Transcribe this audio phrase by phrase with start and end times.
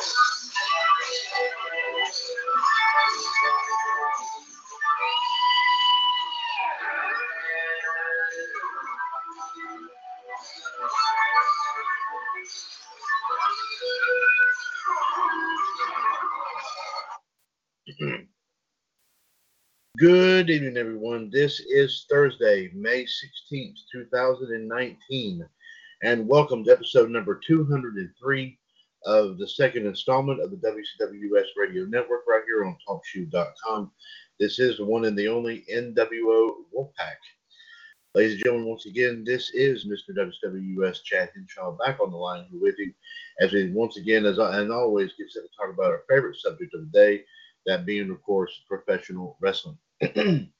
[20.00, 21.30] Good evening, everyone.
[21.31, 25.48] This is Thursday, May 16th, 2019,
[26.02, 28.58] and welcome to episode number 203
[29.08, 33.89] of the second installment of the WCWS Radio Network right here on TalkShoe.com.
[34.38, 37.16] This is the one and the only NWO Wolfpac.
[38.14, 40.14] Ladies and gentlemen, once again, this is Mr.
[40.14, 42.91] WCWS Chad Henshaw back on the line here with you
[43.39, 46.73] as we once again, as and always, get set to talk about our favorite subject
[46.73, 47.23] of the day,
[47.66, 49.77] that being, of course, professional wrestling.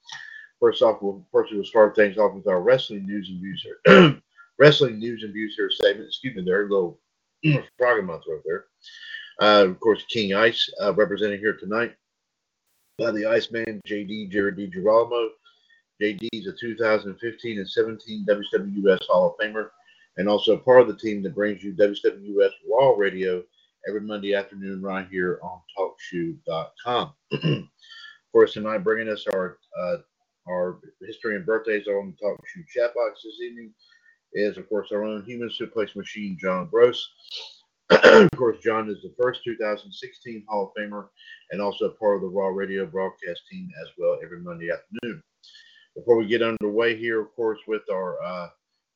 [0.60, 4.22] first off, we'll first we'll start things off with our wrestling news and views here.
[4.60, 6.08] wrestling news and views here segment.
[6.08, 7.00] Excuse me, there, a little
[7.78, 8.66] frog in my throat there.
[9.40, 11.96] Uh, of course, King Ice uh, representing here tonight
[12.98, 15.30] by the Iceman JD Jared DiGirolamo.
[16.02, 19.70] JD is a 2015 and 17 WWS Hall of Famer
[20.18, 23.44] and also part of the team that brings you WWS Raw Radio
[23.88, 27.14] every Monday afternoon right here on TalkShoe.com.
[28.28, 29.98] Of course, tonight bringing us our uh,
[30.50, 33.74] our history and birthdays on the Talk Shoe chat box this evening
[34.34, 37.08] is, of course, our own human suplex machine, John Gross.
[37.90, 41.08] of course, John is the first 2016 Hall of Famer
[41.52, 45.24] and also part of the Raw Radio broadcast team as well every Monday afternoon.
[45.96, 48.50] Before we get underway here, of course, with our uh,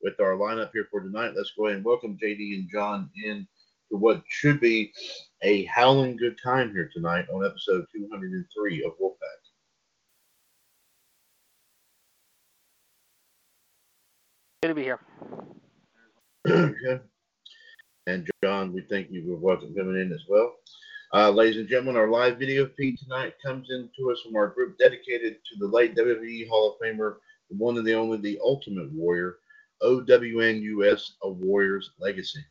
[0.04, 3.48] with our lineup here for tonight, let's go ahead and welcome JD and John in
[3.92, 4.92] to what should be
[5.42, 9.51] a howling good time here tonight on episode 203 of Wolfpac.
[14.64, 15.00] Good to be here.
[16.48, 17.00] okay.
[18.06, 20.54] And John, we thank you for welcome coming in as well.
[21.12, 24.50] Uh, ladies and gentlemen, our live video feed tonight comes in to us from our
[24.50, 27.16] group dedicated to the late WWE Hall of Famer,
[27.50, 29.38] the one and the only, the Ultimate Warrior,
[29.82, 32.46] OWNUS, A Warrior's Legacy.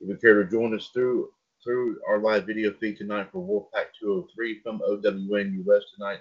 [0.00, 1.30] If you care to join us through
[1.64, 6.20] through our live video feed tonight for Wolfpac 203 from OWNUS tonight,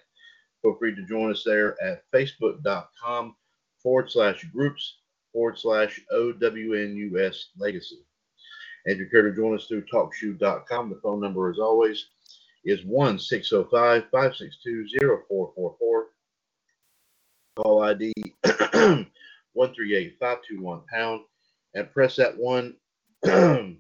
[0.64, 3.36] feel free to join us there at facebook.com
[3.84, 4.99] forward slash groups
[5.34, 8.00] forward slash OWNUS legacy.
[8.86, 12.08] And if you care to join us through talkshoe.com, the phone number, as always,
[12.66, 14.88] is 1 605 562
[15.28, 16.06] 0444.
[17.58, 18.14] Call ID
[19.54, 21.22] 138 521 pound
[21.76, 22.76] and press that one
[23.24, 23.76] if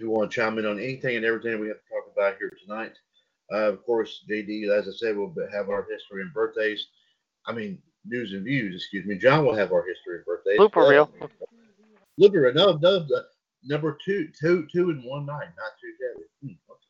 [0.00, 2.52] you want to chime in on anything and everything we have to talk about here
[2.64, 2.92] tonight.
[3.52, 6.86] Uh, of course, JD, as I said, we'll have our history and birthdays.
[7.46, 9.16] I mean, news and views, excuse me.
[9.16, 10.58] John will have our history and birthdays.
[10.58, 11.10] Blooper reel.
[12.18, 12.54] Blooper reel.
[12.54, 13.06] No, no,
[13.64, 16.26] number two, two, two and one nine, not two days.
[16.42, 16.80] Hmm, okay.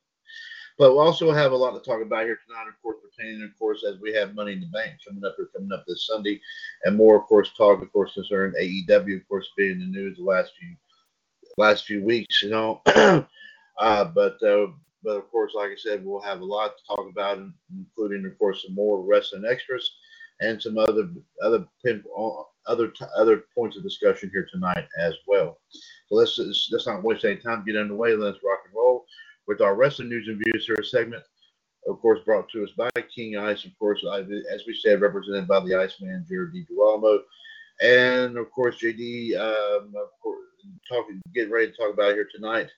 [0.79, 3.59] But we'll also have a lot to talk about here tonight, of course, pertaining, of
[3.59, 6.41] course, as we have Money in the Bank coming up here, coming up this Sunday,
[6.85, 10.17] and more, of course, talk, of course, concerning AEW, of course, being in the news
[10.17, 10.77] the last few
[11.57, 12.81] last few weeks, you know.
[12.87, 14.69] uh, but uh,
[15.03, 17.39] but of course, like I said, we'll have a lot to talk about,
[17.77, 19.91] including, of course, some more wrestling extras
[20.41, 21.09] and some other
[21.43, 22.03] other pin,
[22.67, 25.59] other other points of discussion here tonight as well.
[26.09, 26.39] So let's
[26.73, 27.65] let's not waste any time.
[27.65, 28.15] Get underway.
[28.15, 29.05] Let's rock and roll
[29.47, 31.23] with our wrestling news and views here segment.
[31.89, 33.65] Of course, brought to us by King Ice.
[33.65, 34.05] Of course,
[34.53, 37.21] as we said, represented by the Iceman Jared DiGirolamo,
[37.83, 39.37] and of course JD.
[39.37, 40.41] Um, of course,
[40.89, 42.69] talking, getting ready to talk about here tonight.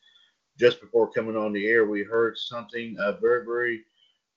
[0.58, 3.84] Just before coming on the air, we heard something uh, very, very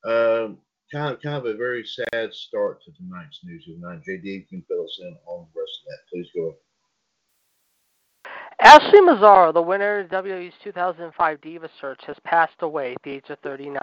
[0.05, 0.49] uh,
[0.91, 3.65] kind of kind of a very sad start to tonight's news.
[3.65, 5.99] Tonight, JD can fill us in on the rest of that.
[6.11, 6.41] Please go.
[6.43, 6.59] ahead.
[8.59, 13.29] Ashley Massaro, the winner of WWE's 2005 Diva Search, has passed away at the age
[13.29, 13.79] of 39.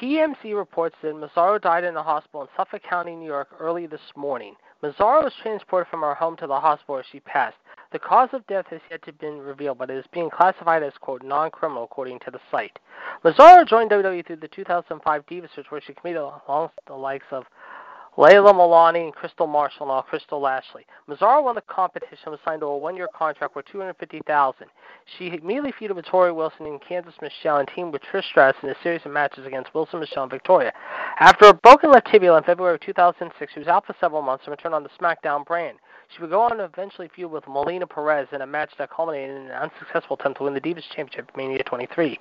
[0.00, 4.00] TMZ reports that Massaro died in a hospital in Suffolk County, New York, early this
[4.16, 4.54] morning.
[4.82, 7.56] Massaro was transported from her home to the hospital where she passed.
[7.94, 10.92] The cause of death has yet to be revealed, but it is being classified as,
[11.00, 12.80] quote, non-criminal, according to the site.
[13.22, 17.44] Massaro joined WWE through the 2005 Diva Search, where she competed alongside the likes of
[18.16, 20.84] Layla Milani and Kristal Marshall and Crystal Lashley.
[21.06, 24.66] Massaro won the competition and was signed to a one-year contract worth 250000
[25.16, 28.70] She immediately feuded with Torrie Wilson and Candice Michelle and teamed with Trish Stratus in
[28.70, 30.72] a series of matches against Wilson, Michelle, and Victoria.
[31.20, 34.46] After a broken left tibia in February of 2006, she was out for several months
[34.46, 35.78] and returned on the SmackDown brand.
[36.14, 39.36] She would go on to eventually feud with Melina Perez in a match that culminated
[39.36, 42.18] in an unsuccessful attempt to win the Divas Championship at Mania 23.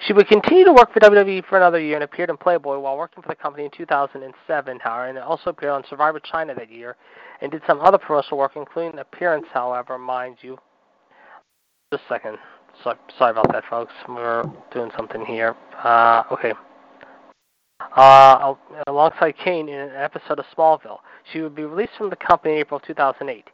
[0.00, 2.96] She would continue to work for WWE for another year and appeared in Playboy while
[2.96, 6.96] working for the company in 2007, however, and also appeared on Survivor China that year
[7.40, 10.58] and did some other promotional work, including an appearance, however, mind you.
[11.92, 12.38] Just a second.
[12.82, 13.92] So, sorry about that, folks.
[14.08, 15.54] We're doing something here.
[15.82, 16.52] Uh, okay.
[17.80, 18.54] Uh,
[18.86, 20.98] alongside Kane in an episode of Smallville.
[21.32, 23.50] She would be released from the company in April 2008.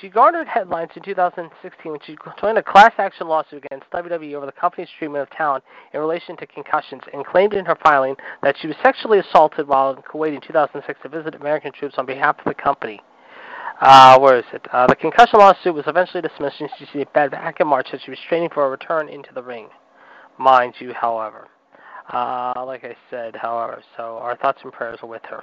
[0.00, 4.46] She garnered headlines in 2016 when she joined a class action lawsuit against WWE over
[4.46, 8.56] the company's treatment of talent in relation to concussions and claimed in her filing that
[8.60, 12.38] she was sexually assaulted while in Kuwait in 2006 to visit American troops on behalf
[12.38, 13.00] of the company.
[13.80, 14.66] Uh, where is it?
[14.72, 18.10] Uh, the concussion lawsuit was eventually dismissed and she said back in March that she
[18.10, 19.68] was training for a return into the ring.
[20.38, 21.48] Mind you, however.
[22.12, 25.42] Uh, like I said, however, so our thoughts and prayers are with her.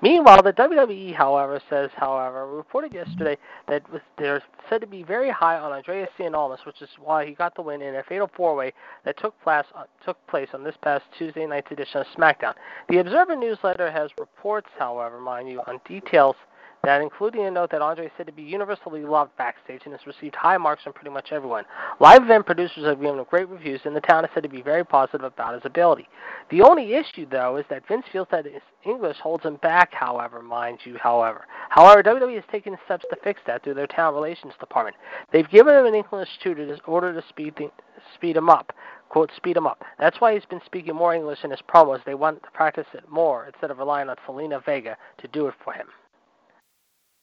[0.00, 3.36] Meanwhile, the WWE, however, says, however, reported yesterday
[3.68, 3.82] that
[4.18, 7.62] they're said to be very high on Andreas Giannolis, which is why he got the
[7.62, 8.72] win in a fatal four-way
[9.04, 12.54] that took place, uh, took place on this past Tuesday night's edition of SmackDown.
[12.88, 16.36] The Observer newsletter has reports, however, mind you, on details
[16.84, 20.04] that including a note that Andre is said to be universally loved backstage and has
[20.04, 21.64] received high marks from pretty much everyone.
[22.00, 24.62] Live event producers have given him great reviews, and the town is said to be
[24.62, 26.08] very positive about his ability.
[26.50, 30.42] The only issue, though, is that Vince feels that his English holds him back, however,
[30.42, 31.46] mind you, however.
[31.68, 34.96] However, WWE has taken steps to fix that through their town relations department.
[35.32, 37.70] They've given him an English tutor in order to speed, the,
[38.16, 38.72] speed him up
[39.08, 39.84] quote, speed him up.
[39.98, 42.02] That's why he's been speaking more English in his promos.
[42.04, 45.54] They want to practice it more instead of relying on Zelina Vega to do it
[45.62, 45.86] for him.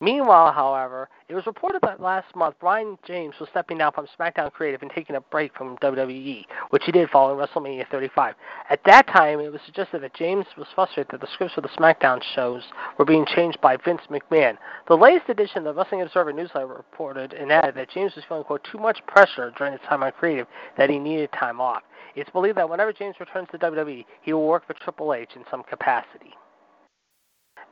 [0.02, 4.50] Meanwhile, however, it was reported that last month Brian James was stepping down from SmackDown
[4.50, 8.36] Creative and taking a break from WWE, which he did following WrestleMania 35.
[8.70, 11.68] At that time, it was suggested that James was frustrated that the scripts for the
[11.70, 12.64] SmackDown shows
[12.98, 14.58] were being changed by Vince McMahon.
[14.88, 18.46] The latest edition of the Wrestling Observer newsletter reported and added that James was feeling,
[18.46, 20.48] quote, too much pressure during his time on Creative
[20.78, 21.84] that he needed time off.
[22.16, 25.44] It's believed that whenever James returns to WWE, he will work for Triple H in
[25.52, 26.34] some capacity.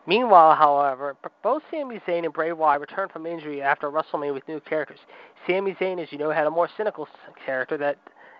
[0.07, 4.61] Meanwhile, however, both Sami Zayn and Bray Wyatt returned from injury after WrestleMania with new
[4.61, 4.99] characters.
[5.45, 7.09] Sami Zayn, as you know, had a more cynical
[7.45, 7.97] character that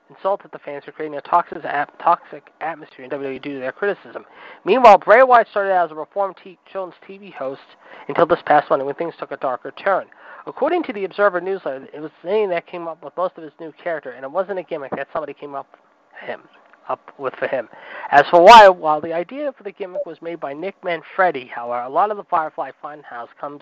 [0.10, 1.62] insulted the fans for creating a toxic,
[2.02, 4.24] toxic atmosphere in WWE due to their criticism.
[4.64, 7.60] Meanwhile, Bray Wyatt started out as a reformed t- children's TV host
[8.08, 10.06] until this past Monday when things took a darker turn.
[10.46, 13.52] According to the Observer newsletter, it was Zayn that came up with most of his
[13.60, 16.44] new character, and it wasn't a gimmick that somebody came up with him
[16.90, 17.68] up with for him.
[18.12, 21.84] As for Wyatt, while the idea for the gimmick was made by Nick Manfredi, however,
[21.84, 23.62] a lot of the Firefly Funhouse comes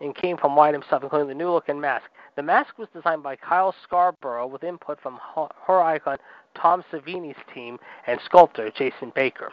[0.00, 2.04] and came from Wyatt himself, including the new look and mask.
[2.36, 6.18] The mask was designed by Kyle Scarborough with input from horror icon
[6.54, 9.50] Tom Savini's team and sculptor Jason Baker.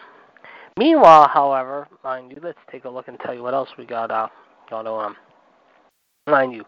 [0.77, 4.11] Meanwhile, however, mind you, let's take a look and tell you what else we got
[4.11, 4.27] uh,
[4.69, 5.15] going on.
[6.27, 6.65] Mind you,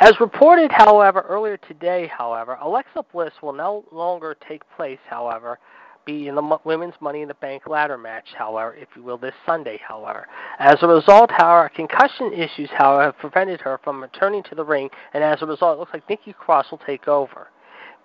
[0.00, 5.58] as reported, however, earlier today, however, Alexa Bliss will no longer take place, however,
[6.04, 9.34] be in the women's Money in the Bank ladder match, however, if you will, this
[9.46, 10.26] Sunday, however.
[10.58, 14.90] As a result, however, concussion issues, however, have prevented her from returning to the ring,
[15.14, 17.48] and as a result, it looks like Nikki Cross will take over.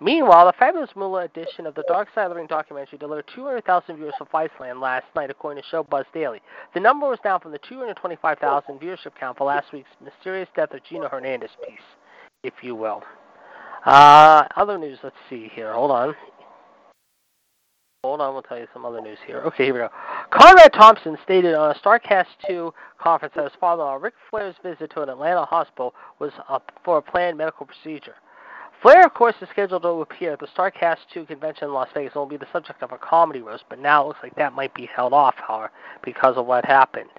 [0.02, 3.96] Meanwhile, the Fabulous Moolah edition of the Dark Side of the Ring documentary delivered 200,000
[3.96, 6.40] viewers for Viceland last night, according to Show Buzz Daily.
[6.72, 10.82] The number was down from the 225,000 viewership count for last week's mysterious death of
[10.84, 11.78] Gino Hernandez piece,
[12.42, 13.02] if you will.
[13.84, 15.74] Uh, other news, let's see here.
[15.74, 16.14] Hold on.
[18.02, 19.40] Hold on, we'll tell you some other news here.
[19.40, 19.90] Okay, here we go.
[20.30, 25.02] Conrad Thompson stated on a Starrcast 2 conference that his father-in-law, Ric Flair's visit to
[25.02, 26.32] an Atlanta hospital was
[26.82, 28.14] for a planned medical procedure.
[28.82, 32.14] Flair, of course, is scheduled to appear at the Starrcast 2 convention in Las Vegas
[32.14, 34.54] and will be the subject of a comedy roast, but now it looks like that
[34.54, 35.70] might be held off, however,
[36.02, 37.10] because of what happened.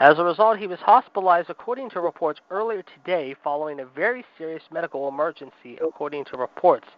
[0.00, 4.62] As a result, he was hospitalized, according to reports earlier today, following a very serious
[4.70, 6.88] medical emergency, according to reports.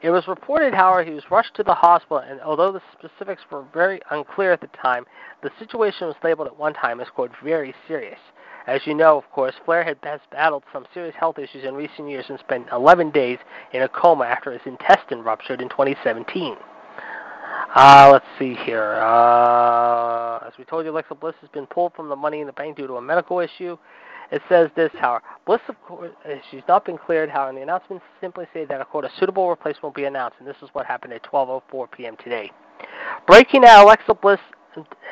[0.00, 3.64] It was reported, however, he was rushed to the hospital, and although the specifics were
[3.72, 5.06] very unclear at the time,
[5.44, 8.18] the situation was labeled at one time as, quote, very serious.
[8.66, 12.26] As you know, of course, Flair had battled some serious health issues in recent years
[12.28, 13.38] and spent 11 days
[13.72, 16.56] in a coma after his intestine ruptured in 2017.
[17.74, 19.00] Uh, let's see here.
[19.02, 22.52] Uh, as we told you, Alexa Bliss has been pulled from the Money in the
[22.52, 23.76] Bank due to a medical issue.
[24.30, 28.02] It says this, however, Bliss, of course, uh, she's not been cleared, however, the announcement
[28.20, 30.86] simply say that, a quote, a suitable replacement will be announced, and this is what
[30.86, 32.16] happened at 12.04 p.m.
[32.22, 32.50] today.
[33.26, 34.40] Breaking out, Alexa Bliss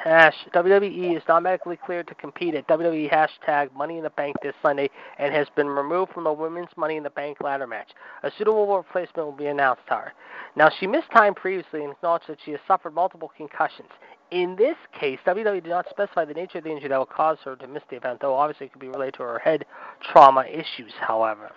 [0.02, 4.36] hash WWE is not medically cleared to compete at WWE hashtag Money in the Bank
[4.42, 4.88] this Sunday
[5.18, 7.90] and has been removed from the Women's Money in the Bank ladder match.
[8.22, 10.12] A suitable replacement will be announced to her.
[10.56, 13.90] Now, she missed time previously and acknowledged that she has suffered multiple concussions.
[14.30, 17.38] In this case, WWE did not specify the nature of the injury that will cause
[17.44, 19.64] her to miss the event, though obviously it could be related to her head
[20.12, 21.50] trauma issues, however.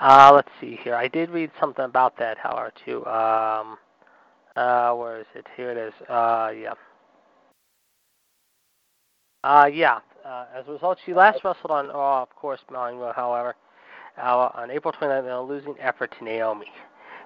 [0.00, 0.94] Uh, let's see here.
[0.94, 3.04] I did read something about that, however, too.
[3.06, 3.76] Um,
[4.56, 5.46] uh, where is it?
[5.56, 5.92] Here it is.
[6.08, 6.72] Uh, yeah.
[9.44, 10.00] Uh, yeah.
[10.24, 13.54] Uh, as a result, she last wrestled on Raw, of course, however,
[14.20, 16.66] uh, on April 29th in a losing effort to Naomi.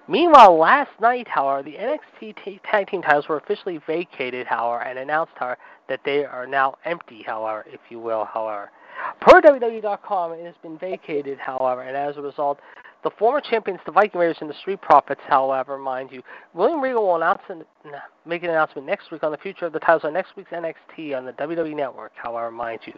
[0.09, 4.99] Meanwhile, last night, however, the NXT t- tag team titles were officially vacated, however, and
[4.99, 8.71] announced, however, that they are now empty, however, if you will, however.
[9.21, 12.61] Per WWE.com, it has been vacated, however, and as a result,
[13.03, 16.23] the former champions, the Viking Raiders and the Street Profits, however, mind you,
[16.55, 17.65] William Regal will announce an,
[18.27, 21.17] make an announcement next week on the future of the titles on next week's NXT
[21.17, 22.95] on the WWE Network, however, mind you.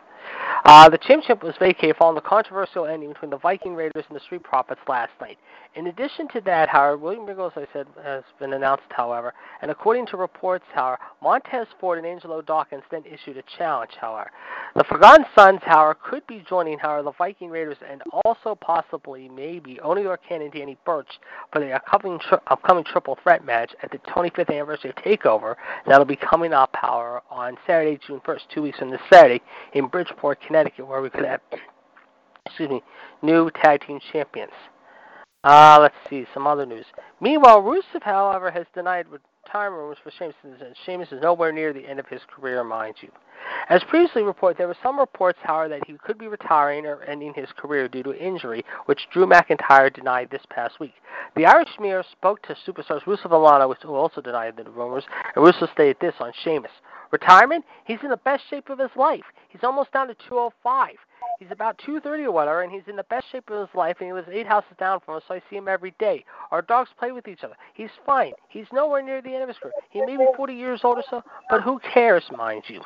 [0.64, 4.20] Uh, the championship was vacated following the controversial ending between the Viking Raiders and the
[4.20, 5.38] Street Profits last night.
[5.74, 9.70] In addition to that, however, William Regal, as I said, has been announced, however, and
[9.70, 14.30] according to reports, however, Montez Ford and Angelo Dawkins then issued a challenge, however.
[14.76, 19.80] The Forgotten Sons, however, could be joining, however, the Viking Raiders and also possibly, maybe,
[19.80, 21.20] Oney Lorcan and Danny Burch
[21.52, 25.54] for the upcoming, tri- upcoming triple threat match at the 25th anniversary TakeOver
[25.86, 29.88] that'll be coming up, however, on Saturday, June 1st, two weeks from this Saturday, in
[29.88, 31.40] Bridgeport, Connecticut, where we could have,
[32.46, 32.82] excuse me,
[33.22, 34.52] new tag team champions.
[35.44, 36.86] Uh, let's see, some other news.
[37.20, 41.86] Meanwhile, Rusev, however, has denied retirement rumors for Sheamus, and Sheamus is nowhere near the
[41.86, 43.10] end of his career, mind you.
[43.68, 47.32] As previously reported, there were some reports, however, that he could be retiring or ending
[47.34, 50.94] his career due to injury, which Drew McIntyre denied this past week.
[51.36, 55.44] The Irish Mirror spoke to superstars Rusev and Lana, who also denied the rumors, and
[55.44, 56.70] Rusev stated this on Sheamus.
[57.10, 57.64] Retirement?
[57.84, 59.24] He's in the best shape of his life.
[59.48, 60.96] He's almost down to 205.
[61.38, 64.06] He's about 230 or whatever, and he's in the best shape of his life, and
[64.06, 66.24] he lives eight houses down from us, so I see him every day.
[66.50, 67.56] Our dogs play with each other.
[67.74, 68.32] He's fine.
[68.48, 69.72] He's nowhere near the end of his career.
[69.90, 72.80] He may be 40 years old or so, but who cares, mind you?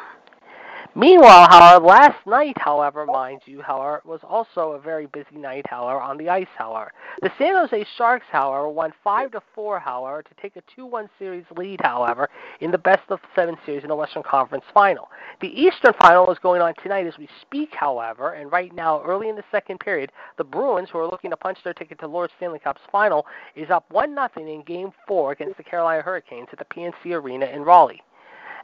[0.98, 6.00] Meanwhile, however, last night, however, mind you, however, was also a very busy night, however,
[6.00, 6.90] on the ice, however.
[7.22, 11.08] The San Jose Sharks, however, won 5 to 4, however, to take a 2 1
[11.16, 12.28] series lead, however,
[12.58, 15.08] in the best of seven series in the Western Conference final.
[15.40, 19.28] The Eastern final is going on tonight as we speak, however, and right now, early
[19.28, 22.32] in the second period, the Bruins, who are looking to punch their ticket to Lord
[22.38, 23.24] Stanley Cup's final,
[23.54, 27.46] is up 1 0 in Game 4 against the Carolina Hurricanes at the PNC Arena
[27.46, 28.02] in Raleigh.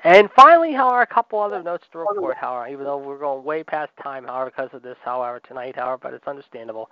[0.05, 3.65] And finally, however, a couple other notes to report, however, even though we're going way
[3.65, 6.91] past time, however, because of this, however, tonight, however, but it's understandable.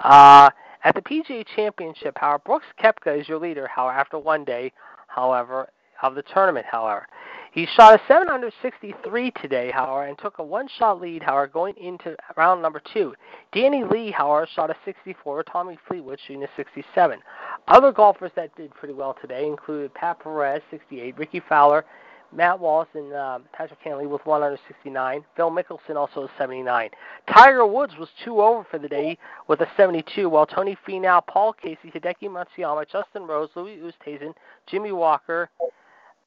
[0.00, 0.50] Uh,
[0.84, 4.72] at the PGA Championship, however, Brooks Koepka is your leader, however, after one day,
[5.06, 5.70] however,
[6.02, 7.06] of the tournament, however.
[7.52, 12.60] He shot a 763 today, however, and took a one-shot lead, however, going into round
[12.60, 13.14] number two.
[13.52, 17.20] Danny Lee, however, shot a 64, Tommy Fleetwood shooting a 67.
[17.68, 21.86] Other golfers that did pretty well today included Pat Perez, 68, Rickie Fowler,
[22.32, 25.24] Matt Wallace and uh, Patrick Cantlay with 169.
[25.36, 26.90] Phil Mickelson also 79.
[27.32, 29.18] Tiger Woods was two over for the day
[29.48, 34.34] with a 72, while Tony Finau, Paul Casey, Hideki Matsuyama, Justin Rose, Louis Oosthuizen,
[34.66, 35.50] Jimmy Walker,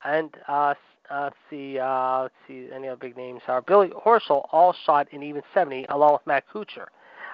[0.04, 0.74] and uh,
[1.10, 5.08] uh, let's see, uh, let's see, any other big names are Billy Horschel all shot
[5.12, 6.88] in even 70, along with Matt Kuchar.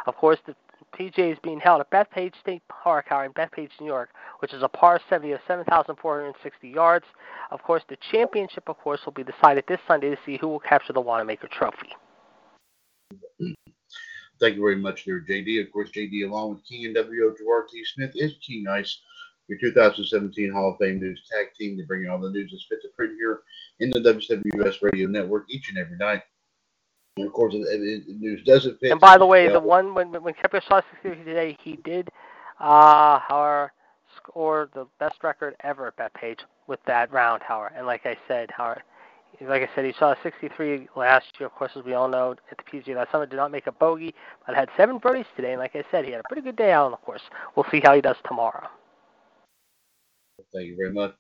[0.06, 0.56] Of course, the
[0.92, 4.64] PGA is being held at Bethpage State Park here in Bethpage, New York, which is
[4.64, 7.06] a par 70 of 7,460 yards.
[7.52, 10.60] Of course, the championship, of course, will be decided this Sunday to see who will
[10.60, 11.90] capture the Wanamaker Trophy.
[14.40, 15.66] Thank you very much, there, JD.
[15.66, 17.70] Of course, JD, along with King and WO Gerard.
[17.94, 19.00] Smith, is King Ice,
[19.50, 21.78] your 2017 Hall of Fame News Tag Team.
[21.78, 23.42] They bring you all the news that's fit to print here
[23.80, 26.22] in the WWS Radio Network each and every night.
[27.20, 28.92] And of course, the news doesn't fit.
[28.92, 32.10] And by the way, the one when when Koepka shot 63 today, he did,
[32.60, 33.74] uh, however,
[34.16, 37.74] score the best record ever at Bethpage with that round, however.
[37.76, 38.84] And like I said, however,
[39.42, 41.48] like I said, he a 63 last year.
[41.48, 43.72] Of course, as we all know, at the PGA last summer, did not make a
[43.74, 45.52] bogey, but had seven birdies today.
[45.52, 47.22] And like I said, he had a pretty good day out on the course.
[47.56, 48.68] We'll see how he does tomorrow.
[50.54, 51.14] thank you very much.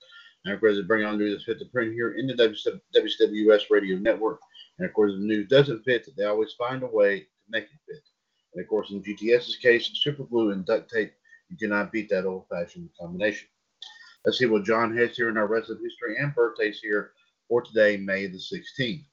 [0.59, 4.39] Course, to bring on that fit the print here in the WWS Radio Network.
[4.79, 7.65] And of course, if the news doesn't fit, they always find a way to make
[7.65, 8.01] it fit.
[8.53, 11.11] And of course, in GTS's case, super glue and duct tape,
[11.49, 13.49] you cannot beat that old fashioned combination.
[14.25, 17.11] Let's see what John has here in our wrestling history and birthdays here
[17.47, 19.03] for today, May the 16th.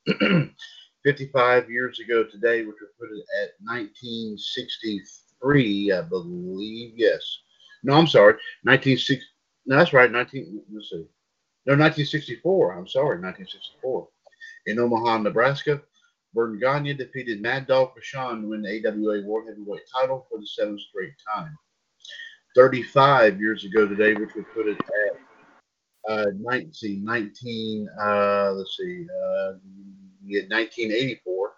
[1.04, 6.94] 55 years ago today, which would put it at 1963, I believe.
[6.96, 7.22] Yes.
[7.84, 8.32] No, I'm sorry.
[8.64, 9.24] 1960.
[9.66, 10.10] No, that's right.
[10.10, 10.62] 19.
[10.72, 11.06] Let's see.
[11.66, 12.72] No, 1964.
[12.72, 13.20] I'm sorry.
[13.20, 14.08] 1964.
[14.66, 15.80] In Omaha, Nebraska,
[16.34, 20.46] Verne Gagne defeated Mad Dog Vachon to win the AWA World Heavyweight title for the
[20.46, 21.56] seventh straight time.
[22.56, 29.06] 35 years ago today, which would put it at uh, 19, 19 uh, let's see,
[29.10, 29.52] uh,
[30.22, 31.52] 1984.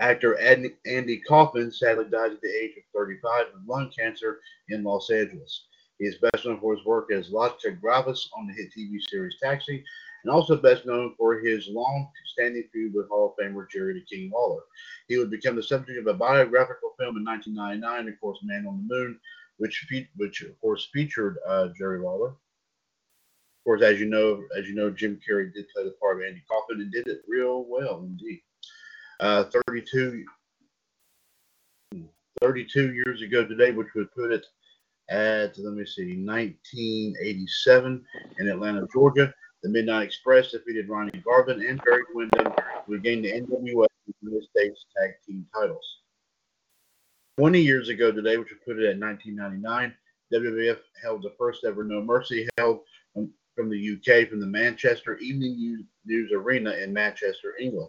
[0.00, 0.38] Actor
[0.84, 5.66] Andy Kaufman sadly died at the age of 35 of lung cancer in Los Angeles.
[5.98, 9.36] He is best known for his work as Las Gravis on the hit TV series
[9.40, 9.84] Taxi,
[10.24, 14.30] and also best known for his long-standing feud with Hall of Famer Jerry the King
[14.32, 14.62] Lawler.
[15.06, 18.78] He would become the subject of a biographical film in 1999, of course, Man on
[18.78, 19.20] the Moon,
[19.58, 22.28] which which of course featured uh, Jerry Lawler.
[22.28, 26.26] Of course, as you know, as you know, Jim Carrey did play the part of
[26.26, 28.40] Andy Kaufman and did it real well indeed.
[29.20, 30.24] Uh, 32,
[32.40, 34.44] 32 years ago today, which would put it
[35.10, 38.04] at let me see, 1987
[38.38, 39.32] in Atlanta, Georgia.
[39.64, 43.86] The Midnight Express defeated Ronnie Garvin and Barry Windham to regain the NWA
[44.20, 46.00] United States Tag Team titles.
[47.38, 49.94] 20 years ago today, which would put it at 1999,
[50.34, 52.80] WWF held the first ever No Mercy held
[53.14, 57.88] from the UK from the Manchester Evening News Arena in Manchester, England.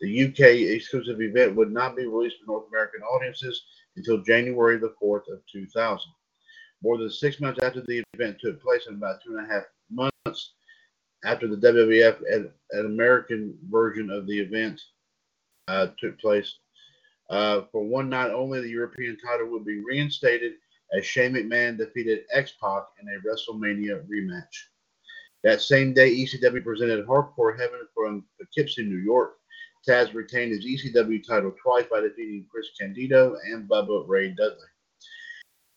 [0.00, 3.62] The UK exclusive event would not be released for North American audiences
[3.96, 6.10] until January the 4th of 2000.
[6.82, 9.64] More than six months after the event took place, in about two and a half
[9.90, 10.54] months
[11.24, 12.20] after the WWF,
[12.72, 14.80] an American version of the event
[15.68, 16.56] uh, took place,
[17.30, 20.54] uh, for one night only, the European title would be reinstated
[20.92, 24.66] as Shane McMahon defeated X Pac in a WrestleMania rematch.
[25.42, 29.38] That same day, ECW presented Hardcore Heaven from Poughkeepsie, New York.
[29.88, 34.58] Taz retained his ECW title twice by defeating Chris Candido and Bubba Ray Dudley.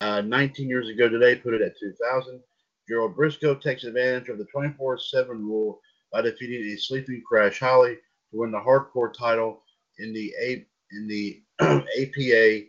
[0.01, 2.39] Uh, 19 years ago today, put it at 2000.
[2.87, 7.95] Gerald Brisco takes advantage of the 24 7 rule by defeating a sleeping Crash Holly
[7.95, 9.63] to win the hardcore title
[9.99, 12.65] in the A in the APA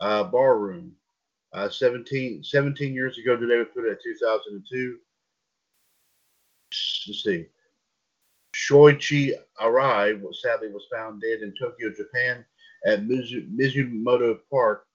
[0.00, 0.92] uh, barroom.
[1.52, 4.98] Uh, 17, 17 years ago today, we put it at 2002.
[7.08, 7.46] Let's see.
[8.54, 12.44] Shoichi Arai sadly was found dead in Tokyo, Japan
[12.86, 14.86] at Mizu, Mizumoto Park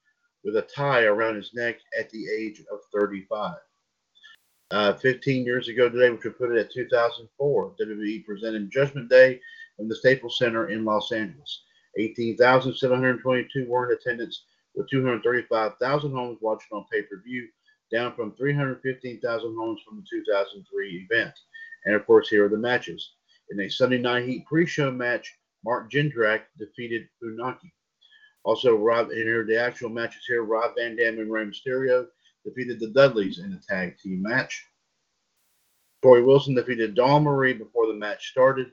[0.43, 3.55] with a tie around his neck at the age of 35.
[4.71, 9.39] Uh, 15 years ago today, which would put it at 2004, WWE presented Judgment Day
[9.77, 11.63] in the Staples Center in Los Angeles.
[11.99, 17.47] 18,722 were in attendance, with 235,000 homes watching on pay per view,
[17.91, 21.33] down from 315,000 homes from the 2003 event.
[21.85, 23.13] And of course, here are the matches.
[23.51, 25.31] In a Sunday Night Heat pre show match,
[25.63, 27.71] Mark Jindrak defeated Funaki.
[28.43, 32.07] Also, Rob, and here the actual matches here Rob Van Dam and Rey Mysterio
[32.45, 34.65] defeated the Dudleys in a tag team match.
[36.03, 38.71] Torrie Wilson defeated Dawn Marie before the match started.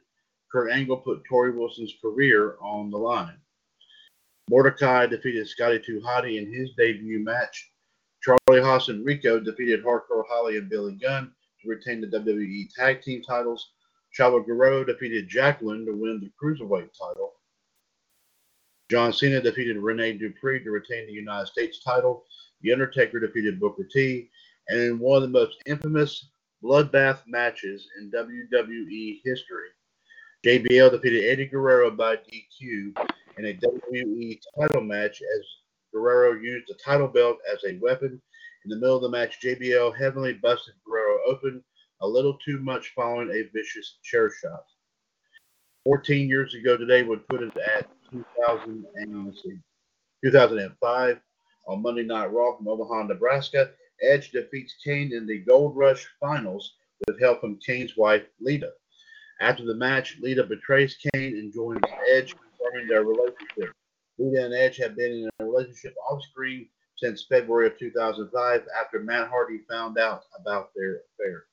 [0.51, 3.39] Kurt Angle put Torrie Wilson's career on the line.
[4.51, 7.71] Mordecai defeated Scotty 2 Hotty in his debut match.
[8.23, 11.33] Charlie Haas and Rico defeated Hardcore Holly and Billy Gunn
[11.63, 13.73] to retain the WWE Tag Team titles.
[14.17, 17.33] Chavo Guerrero defeated Jacqueline to win the Cruiserweight title.
[18.91, 22.27] John Cena defeated Rene Dupree to retain the United States title.
[22.63, 24.31] The Undertaker defeated Booker T.
[24.69, 26.29] And in one of the most infamous
[26.63, 29.69] bloodbath matches in WWE history,
[30.45, 32.97] JBL defeated Eddie Guerrero by DQ
[33.39, 35.47] in a WWE title match as
[35.93, 38.21] Guerrero used the title belt as a weapon.
[38.65, 41.63] In the middle of the match, JBL heavily busted Guerrero open
[42.01, 44.65] a little too much following a vicious chair shot.
[45.85, 49.35] 14 years ago today would put it at 2000 and,
[50.25, 51.21] 2005
[51.67, 53.71] on Monday Night Raw from Omaha, Nebraska.
[54.03, 56.75] Edge defeats Kane in the Gold Rush Finals
[57.07, 58.73] with help from Kane's wife, Lita.
[59.41, 63.75] After the match, Lita betrays Kane and joins Edge, confirming their relationship.
[64.19, 69.01] Lita and Edge have been in a relationship off screen since February of 2005 after
[69.01, 71.45] Matt Hardy found out about their affair.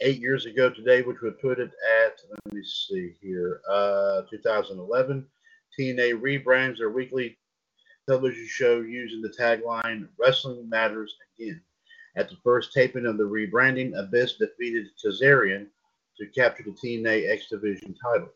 [0.00, 1.70] Eight years ago today, which would put it
[2.04, 5.26] at, let me see here, uh, 2011,
[5.78, 7.36] TNA rebrands their weekly
[8.08, 11.60] television show using the tagline Wrestling Matters Again.
[12.16, 15.66] At the first taping of the rebranding, Abyss defeated Kazarian
[16.18, 18.28] to capture the TNA X Division title.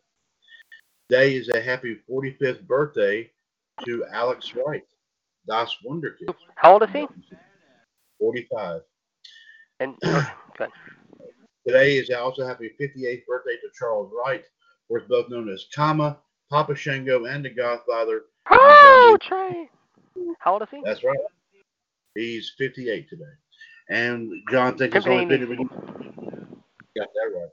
[1.09, 3.31] Today is a happy 45th birthday
[3.85, 4.85] to Alex Wright,
[5.47, 6.35] Das Wunderkind.
[6.57, 7.07] How old is he?
[8.19, 8.83] 45.
[9.81, 9.97] And.
[11.67, 14.45] Today is also a happy 58th birthday to Charles Wright,
[14.89, 16.19] who is both known as Kama,
[16.51, 18.23] Papa Shango, and the Godfather.
[18.51, 19.69] Oh, Trey.
[20.39, 20.83] How old is he?
[20.85, 21.17] That's right.
[22.15, 23.25] He's 58 today.
[23.89, 25.47] And John thinks it's only Fifty.
[25.47, 27.49] fitting we got that right.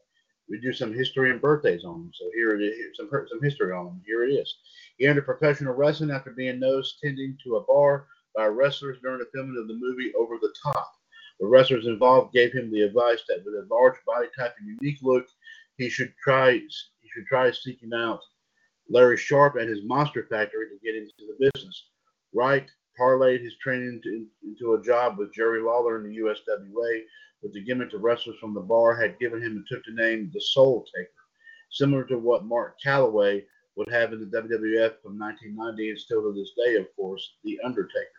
[0.49, 2.12] We do some history and birthdays on him.
[2.13, 2.75] So here it is.
[2.77, 4.01] Here's Some some history on him.
[4.05, 4.55] Here it is.
[4.97, 9.27] He entered professional wrestling after being nose tending to a bar by wrestlers during the
[9.33, 10.93] filming of the movie Over the Top.
[11.39, 14.99] The wrestlers involved gave him the advice that with a large body type and unique
[15.01, 15.25] look,
[15.77, 18.21] he should try he should try seeking out
[18.89, 21.89] Larry Sharpe at his Monster Factory to get into the business.
[22.34, 22.67] Wright
[23.00, 27.02] parlayed his training into, into a job with Jerry Lawler in the USWA,
[27.41, 30.32] but the gimmick the wrestlers from the bar had given him and took the name
[30.34, 31.10] the Soul Taker,
[31.69, 33.43] similar to what Mark Calaway
[33.76, 37.60] would have in the WWF from 1990 and still to this day, of course, The
[37.63, 38.10] Undertaker.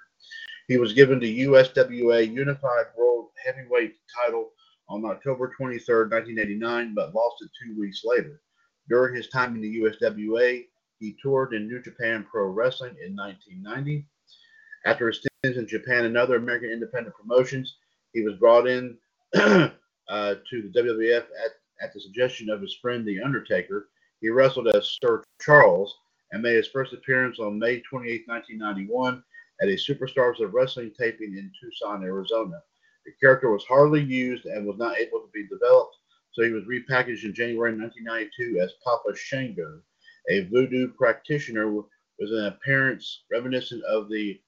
[0.69, 4.51] He was given the USWA Unified World Heavyweight title
[4.89, 8.41] on October 23, 1989, but lost it two weeks later.
[8.89, 10.67] During his time in the USWA,
[10.99, 14.07] he toured in New Japan Pro Wrestling in 1990.
[14.85, 17.77] After his stints in Japan and other American independent promotions,
[18.13, 18.97] he was brought in
[19.35, 19.69] uh,
[20.09, 23.89] to the WWF at, at the suggestion of his friend The Undertaker.
[24.21, 25.95] He wrestled as Sir Charles
[26.33, 29.23] and made his first appearance on May 28, 1991
[29.61, 32.63] at a Superstars of Wrestling taping in Tucson, Arizona.
[33.05, 35.97] The character was hardly used and was not able to be developed,
[36.33, 39.81] so he was repackaged in January 1992 as Papa Shango,
[40.31, 41.87] a voodoo practitioner with
[42.21, 44.41] an appearance reminiscent of the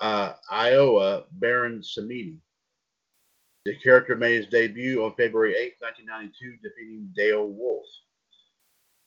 [0.00, 2.38] uh, Iowa Baron Samedi.
[3.64, 7.86] The character made his debut on February 8, 1992, defeating Dale Wolf.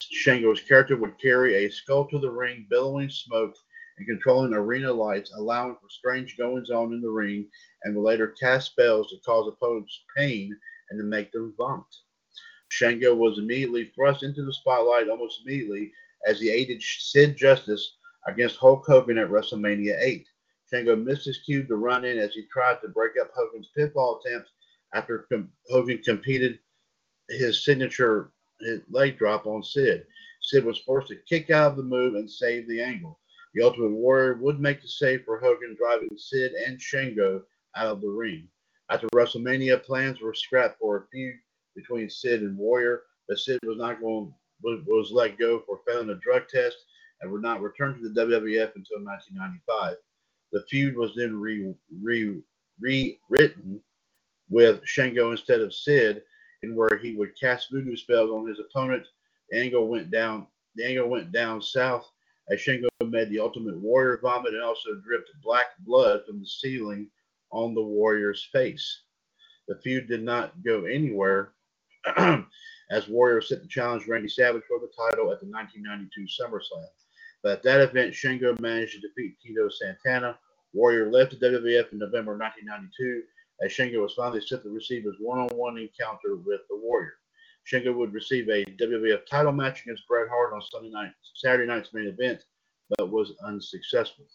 [0.02, 3.56] Shango's character would carry a skull to the ring, billowing smoke
[3.98, 7.48] and controlling arena lights, allowing for strange goings on in the ring,
[7.84, 10.58] and would later cast spells to cause opponents pain
[10.90, 11.86] and to make them vomit.
[12.70, 15.92] Shango was immediately thrust into the spotlight almost immediately
[16.26, 20.28] as he aided Sid Justice against Hulk Hogan at WrestleMania 8.
[20.70, 24.20] Shango missed his cue to run in as he tried to break up Hogan's pinfall
[24.24, 24.52] attempts
[24.94, 26.60] after com- Hogan competed
[27.28, 30.06] his signature his leg drop on Sid.
[30.42, 33.20] Sid was forced to kick out of the move and save the angle.
[33.54, 37.44] The Ultimate Warrior would make the save for Hogan, driving Sid and Shango
[37.76, 38.48] out of the ring.
[38.90, 41.36] After WrestleMania, plans were scrapped for a feud
[41.80, 46.16] between Sid and Warrior, but Sid was not going was, let go for failing a
[46.16, 46.78] drug test
[47.22, 49.96] and would not return to the WWF until 1995.
[50.52, 52.42] The feud was then re, re,
[52.80, 53.82] rewritten
[54.50, 56.24] with Shango instead of Sid,
[56.64, 59.06] in where he would cast voodoo spells on his opponent.
[59.50, 60.48] The angle went down.
[60.76, 62.10] The angle went down south
[62.52, 67.08] as Shango made the Ultimate Warrior vomit and also dripped black blood from the ceiling
[67.52, 69.04] on the Warrior's face.
[69.68, 71.54] The feud did not go anywhere
[72.92, 76.86] as Warrior set the challenge Randy Savage for the title at the 1992 SummerSlam.
[77.44, 80.38] But at that event, Shingo managed to defeat Tito Santana.
[80.74, 83.24] Warrior left the WWF in November 1992
[83.62, 87.14] as Shingo was finally set to receive his one-on-one encounter with the Warrior.
[87.72, 91.94] Shingo would receive a WWF title match against Bret Hart on Sunday night, Saturday night's
[91.94, 92.46] main event,
[92.98, 94.26] but was unsuccessful.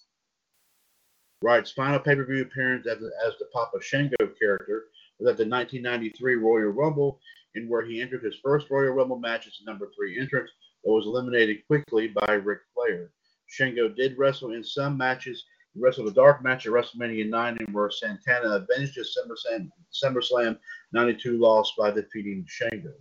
[1.42, 4.84] Wright's final pay-per-view appearance as the, as the Papa Shingo character
[5.18, 7.20] was at the 1993 Royal Rumble,
[7.54, 10.50] in where he entered his first Royal Rumble match as the number three entrant,
[10.84, 13.10] but was eliminated quickly by Ric Flair.
[13.48, 15.44] Shingo did wrestle in some matches.
[15.72, 20.58] He wrestled a dark match at WrestleMania 9, in where Santana avenged his SummerSlam, SummerSlam
[20.92, 22.92] 92 loss by defeating Shingo.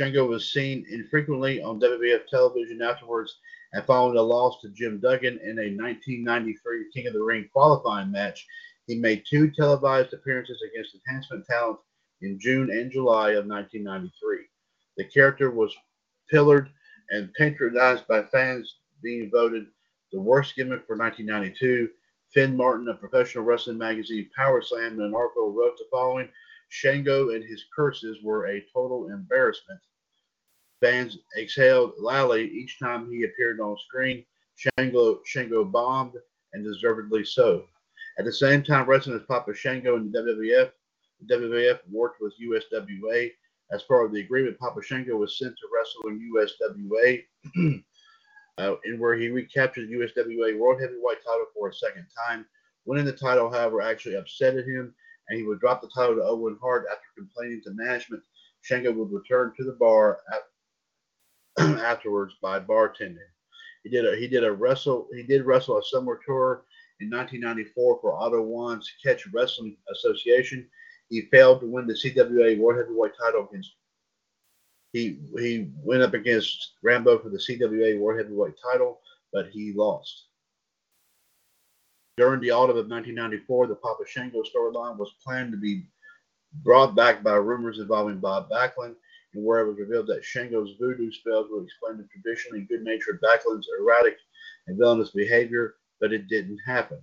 [0.00, 3.36] Shingo was seen infrequently on WWF television afterwards,
[3.72, 8.10] and following a loss to Jim Duggan in a 1993 King of the Ring qualifying
[8.10, 8.46] match,
[8.86, 11.78] he made two televised appearances against Enhancement Talent
[12.22, 14.46] in June and July of 1993.
[14.96, 15.74] The character was
[16.30, 16.70] pillared
[17.10, 19.66] and patronized by fans, being voted
[20.12, 21.88] the worst gimmick for 1992.
[22.32, 26.28] Fin Martin of professional wrestling magazine Power Slam in an article wrote the following
[26.68, 29.80] Shango and his curses were a total embarrassment.
[30.80, 34.24] Fans exhaled loudly each time he appeared on screen.
[34.56, 36.14] Shango, Shango bombed,
[36.52, 37.64] and deservedly so.
[38.18, 40.70] At the same time, wrestling as Papa Shango in the WWF,
[41.26, 43.30] WWF worked with USWA.
[43.70, 47.82] As part of the agreement, Papa Shango was sent to wrestle in USWA,
[48.58, 52.46] uh, in where he recaptured USWA World Heavyweight title for a second time.
[52.86, 54.94] Winning the title, however, actually upsetted him,
[55.28, 58.22] and he would drop the title to Owen Hart after complaining to management.
[58.62, 63.18] Shango would return to the bar at, afterwards by bartending.
[63.84, 66.64] He did a he did a wrestle he did wrestle a summer tour
[67.00, 70.68] in 1994 for Otto Wanz Catch Wrestling Association.
[71.08, 73.72] He failed to win the CWA World Heavyweight title against.
[74.92, 79.00] He he went up against Rambo for the CWA World Heavyweight title,
[79.32, 80.28] but he lost.
[82.16, 85.86] During the autumn of 1994, the Papa Shango storyline was planned to be
[86.64, 88.96] brought back by rumors involving Bob Backlund,
[89.34, 93.68] and where it was revealed that Shango's voodoo spells would explain the traditionally good-natured Backlund's
[93.78, 94.16] erratic
[94.66, 97.00] and villainous behavior, but it didn't happen.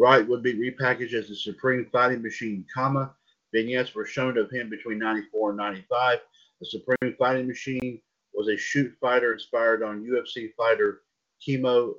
[0.00, 3.14] Wright would be repackaged as the Supreme Fighting Machine, comma.
[3.52, 6.20] Vignettes were shown of him between 94 and 95.
[6.58, 8.00] The Supreme Fighting Machine
[8.32, 11.02] was a shoot fighter inspired on UFC fighter
[11.44, 11.96] Kimo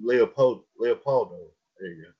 [0.00, 1.38] Leopold, Leopoldo.
[1.80, 2.10] There you go.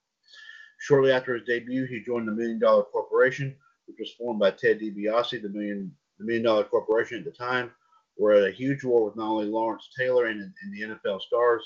[0.80, 3.54] Shortly after his debut, he joined the Million Dollar Corporation,
[3.86, 5.42] which was formed by Ted DiBiase.
[5.42, 7.70] The Million, the Million Dollar Corporation at the time
[8.16, 11.62] were at a huge war with not only Lawrence Taylor and, and the NFL stars,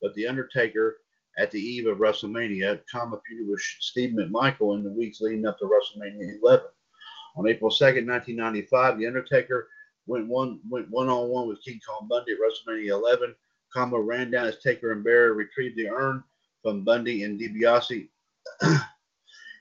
[0.00, 1.01] but The Undertaker
[1.38, 5.58] at the eve of WrestleMania, comma feuded with Steve McMichael in the weeks leading up
[5.58, 6.66] to WrestleMania 11.
[7.36, 9.68] On April 2nd, 1995, The Undertaker
[10.06, 13.34] went one went one on one with King Kong Bundy at WrestleMania 11.
[13.72, 16.22] Kama ran down as Taker and Bear retrieved the urn
[16.62, 18.08] from Bundy and DiBiase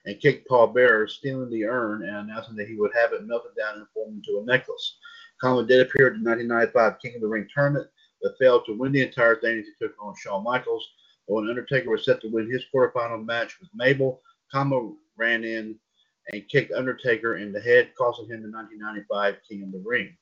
[0.06, 3.52] and kicked Paul Bearer, stealing the urn and announcing that he would have it melted
[3.58, 4.98] down and formed into a necklace.
[5.40, 7.88] Kama did appear at the 1995 King of the Ring tournament,
[8.22, 10.88] but failed to win the entire thing as he took on Shawn Michaels.
[11.28, 15.80] When Undertaker was set to win his quarterfinal match with Mabel, Kama ran in
[16.32, 20.16] and kicked Undertaker in the head, costing him the 1995 King of the Ring.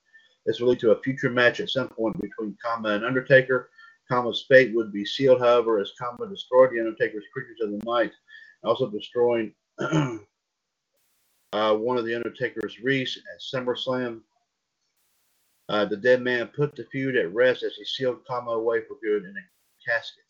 [0.45, 3.69] This will lead to a future match at some point between Kama and Undertaker.
[4.09, 8.11] Kama's fate would be sealed, however, as Kama destroyed the Undertaker's creatures of the night,
[8.63, 14.21] also destroying uh, one of the Undertaker's Reese at SummerSlam.
[15.67, 18.97] Uh, the dead man put the feud at rest as he sealed Kama away for
[19.03, 20.23] good in a casket.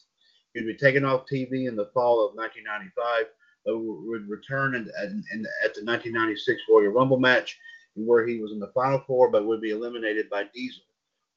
[0.53, 3.25] He would be taken off TV in the fall of 1995,
[3.65, 7.59] but would return in, in, in, at the 1996 Royal Rumble match,
[7.95, 10.83] where he was in the final four, but would be eliminated by Diesel.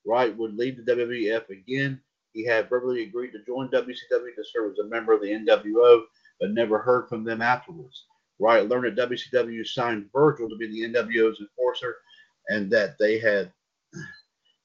[0.07, 2.01] Wright would leave the WWF again.
[2.33, 6.05] He had verbally agreed to join WCW to serve as a member of the NWO,
[6.41, 8.07] but never heard from them afterwards.
[8.39, 11.97] Wright learned that WCW signed Virgil to be the NWO's enforcer,
[12.49, 13.53] and that they had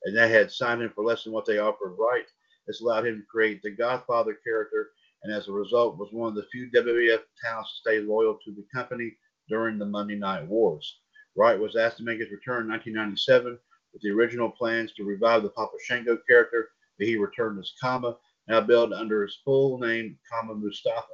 [0.04, 2.26] and they had signed him for less than what they offered Wright.
[2.68, 4.92] This allowed him to create the Godfather character,
[5.24, 8.52] and as a result, was one of the few WWF talents to stay loyal to
[8.52, 9.16] the company
[9.48, 11.00] during the Monday Night Wars.
[11.36, 13.58] Wright was asked to make his return in 1997
[13.94, 18.18] with the original plans to revive the Papa Shango character, but he returned as Kama,
[18.48, 21.08] now billed under his full name, Kama Mustafa.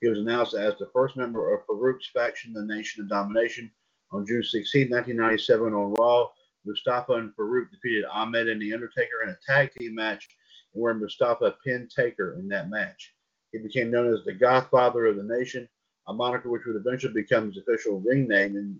[0.00, 3.70] He was announced as the first member of Farouk's faction, the Nation of Domination,
[4.10, 6.28] on June 16, 1997 on Raw.
[6.64, 10.28] Mustafa and Farouk defeated Ahmed and The Undertaker in a tag team match
[10.74, 13.14] where Mustafa pinned Taker in that match.
[13.52, 15.68] He became known as the Godfather of the Nation,
[16.08, 18.78] a moniker which would eventually become his official ring name in,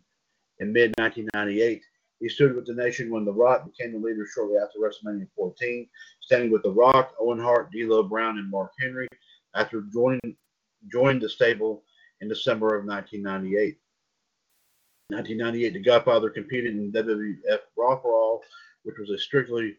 [0.59, 1.83] in mid 1998.
[2.21, 5.89] He stood with the Nation when The Rock became the leader shortly after WrestleMania 14,
[6.21, 9.09] standing with The Rock, Owen Hart, D'Lo Brown, and Mark Henry
[9.55, 10.37] after joining
[10.93, 11.83] joined the stable
[12.21, 13.79] in December of 1998.
[15.09, 18.43] 1998, The Godfather competed in WWF Raw for All,
[18.83, 19.77] which was a strictly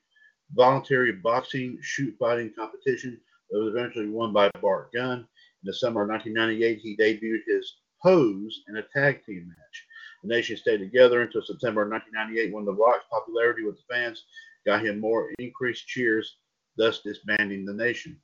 [0.53, 5.19] voluntary boxing shoot fighting competition that was eventually won by Bart Gunn.
[5.19, 5.27] In
[5.63, 9.85] the summer of 1998, he debuted his pose in a tag team match.
[10.23, 14.23] The nation stayed together until September of 1998 when The Rock's popularity with the fans
[14.65, 16.37] got him more increased cheers,
[16.77, 18.19] thus disbanding the nation.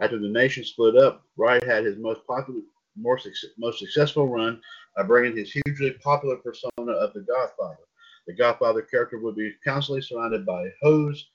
[0.00, 2.60] After the nation split up, Wright had his most popular,
[2.96, 3.18] more
[3.58, 4.60] most successful run
[4.96, 7.84] by bringing his hugely popular persona of the Godfather.
[8.26, 11.28] The Godfather character would be constantly surrounded by hoes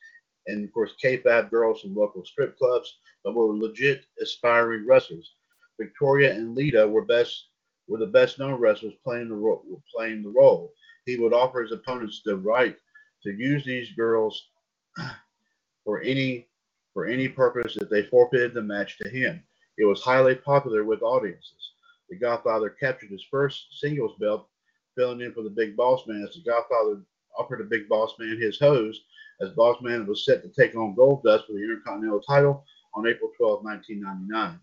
[0.47, 5.36] and, of course, K-Fab girls from local strip clubs, but were legit aspiring wrestlers.
[5.80, 7.47] Victoria and Lita were best
[7.88, 9.63] were the best known wrestlers playing the role.
[9.93, 10.73] Playing the role.
[11.06, 12.77] He would offer his opponents the right
[13.23, 14.49] to use these girls
[15.84, 16.47] for any
[16.93, 19.43] for any purpose if they forfeited the match to him.
[19.77, 21.71] It was highly popular with audiences.
[22.10, 24.47] The Godfather captured his first singles belt,
[24.95, 27.01] filling in for the Big Boss Man as the Godfather
[27.38, 29.01] offered the Big Boss Man his hose
[29.41, 33.32] as Boss Man was set to take on Goldust for the Intercontinental title on April
[33.38, 34.60] 12, 1999.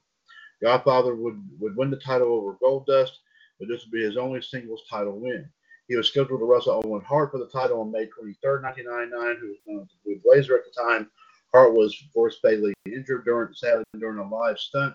[0.62, 3.12] Godfather would, would win the title over Goldust,
[3.58, 5.48] but this would be his only singles title win.
[5.88, 9.48] He was scheduled to wrestle Owen Hart for the title on May 23, 1999, who
[9.48, 11.10] was known as the Blue Blazer at the time.
[11.52, 14.94] Hart was forced fatally injured during sadly during a live stunt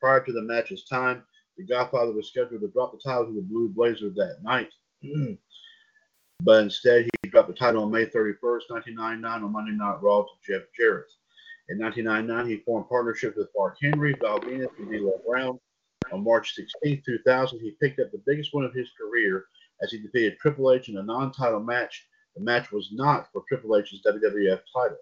[0.00, 1.24] Prior to the match's time,
[1.56, 4.70] the Godfather was scheduled to drop the title to the Blue Blazers that night.
[6.40, 10.28] but instead, he dropped the title on May 31st, 1999 on Monday Night Raw to
[10.46, 11.10] Jeff Jarrett.
[11.68, 15.58] In 1999, he formed partnerships with Mark Henry, Val Venis, and D'Lo Brown.
[16.12, 19.46] On March 16, 2000, he picked up the biggest win of his career
[19.82, 22.06] as he defeated Triple H in a non-title match.
[22.36, 24.98] The match was not for Triple H's WWF title.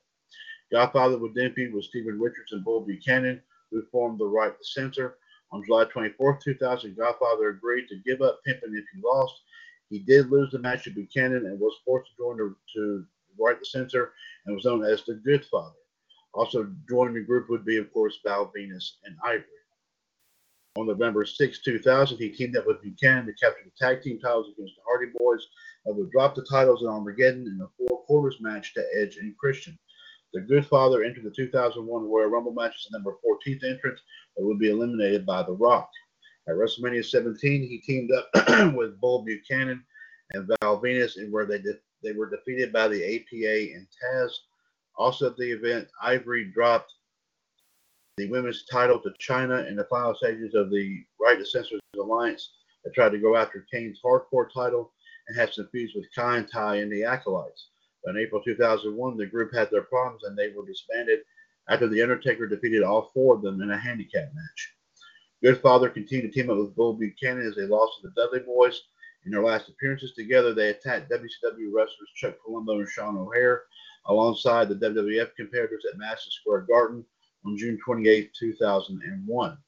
[0.71, 4.65] Godfather would then feud with Steven Richards and Bull Buchanan, who formed the Right to
[4.65, 5.19] Censor.
[5.51, 9.35] On July 24, 2000, Godfather agreed to give up pimping if he lost.
[9.93, 13.05] He did lose the match to Buchanan and was forced to join the, to
[13.39, 14.15] Right to Censor
[14.47, 15.77] and was known as the Good Father.
[16.33, 19.45] Also joining the group would be, of course, Val Venis and Ivory.
[20.79, 24.49] On November 6, 2000, he teamed up with Buchanan to capture the tag team titles
[24.57, 25.43] against the Hardy Boyz
[25.85, 29.37] and would drop the titles in Armageddon in a four corners match to Edge and
[29.37, 29.79] Christian.
[30.33, 34.01] The Good Father entered the 2001 Royal Rumble match as the number 14th entrant,
[34.35, 35.91] but would be eliminated by The Rock.
[36.49, 38.29] At WrestleMania 17, he teamed up
[38.75, 39.85] with Bull Buchanan
[40.33, 44.31] and Val Venis, and where they de- they were defeated by the APA and Taz.
[44.97, 46.93] Also at the event, Ivory dropped
[48.17, 52.51] the women's title to Chyna in the final stages of the Right to Censors Alliance
[52.85, 54.93] that tried to go after Kane's hardcore title
[55.29, 57.69] and had some feuds with Kaientai and the Acolytes.
[58.05, 61.21] But in April 2001, the group had their problems and they were disbanded
[61.69, 64.75] after The Undertaker defeated all four of them in a handicap match.
[65.45, 68.77] Goodfather continued to team up with Bull Buchanan as they lost to the Dudley Boyz.
[69.25, 73.65] In their last appearances together, they attacked WCW wrestlers Chuck Palumbo and Sean O'Haire
[74.07, 77.05] alongside the WWF competitors at Madison Square Garden
[77.45, 79.59] on June 28, 2001.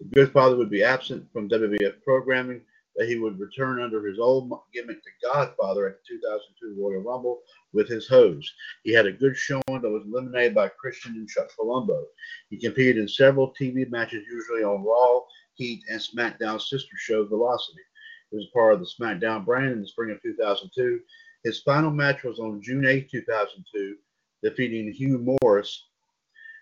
[0.00, 2.62] The Goodfather would be absent from WWF programming,
[3.00, 7.40] but he would return under his old gimmick, the Godfather, at the 2002 Royal Rumble
[7.72, 8.52] with his hose.
[8.84, 12.04] He had a good showing, but was eliminated by Christian and Chuck Palumbo.
[12.50, 15.22] He competed in several TV matches, usually on Raw,
[15.54, 17.80] Heat, and SmackDown sister show Velocity.
[18.30, 21.00] He was part of the SmackDown brand in the spring of 2002.
[21.42, 23.96] His final match was on June 8, 2002,
[24.42, 25.86] defeating Hugh Morris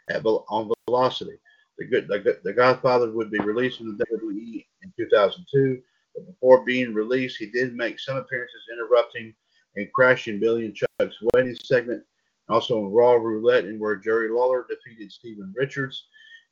[0.08, 1.40] at, on Velocity.
[1.78, 5.82] The, good, the, the Godfather would be released from the WWE in 2002, but
[6.26, 9.34] before being released, he did make some appearances interrupting
[9.76, 12.02] and crashing Billy and Chuck's wedding segment,
[12.48, 16.06] also in Raw Roulette, and where Jerry Lawler defeated Steven Richards,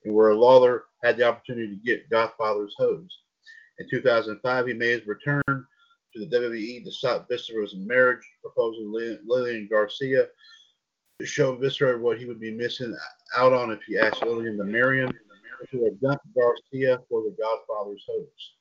[0.05, 3.23] and where Lawler had the opportunity to get Godfather's hose.
[3.79, 8.93] In 2005, he made his return to the WWE to stop Viscera's marriage, proposing
[9.27, 10.29] Lillian Garcia
[11.19, 12.97] to show Viscera what he would be missing
[13.37, 15.13] out on if he asked Lillian to marry him,
[15.71, 18.56] to have dumped Garcia for the Godfather's hopes.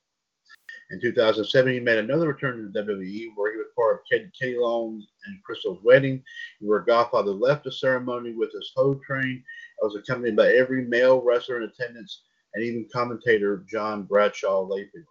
[0.92, 4.32] In 2007, he made another return to the WWE where he was part of Katie,
[4.40, 6.24] Teddy Long and Kristal's wedding,
[6.60, 9.44] where Godfather left the ceremony with his hoe train.
[9.82, 15.06] It was accompanied by every male wrestler in attendance and even commentator John Bradshaw Layfield.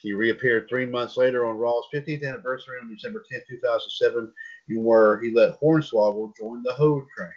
[0.00, 4.32] He reappeared three months later on Raw's 50th anniversary on December 10, 2007,
[4.76, 7.32] where he let Hornswoggle join the Hoe train.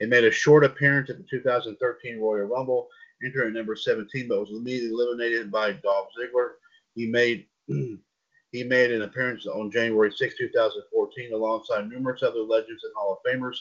[0.00, 2.88] He made a short appearance at the 2013 Royal Rumble,
[3.22, 6.52] entering number 17, but was immediately eliminated by Dolph Ziggler.
[6.94, 12.92] He made he made an appearance on January 6, 2014, alongside numerous other legends and
[12.96, 13.56] Hall of Famers.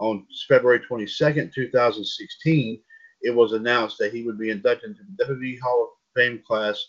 [0.00, 2.80] On February 22, 2016,
[3.22, 6.88] it was announced that he would be inducted into the WWE Hall of Fame class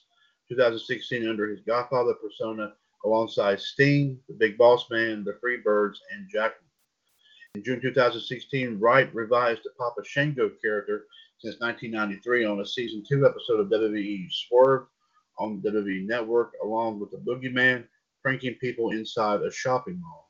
[0.50, 2.74] 2016 under his Godfather persona
[3.06, 6.66] alongside Sting, the Big Boss Man, the Freebirds, and Jacqueline.
[7.56, 11.06] In June 2016, Wright revised the Papa Shango character
[11.40, 14.86] since 1993 on a season two episode of WWE Swerve
[15.40, 17.86] on the WWE Network, along with the Boogeyman
[18.22, 20.30] pranking people inside a shopping mall.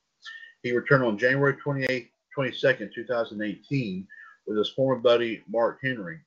[0.64, 4.08] He returned on January 28, 22nd, 2018,
[4.48, 6.20] with his former buddy Mark Henry.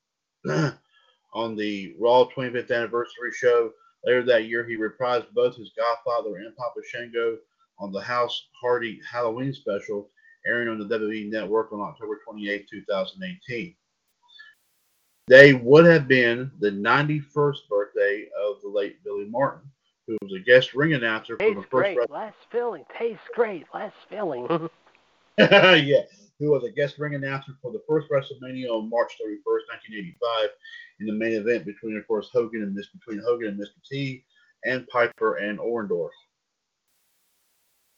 [1.35, 3.71] on the Raw 25th anniversary show,
[4.05, 7.39] Later that year, he reprised both his Godfather and Papa Shango
[7.79, 10.11] on the House Hardy Halloween special,
[10.45, 13.77] airing on the WWE Network on October 28, 2018.
[15.29, 19.71] They would have been the 91st birthday of the late Billy Martin,
[20.07, 21.71] who was a guest ring announcer for the first.
[21.71, 22.11] Great.
[22.11, 22.85] Last filling.
[22.99, 23.67] Tastes great.
[23.73, 24.49] Last filling.
[25.39, 26.03] yeah,
[26.39, 30.49] who was a guest ring announcer for the first WrestleMania on March 31st, 1985,
[31.01, 33.81] in the main event between, of course, Hogan and Miss between Hogan and Mr.
[33.89, 34.25] T,
[34.65, 36.11] and Piper and Orndorff.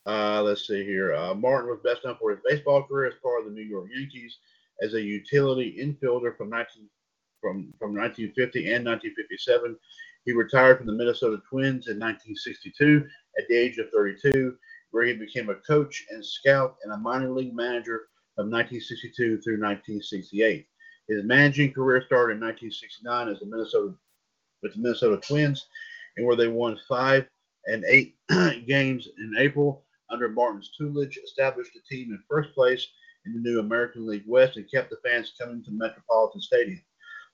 [0.07, 1.15] Uh, let's see here.
[1.15, 3.89] Uh, Martin was best known for his baseball career as part of the New York
[3.95, 4.39] Yankees
[4.83, 6.89] as a utility infielder from 19
[7.45, 9.77] from from 1950 and 1957.
[10.25, 13.07] He retired from the Minnesota Twins in 1962
[13.39, 14.57] at the age of 32,
[14.93, 19.61] where he became a coach and scout and a minor league manager of 1962 through
[19.61, 20.67] 1968.
[21.09, 23.95] His managing career started in 1969 as the Minnesota
[24.63, 25.67] with the Minnesota Twins,
[26.17, 27.27] and where they won five
[27.67, 28.17] and eight
[28.67, 32.87] games in April under Martin's tutelage, established the team in first place
[33.27, 36.81] in the new American League West, and kept the fans coming to Metropolitan Stadium.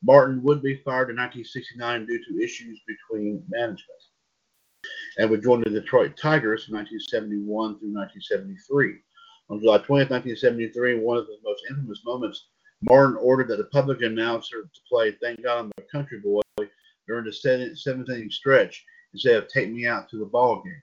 [0.03, 4.03] Martin would be fired in 1969 due to issues between management
[5.19, 8.97] and would join the Detroit Tigers from 1971 through 1973.
[9.51, 12.47] On July 20, 1973, one of the most infamous moments,
[12.83, 16.41] Martin ordered that the public announcer to play Thank God I'm a Country Boy
[17.07, 20.83] during the 17th stretch instead of Take Me Out to the Ball Game.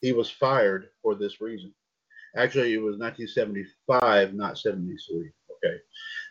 [0.00, 1.72] He was fired for this reason.
[2.36, 5.30] Actually, it was 1975, not 73.
[5.64, 5.76] Okay.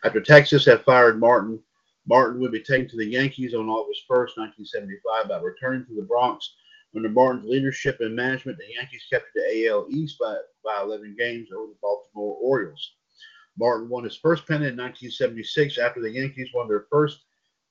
[0.04, 1.58] After Texas had fired Martin,
[2.06, 6.02] Martin would be taken to the Yankees on August 1st, 1975, by returning to the
[6.02, 6.54] Bronx.
[6.94, 11.48] Under Martin's leadership and management, the Yankees kept the AL East by, by 11 games
[11.52, 12.94] over the Baltimore Orioles.
[13.58, 17.20] Martin won his first pennant in 1976 after the Yankees won their first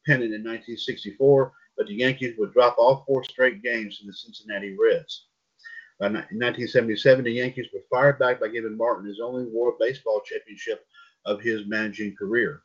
[0.05, 4.75] pennant in 1964, but the Yankees would drop all four straight games to the Cincinnati
[4.77, 5.27] Reds.
[5.99, 10.85] By 1977, the Yankees were fired back by giving Martin his only World Baseball Championship
[11.25, 12.63] of his managing career.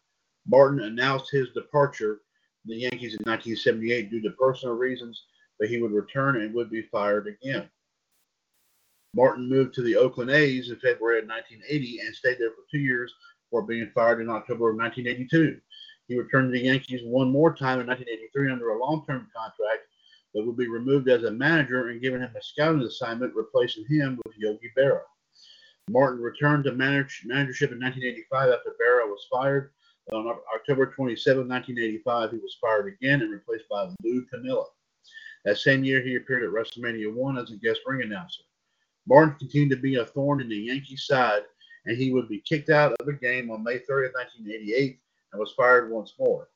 [0.49, 2.21] Martin announced his departure
[2.63, 5.25] from the Yankees in 1978 due to personal reasons,
[5.59, 7.69] but he would return and would be fired again.
[9.15, 12.79] Martin moved to the Oakland A's in February of 1980 and stayed there for two
[12.79, 13.13] years
[13.45, 15.61] before being fired in October of 1982.
[16.09, 19.83] He returned to the Yankees one more time in 1983 under a long-term contract,
[20.33, 24.19] but would be removed as a manager and given him a scouting assignment, replacing him
[24.25, 25.03] with Yogi Berra.
[25.91, 29.73] Martin returned to manage, managership in 1985 after Berra was fired.
[30.13, 34.65] On October 27, 1985, he was fired again and replaced by Lou Piniella.
[35.45, 38.43] That same year, he appeared at WrestleMania 1 as a guest ring announcer.
[39.07, 41.43] Martin continued to be a thorn in the Yankee side,
[41.85, 44.99] and he would be kicked out of the game on May 30, 1988,
[45.33, 46.49] and was fired once more.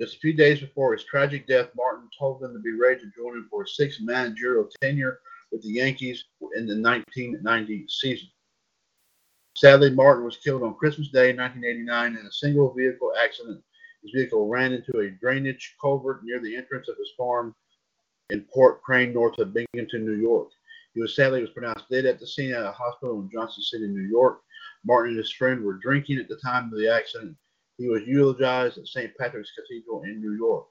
[0.00, 3.10] Just a few days before his tragic death, Martin told them to be ready to
[3.16, 5.20] join him for a sixth managerial tenure
[5.50, 6.24] with the Yankees
[6.56, 8.28] in the 1990 season.
[9.62, 13.62] Sadly, Martin was killed on Christmas Day 1989 in a single vehicle accident.
[14.02, 17.54] His vehicle ran into a drainage culvert near the entrance of his farm
[18.30, 20.48] in Port Crane, north of Binghamton, New York.
[20.94, 23.86] He was sadly was pronounced dead at the scene at a hospital in Johnson City,
[23.86, 24.40] New York.
[24.84, 27.36] Martin and his friend were drinking at the time of the accident.
[27.78, 29.16] He was eulogized at St.
[29.16, 30.66] Patrick's Cathedral in New York.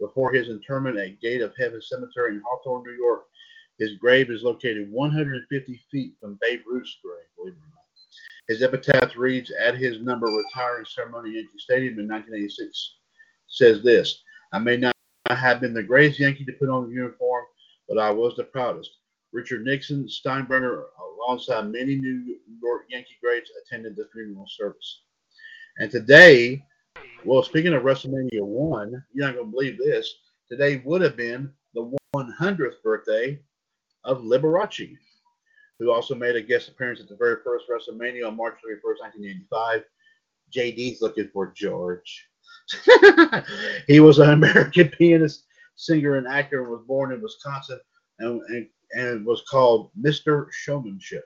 [0.00, 3.24] Before his interment at Gate of Heaven Cemetery in Hawthorne, New York,
[3.78, 7.79] his grave is located 150 feet from Babe Ruth's grave, believe it or not.
[8.50, 12.96] His epitaph reads, at his number retiring ceremony at Yankee Stadium in 1986,
[13.46, 14.92] says this, I may not
[15.28, 17.44] have been the greatest Yankee to put on the uniform,
[17.88, 18.90] but I was the proudest.
[19.32, 25.02] Richard Nixon, Steinbrenner, alongside many New York Yankee greats, attended the funeral service.
[25.78, 26.60] And today,
[27.24, 30.12] well, speaking of WrestleMania 1, you're not going to believe this.
[30.50, 33.38] Today would have been the 100th birthday
[34.02, 34.96] of Liberace,
[35.80, 39.82] who also made a guest appearance at the very first WrestleMania on March 31st, 1985.
[40.54, 42.28] JD's looking for George.
[43.86, 47.80] he was an American pianist, singer, and actor and was born in Wisconsin
[48.18, 50.48] and, and, and was called Mr.
[50.52, 51.24] Showmanship.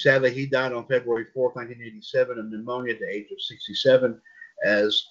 [0.00, 4.20] Sadly, he died on February 4, 1987, of pneumonia at the age of 67
[4.64, 5.04] as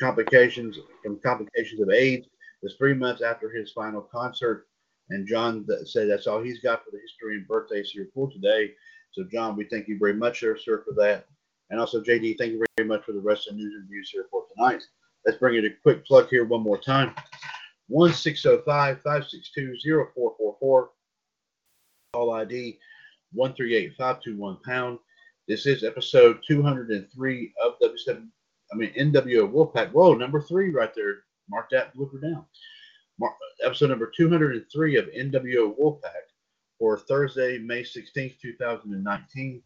[0.00, 2.26] complications from complications of AIDS.
[2.26, 4.66] It was three months after his final concert.
[5.10, 8.72] And John said that's all he's got for the history and birthdays here for today.
[9.12, 11.26] So, John, we thank you very much, sir, sir, for that.
[11.70, 14.10] And also, JD, thank you very much for the rest of the news and views
[14.10, 14.82] here for tonight.
[15.24, 17.14] Let's bring it a quick plug here one more time.
[17.88, 19.76] 1605 562
[20.14, 20.90] 0444.
[22.12, 22.78] Call ID
[23.32, 24.98] 138521 pound.
[25.46, 28.26] This is episode 203 of W7,
[28.72, 29.92] I mean, NWO Wolfpac.
[29.92, 31.24] Whoa, number three right there.
[31.48, 32.44] Mark that blooper down.
[33.64, 36.30] Episode number 203 of NWO Wolfpac
[36.78, 39.62] for Thursday, May 16th, 2019.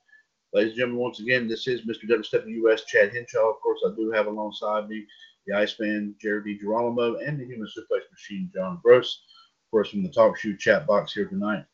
[0.55, 2.09] Ladies and gentlemen, once again, this is Mr.
[2.09, 3.51] WWS Chad Henshaw.
[3.51, 5.07] Of course, I do have alongside me
[5.47, 9.23] the Iceman, Jared DiGirolamo, and the Human Suplex Machine, John Gross.
[9.67, 11.65] Of course, from the TalkShoe chat box here tonight.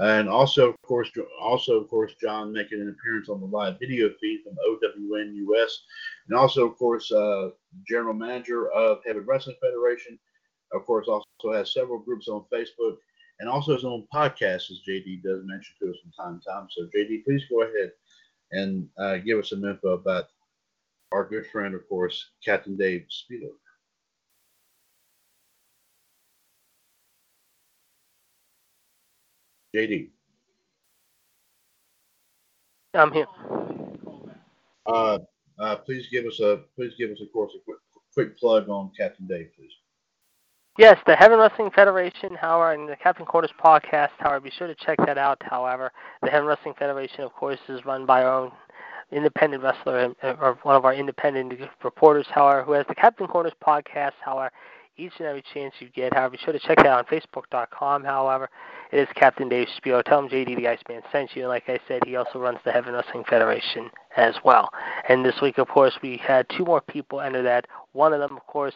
[0.00, 4.10] And also, of course, also of course, John making an appearance on the live video
[4.20, 5.72] feed from OWNUS,
[6.28, 7.48] and also, of course, uh,
[7.88, 10.18] general manager of Heaven Wrestling Federation.
[10.72, 12.96] Of course, also has several groups on Facebook
[13.40, 16.68] and also his own podcast, as JD does mention to us from time to time.
[16.70, 17.92] So, JD, please go ahead
[18.52, 20.26] and uh, give us some info about
[21.12, 23.50] our good friend, of course, Captain Dave Speedo.
[29.74, 30.08] JD.
[32.94, 33.26] I'm here.
[34.86, 35.18] Uh,
[35.58, 37.78] uh, please give us a please give us, of course, a quick,
[38.14, 39.72] quick plug on Captain Dave, please.
[40.78, 44.76] Yes, the Heaven Wrestling Federation, however, and the Captain Quarters podcast, however, be sure to
[44.76, 45.42] check that out.
[45.42, 45.90] However,
[46.22, 48.52] the Heaven Wrestling Federation, of course, is run by our own
[49.10, 51.52] independent wrestler, uh, or one of our independent
[51.82, 54.52] reporters, however, who has the Captain Quarters podcast, however,
[54.96, 56.14] each and every chance you get.
[56.14, 58.04] However, be sure to check that out on Facebook.com.
[58.04, 58.48] However,
[58.92, 60.00] it is Captain Dave Spio.
[60.04, 61.42] Tell him JD the Iceman sent you.
[61.42, 64.70] And like I said, he also runs the Heaven Wrestling Federation as well.
[65.08, 67.66] And this week, of course, we had two more people enter that.
[67.94, 68.74] One of them, of course,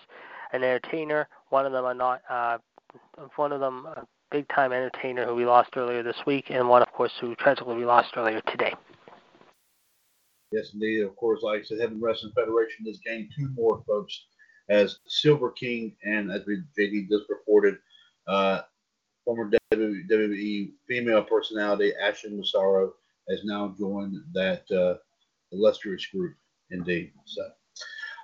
[0.53, 1.29] an entertainer.
[1.53, 2.23] One of them are not.
[2.31, 2.57] Uh,
[3.37, 6.81] one of them a big time entertainer who we lost earlier this week, and one,
[6.81, 8.73] of course, who tragically we lost earlier today.
[10.51, 11.03] Yes, indeed.
[11.03, 14.19] Of course, like I said, Heaven Wrestling Federation has gained two more folks
[14.71, 17.77] as Silver King, and as we JD just reported,
[18.27, 18.63] uh,
[19.23, 22.95] former WWE female personality Ashley Massaro
[23.29, 24.95] has now joined that uh,
[25.55, 26.35] illustrious group.
[26.71, 27.13] Indeed.
[27.27, 27.47] So,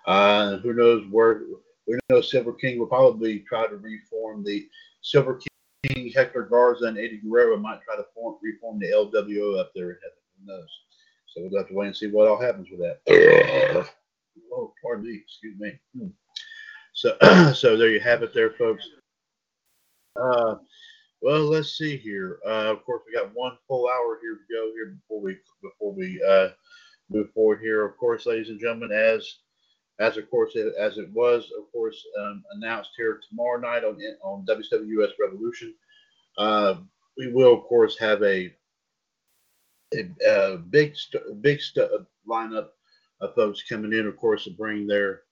[0.06, 1.42] uh, who knows where
[1.88, 4.68] we know Silver King will probably try to reform the
[5.02, 5.40] Silver
[5.84, 9.90] King, Hector Garza, and Eddie Guerrero might try to form, reform the LWO up there
[9.90, 10.18] in heaven.
[10.40, 10.68] Who knows?
[11.26, 13.88] So we'll have to wait and see what all happens with that.
[14.52, 15.20] oh, pardon me.
[15.22, 15.72] Excuse me.
[15.96, 16.08] Hmm.
[16.92, 17.16] So,
[17.54, 18.84] so there you have it, there, folks.
[20.20, 20.56] Uh,
[21.20, 22.38] well, let's see here.
[22.46, 25.92] Uh, of course, we got one full hour here to go here before we before
[25.92, 26.48] we uh,
[27.10, 27.84] move forward here.
[27.84, 29.38] Of course, ladies and gentlemen, as
[30.00, 34.46] as of course as it was of course um, announced here tomorrow night on on
[34.46, 35.74] WWS Revolution.
[36.36, 36.76] Uh,
[37.16, 38.54] we will of course have a
[39.94, 41.90] a, a big st- big st-
[42.28, 42.68] lineup
[43.20, 45.22] of folks coming in, of course, to bring their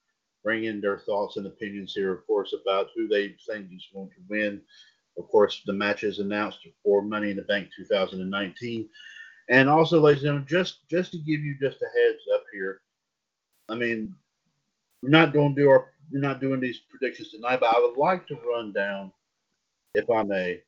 [0.43, 4.09] bring in their thoughts and opinions here, of course, about who they think is going
[4.09, 4.61] to win.
[5.17, 8.87] Of course, the matches announced for Money in the Bank 2019.
[9.49, 12.81] And also, ladies and gentlemen, just just to give you just a heads up here,
[13.69, 14.13] I mean,
[15.01, 17.97] we're not going to do our we're not doing these predictions tonight, but I would
[17.97, 19.11] like to run down,
[19.93, 20.61] if I may,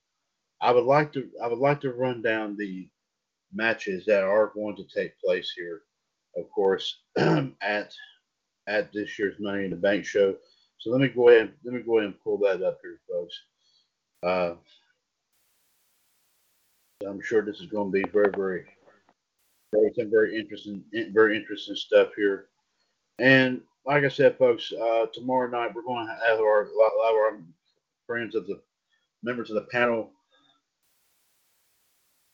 [0.62, 2.88] I would like to I would like to run down the
[3.54, 5.82] matches that are going to take place here,
[6.38, 7.94] of course, at
[8.68, 10.36] at this year's Money in the Bank show.
[10.80, 13.36] So let me go ahead let me go ahead and pull that up here, folks.
[14.22, 14.56] Uh,
[17.08, 18.66] I'm sure this is going to be very, very,
[19.74, 22.48] very, very interesting, very interesting stuff here.
[23.20, 27.12] And like I said, folks, uh, tomorrow night we're going to have our, a lot
[27.12, 27.40] of our
[28.06, 28.62] friends of the
[29.24, 30.12] members of the panel.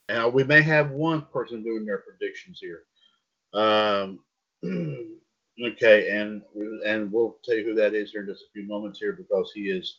[0.09, 2.83] Now, we may have one person doing their predictions here.
[3.53, 4.19] Um,
[5.63, 6.41] okay, and
[6.85, 9.51] and we'll tell you who that is here in just a few moments here because
[9.53, 9.97] he is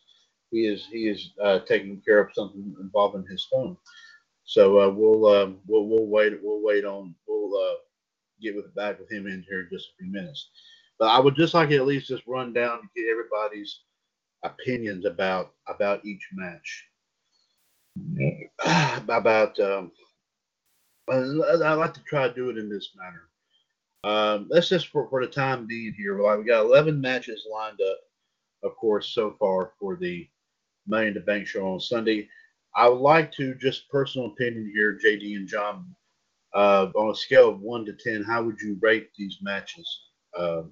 [0.50, 3.76] he is he is uh, taking care of something involving his phone.
[4.44, 7.76] So uh, we'll um, we'll we'll wait we'll wait on we'll uh,
[8.40, 10.50] get with back with him in here in just a few minutes.
[10.98, 13.80] But I would just like to at least just run down and get everybody's
[14.42, 16.84] opinions about about each match.
[19.08, 19.92] about um,
[21.08, 23.28] I like to try to do it in this manner.
[24.04, 26.20] Um, let's just for, for the time being here.
[26.20, 27.98] Like we got 11 matches lined up,
[28.62, 30.28] of course, so far for the
[30.86, 32.28] Money in the Bank show on Sunday.
[32.76, 35.94] I would like to just personal opinion here, JD and John,
[36.54, 39.88] uh, on a scale of one to ten, how would you rate these matches?
[40.36, 40.62] Uh,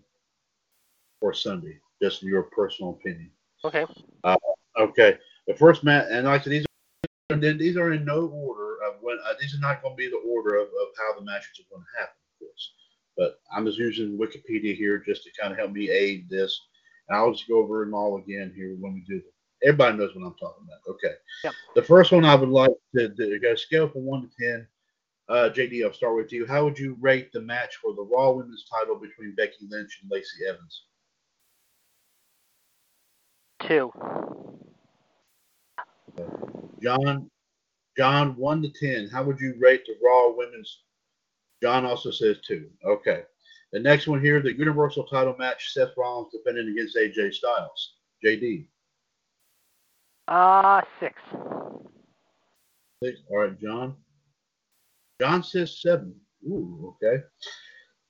[1.24, 1.78] for Sunday?
[2.02, 3.30] Just your personal opinion.
[3.64, 3.86] Okay.
[4.24, 4.36] Uh,
[4.78, 5.16] okay.
[5.46, 6.66] The first match, and like I said, these
[7.30, 9.16] are, these are in no order of when.
[9.26, 11.74] Uh, these are not going to be the order of, of how the matches are
[11.74, 12.72] going to happen, of course.
[13.16, 16.60] But I'm just using Wikipedia here just to kind of help me aid this.
[17.08, 19.32] And I'll just go over them all again here when we do them.
[19.62, 20.94] Everybody knows what I'm talking about.
[20.94, 21.14] Okay.
[21.44, 21.54] Yep.
[21.74, 24.66] The first one I would like to, to go scale from one to ten.
[25.30, 26.46] Uh, JD, I'll start with you.
[26.46, 30.10] How would you rate the match for the Raw Women's title between Becky Lynch and
[30.10, 30.82] Lacey Evans?
[33.68, 33.90] Two.
[36.82, 37.30] John,
[37.96, 39.08] John, one to ten.
[39.08, 40.82] How would you rate the Raw Women's?
[41.62, 42.68] John also says two.
[42.84, 43.22] Okay.
[43.72, 47.94] The next one here, the Universal Title match: Seth Rollins defending against AJ Styles.
[48.24, 48.66] JD.
[50.28, 51.14] Uh six.
[53.02, 53.20] Six.
[53.30, 53.96] All right, John.
[55.20, 56.14] John says seven.
[56.46, 57.22] Ooh, okay.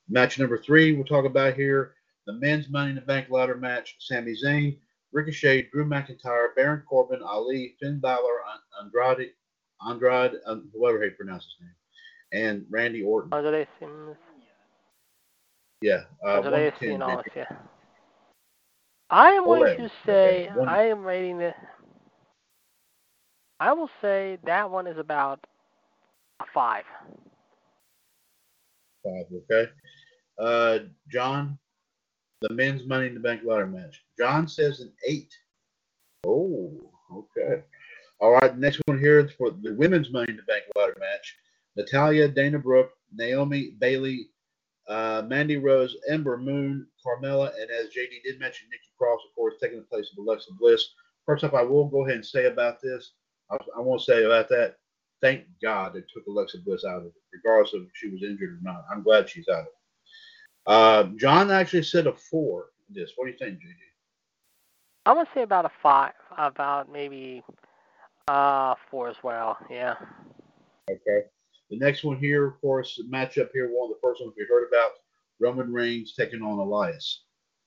[0.09, 1.95] Match number three, we'll talk about here
[2.27, 4.77] the men's Money in the Bank ladder match: Sami Zayn
[5.15, 8.41] Ricochet, Drew McIntyre, Baron Corbin, Ali, Finn Balor,
[8.83, 9.31] Andrade,
[9.89, 13.33] Andrade, um, whatever how you pronounce his name, and Randy Orton.
[13.33, 14.17] Andrade seems.
[15.81, 16.03] Yeah.
[16.27, 17.45] Uh, Andrade Cien yeah.
[19.11, 21.55] I am going to say Okay, I am rating this.
[23.61, 25.47] I will say that one is about
[26.41, 26.85] a five.
[29.05, 29.71] Five, okay.
[30.39, 30.79] Uh,
[31.13, 31.59] John,
[32.47, 34.05] the men's Money in the Bank ladder match.
[34.19, 35.35] John says an eight.
[36.27, 37.63] Oh, okay.
[38.21, 41.37] All right, next one here is for the women's Money in the Bank ladder match.
[41.77, 44.29] Natalya, Dana Brooke, Naomi, Bayley,
[44.89, 49.55] uh, Mandy Rose, Ember Moon, Carmella, and as JD did mention, Nikki Cross, of course,
[49.61, 50.85] taking the place of Alexa Bliss.
[51.25, 53.13] First off, I will go ahead and say about this.
[53.51, 54.77] I, I won't say about that.
[55.23, 58.59] Thank God they took Alexa Bliss out of it, regardless of if she was injured
[58.59, 58.85] or not.
[58.91, 59.73] I'm glad she's out of it.
[60.67, 62.67] Uh, John actually said a four.
[62.89, 63.13] This.
[63.17, 63.75] What do you think, JD?
[65.07, 67.43] I'm gonna say about a five, about maybe
[68.29, 69.59] uh four as well.
[69.71, 69.95] Yeah.
[70.91, 71.27] Okay.
[71.71, 74.69] The next one here, of course, matchup here, one of the first ones we heard
[74.69, 74.93] about,
[75.41, 77.25] Roman Reigns taking on Elias.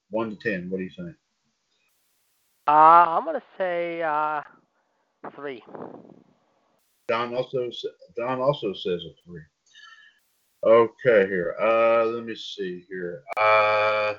[0.09, 0.69] One to ten.
[0.69, 1.15] What do you think?
[2.67, 4.41] Uh, I'm gonna say uh
[5.35, 5.63] three.
[7.09, 7.69] John also
[8.17, 9.41] John also says a three.
[10.63, 11.55] Okay, here.
[11.61, 13.23] Uh, let me see here.
[13.37, 14.15] Uh,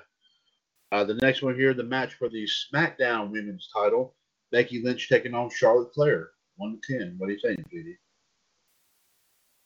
[0.92, 4.14] uh, the next one here, the match for the SmackDown Women's Title,
[4.52, 6.30] Becky Lynch taking on Charlotte Flair.
[6.56, 7.14] One to ten.
[7.18, 7.96] What do you think, JD?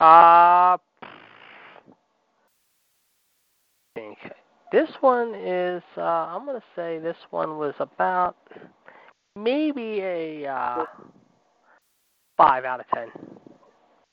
[0.00, 0.78] Uh,
[3.94, 4.18] think
[4.70, 5.82] this one is.
[5.96, 8.36] Uh, I'm gonna say this one was about
[9.36, 10.84] maybe a uh,
[12.36, 13.08] five out of ten.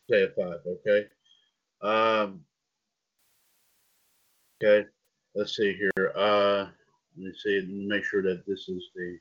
[0.09, 0.59] Say a five.
[0.67, 1.07] Okay.
[1.81, 2.41] Um.
[4.61, 4.87] Okay.
[5.35, 6.11] Let's see here.
[6.15, 6.67] Uh,
[7.17, 7.65] let me see.
[7.87, 9.17] Make sure that this is the.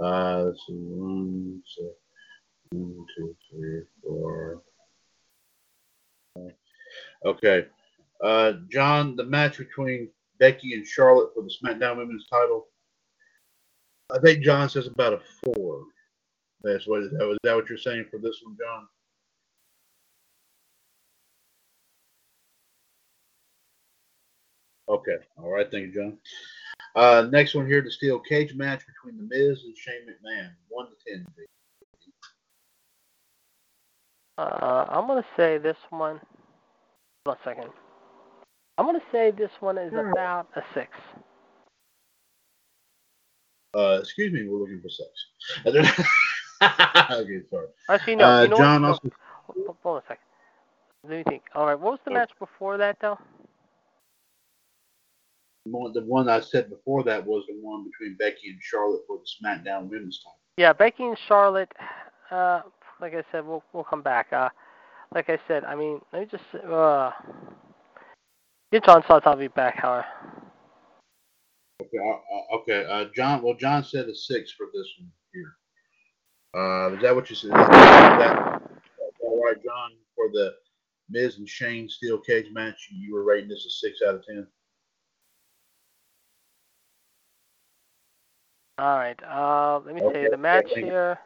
[0.00, 0.52] Uh.
[0.68, 1.90] One, so,
[2.70, 4.62] one, two, three, four.
[7.24, 7.66] Okay.
[8.22, 12.68] Uh, John, the match between Becky and Charlotte for the SmackDown Women's title.
[14.14, 15.84] I think John says about a four.
[16.62, 18.86] That's what is that, is that what you're saying for this one, John?
[24.88, 25.16] Okay.
[25.38, 25.70] All right.
[25.70, 26.18] Thank you, John.
[26.94, 30.50] Uh, next one here, the steel cage match between The Miz and Shane McMahon.
[30.68, 31.26] One to ten.
[34.36, 36.20] Uh, I'm gonna say this one.
[37.24, 37.70] Hold on a second.
[38.78, 40.90] I'm gonna say this one is about a six.
[43.74, 45.10] Uh, excuse me, we're looking for sex.
[47.10, 47.66] okay, sorry.
[47.88, 48.24] Actually, no.
[48.24, 48.88] Uh, you know John what?
[48.88, 49.10] also.
[49.46, 50.24] Hold, hold on a second.
[51.08, 51.42] Let me think.
[51.54, 51.78] All right.
[51.78, 53.18] What was the match before that, though?
[55.66, 59.24] The one I said before that was the one between Becky and Charlotte for the
[59.24, 60.38] SmackDown Women's title.
[60.58, 61.72] Yeah, Becky and Charlotte.
[62.30, 62.60] Uh,
[63.00, 64.32] like I said, we'll we'll come back.
[64.32, 64.50] Uh,
[65.14, 66.64] like I said, I mean, let me just.
[66.64, 67.10] Uh,
[68.72, 69.26] get John thoughts.
[69.26, 69.76] I'll be back.
[69.80, 70.06] However.
[71.80, 72.84] Okay, uh, okay.
[72.88, 73.42] Uh, John.
[73.42, 75.56] Well, John said a six for this one here.
[76.54, 77.48] Uh, is that what you said?
[77.48, 78.60] Is that
[79.22, 79.92] all right, John?
[80.14, 80.54] For the
[81.08, 84.46] Miz and Shane steel cage match, you were rating this a six out of ten.
[88.78, 89.18] All right.
[89.22, 91.18] Uh, let me tell Okay, you the match here.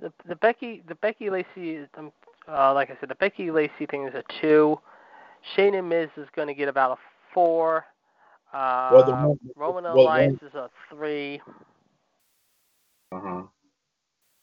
[0.00, 2.12] The the Becky the Becky Lacey is, um,
[2.48, 4.78] uh, like I said the Becky Lacey thing is a two.
[5.54, 7.00] Shane and Miz is going to get about a
[7.32, 7.84] four.
[8.52, 11.40] Uh, Well, the Roman well, Alliance is a three.
[13.12, 13.42] Uh huh.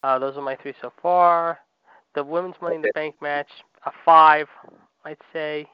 [0.04, 1.60] Uh, those are my three so far.
[2.16, 3.47] The women's Money in the Bank match
[3.86, 4.47] a five,
[5.06, 5.68] I'd say.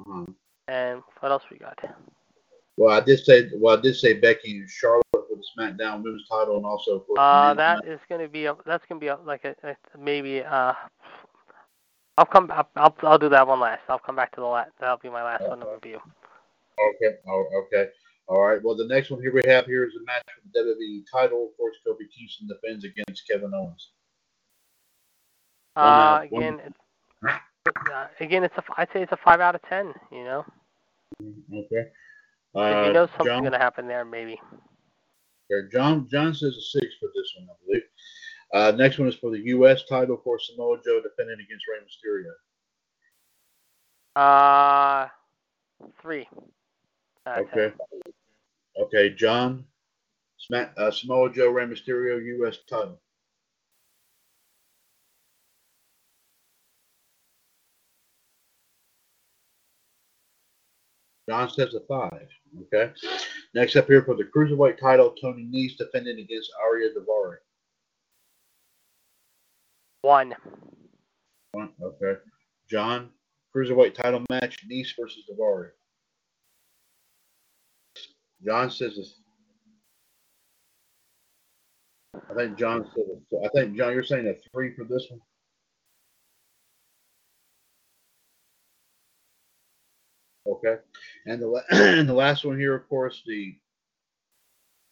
[0.00, 0.24] Uh-huh.
[0.68, 1.78] And what else we got?
[2.76, 3.50] Well, I did say.
[3.54, 5.04] Well, I did say Becky and Charlotte
[5.56, 9.00] SmackDown Women's title, and also for Uh, that is going to be a that's going
[9.00, 10.72] to be a, like a, a maybe uh.
[12.16, 12.48] I'll come.
[12.52, 13.82] I'll, I'll I'll do that one last.
[13.88, 14.70] I'll come back to the last.
[14.78, 15.96] That'll be my last one to review.
[15.96, 17.16] Okay.
[17.28, 17.90] Oh, okay.
[18.28, 18.62] All right.
[18.62, 21.48] Well, the next one here we have here is a match for the WWE title.
[21.50, 23.90] Of course, Kofi Kingston defends against Kevin Owens.
[25.74, 26.78] One Uh, out, again, it's,
[27.92, 28.62] uh, again, it's a.
[28.76, 29.92] I'd say it's a five out of ten.
[30.12, 30.44] You know,
[31.52, 31.90] Okay.
[32.54, 34.40] Uh, if Uh, you know something's John, going to happen there, maybe.
[35.52, 37.82] Okay, John John says a six for this one, I believe.
[38.52, 39.84] Uh, next one is for the U.S.
[39.88, 42.30] title for Samoa Joe defending against Rey Mysterio.
[44.16, 45.08] Uh,
[46.00, 46.28] three.
[47.26, 47.58] out of 10.
[47.58, 47.74] Okay.
[48.80, 49.64] Okay, John.
[50.52, 52.58] Uh, Samoa Joe, Rey Mysterio, U.S.
[52.68, 53.00] title.
[61.28, 62.28] John says a five.
[62.62, 62.92] Okay.
[63.54, 67.36] Next up here for the cruiserweight title, Tony Nese defending against Ariya Daivari.
[70.02, 70.34] One.
[71.52, 71.70] One.
[71.82, 72.20] Okay.
[72.70, 73.10] John,
[73.54, 75.70] cruiserweight title match, Nese versus Daivari.
[78.44, 79.20] John says it's
[82.30, 83.04] I think John said.
[83.44, 85.20] I think John, you're saying a three for this one.
[90.46, 90.76] Okay.
[91.26, 93.56] And the and the last one here, of course, the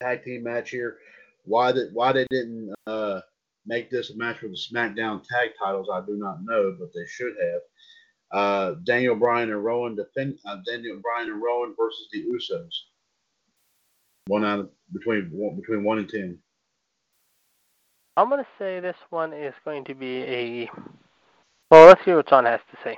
[0.01, 0.97] tag team match here.
[1.45, 3.21] Why that why they didn't uh,
[3.65, 7.05] make this a match for the SmackDown tag titles, I do not know, but they
[7.07, 7.61] should have.
[8.31, 12.71] Uh, Daniel Bryan and Rowan defend uh, Daniel Bryan and Rowan versus the Usos.
[14.27, 16.39] One out of between between one and ten.
[18.15, 20.69] I'm to say this one is going to be a.
[21.69, 22.97] Well, let's hear what John has to say.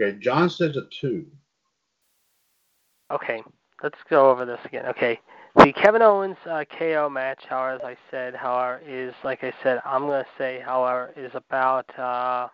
[0.00, 1.26] Okay, John says a two.
[3.10, 3.42] Okay,
[3.82, 4.86] let's go over this again.
[4.86, 5.20] Okay,
[5.56, 9.80] the Kevin Owens uh, KO match, however, as I said, however, is like I said,
[9.84, 12.48] I'm to say, however, is about uh,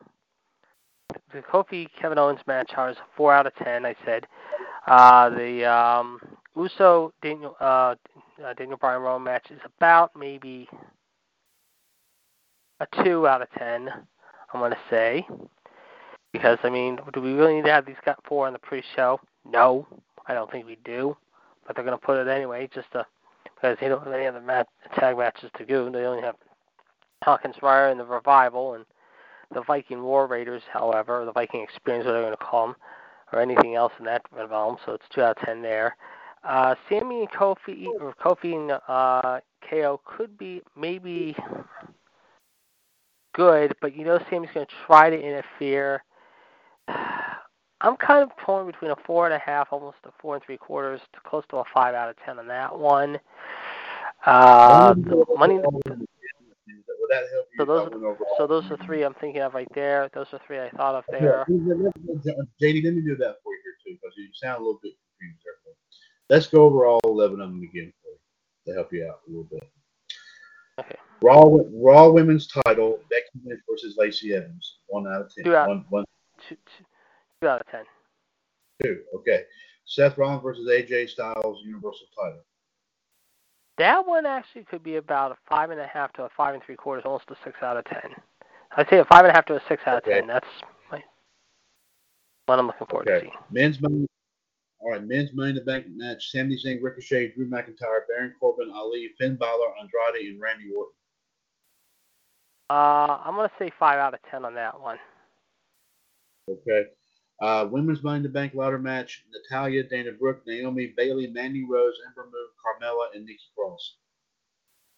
[1.32, 2.72] the Kofi Kevin Owens match.
[2.72, 3.86] However, is four out of ten.
[3.86, 4.26] I said
[4.88, 6.18] uh, the um,
[6.56, 7.94] Uso Daniel uh,
[8.44, 10.68] uh, Daniel Bryan Rowan match is about maybe
[12.80, 13.88] a two out of ten.
[14.52, 15.26] I'm to say
[16.32, 17.96] because I mean, do we really need to have these
[18.28, 19.20] four on the pre-show?
[19.50, 19.86] No,
[20.26, 21.16] I don't think we do.
[21.66, 23.04] But they're going to put it anyway, just to
[23.56, 24.68] because they don't have any other mat-
[24.98, 25.90] tag matches to do.
[25.90, 26.36] They only have
[27.24, 28.84] Hawkins Fire and the Revival and
[29.52, 32.76] the Viking War Raiders, however, the Viking Experience, what they're going to call them,
[33.32, 34.76] or anything else in that realm.
[34.84, 35.96] So it's two out of ten there.
[36.44, 41.34] Uh, Sammy and Kofi, or Kofi and uh, KO could be maybe
[43.34, 46.02] good, but you know Sammy's going to try to interfere.
[46.88, 50.56] I'm kind of torn between a four and a half, almost a four and three
[50.56, 53.18] quarters, to close to a five out of ten on that one.
[54.24, 55.58] Uh, the money.
[57.06, 57.58] Would that help you?
[57.58, 60.10] So those if I went over So those are three I'm thinking of right there.
[60.12, 61.46] Those are three I thought of Yeah, there.
[61.48, 64.94] JD, let me do that for you here too, because you sound a little bit
[65.18, 65.54] confused there.
[66.28, 69.30] Let's go over all eleven of them again for you to help you out a
[69.30, 69.62] little bit.
[70.80, 70.96] Okay.
[71.22, 74.78] Raw Raw Women's Title: Becky Lynch versus Lacey Evans.
[74.88, 75.44] One out of ten.
[75.44, 75.68] Two out.
[75.68, 76.04] One, one,
[76.48, 76.56] Two,
[77.40, 77.84] two, out of ten.
[78.82, 79.00] two.
[79.14, 79.42] Okay.
[79.84, 82.40] Seth Rollins versus AJ Styles Universal Title.
[83.78, 86.62] That one actually could be about a five and a half to a five and
[86.64, 88.10] three quarters, almost a six out of ten.
[88.76, 90.20] I'd say a five and a half to a six out of Okay.
[90.20, 90.26] ten.
[90.26, 90.46] That's
[90.90, 91.02] my
[92.46, 93.26] what I'm looking forward to Okay.
[93.26, 93.36] seeing.
[93.50, 94.06] Men's money.
[94.78, 98.70] All right, men's Money in the Bank match: Sami Zayn, Ricochet, Drew McIntyre, Baron Corbin,
[98.70, 100.92] Ali, Finn Balor, Andrade, and Randy Orton.
[102.68, 104.98] Uh, I'm gonna say five out of ten on that one.
[106.48, 106.84] Okay.
[107.40, 111.94] Uh, women's Money in the Bank ladder match: Natalya, Dana Brooke, Naomi, Bayley, Mandy Rose,
[112.06, 113.96] Ember Moon, Carmella, and Nikki Cross.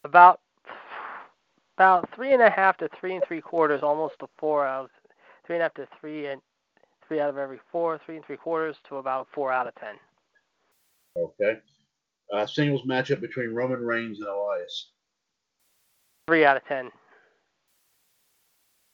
[0.05, 0.41] About
[1.77, 4.91] about three and a half to three and three quarters, almost a four out of
[5.47, 6.41] three and a half to three and
[7.07, 9.97] three out of every four, three and three quarters to about four out of ten.
[11.17, 11.59] Okay.
[12.33, 14.91] Uh, singles matchup between Roman Reigns and Elias.
[16.29, 16.91] Three out of ten.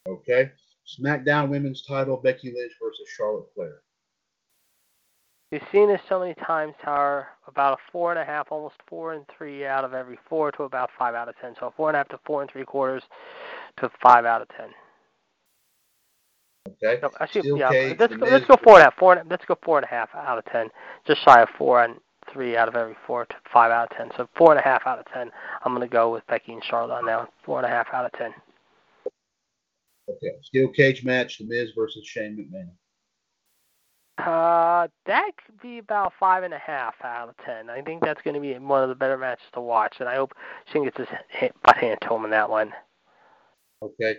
[0.09, 0.51] Okay.
[0.87, 3.81] SmackDown Women's Title: Becky Lynch versus Charlotte Flair.
[5.53, 9.13] We've seen this so many times, however, about a four and a half, almost four
[9.13, 11.55] and three out of every four to about five out of ten.
[11.61, 13.05] So four and a half to four and three quarters
[13.79, 14.71] to five out of ten.
[16.83, 17.01] Okay.
[17.21, 18.97] Actually, Steel yeah, let's go, let's go four and a half.
[18.97, 20.71] Four and, let's go four and a half out of ten,
[21.07, 22.01] just shy of four and
[22.33, 24.11] three out of every four to five out of ten.
[24.17, 25.31] So four and a half out of ten.
[25.65, 27.29] I'm gonna go with Becky and Charlotte on one.
[27.45, 28.35] Four and a half out of ten.
[30.09, 30.33] Okay.
[30.43, 32.71] Steel cage match: The Miz versus Shane McMahon.
[34.17, 37.69] Uh, that could be about five and a half out of ten.
[37.69, 40.15] I think that's going to be one of the better matches to watch, and I
[40.15, 40.35] hope
[40.73, 41.09] Shane gets his
[41.65, 42.73] butt handed to him in that one.
[43.83, 44.17] Okay.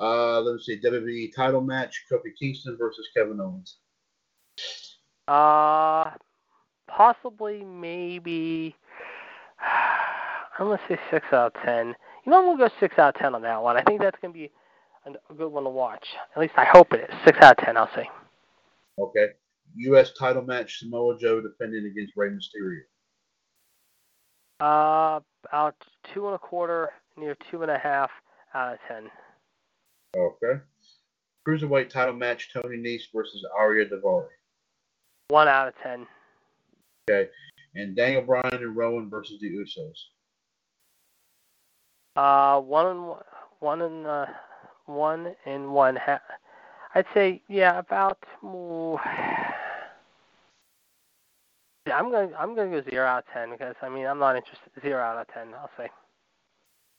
[0.00, 0.80] Uh, let me see.
[0.80, 3.78] WWE title match: Kofi Kingston versus Kevin Owens.
[5.28, 6.10] Uh,
[6.88, 8.74] possibly, maybe.
[10.58, 11.94] I'm gonna say six out of ten.
[12.24, 13.76] You know, I'm gonna go six out of ten on that one.
[13.76, 14.50] I think that's gonna be
[15.16, 16.06] a a good one to watch.
[16.34, 17.16] At least I hope it is.
[17.24, 18.08] Six out of ten, I'll say.
[18.98, 19.26] Okay.
[19.76, 20.12] U.S.
[20.18, 22.80] title match: Samoa Joe defending against Rey Mysterio.
[24.60, 25.76] Uh, about
[26.12, 28.10] two and a quarter, near two and a half
[28.54, 29.10] out of ten.
[30.16, 30.60] Okay.
[31.46, 34.26] Cruiserweight title match: Tony Nese versus Ariya Daivari.
[35.28, 36.06] One out of ten.
[37.08, 37.28] Okay.
[37.74, 39.94] And Daniel Bryan and Rowan versus the Usos.
[42.16, 43.22] Uh, one and one,
[43.60, 44.26] one and uh,
[44.88, 46.20] one and one half.
[46.94, 48.18] I'd say yeah, about.
[48.44, 48.98] ooh,
[51.92, 54.70] I'm gonna I'm gonna go zero out of ten because I mean I'm not interested.
[54.82, 55.88] Zero out of ten, I'll say.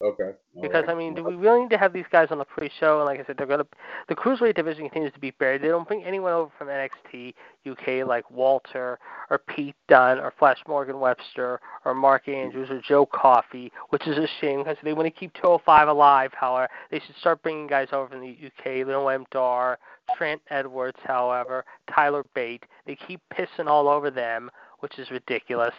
[0.02, 0.32] Okay.
[0.56, 0.96] All Because right.
[0.96, 3.00] I mean, do we really need to have these guys on the pre-show?
[3.00, 3.68] And like I said, they're gonna
[4.08, 5.62] the cruiserweight division continues to be buried.
[5.62, 7.34] They don't bring anyone over from NXT
[7.70, 8.98] UK like Walter
[9.30, 14.18] or Pete Dunne or Flash Morgan Webster or Mark Andrews or Joe Coffey, which is
[14.18, 16.32] a shame because they want to keep 205 alive.
[16.34, 18.88] However, they should start bringing guys over from the UK.
[18.88, 19.80] Noam Dar,
[20.16, 22.64] Trent Edwards, however, Tyler Bate.
[22.88, 25.76] They keep pissing all over them, which is ridiculous.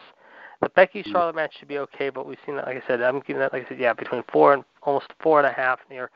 [0.61, 2.67] The Becky Charlotte match should be okay, but we've seen that.
[2.67, 3.53] Like I said, I'm giving that.
[3.53, 6.11] Like I said, yeah, between four and almost four and a half near,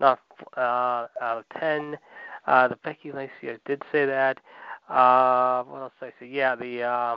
[0.00, 0.18] not
[0.56, 1.96] uh, out of ten.
[2.46, 4.38] Uh, the Becky Lacey, I did say that.
[4.88, 6.26] Uh, what else did I say?
[6.26, 7.16] Yeah, the uh,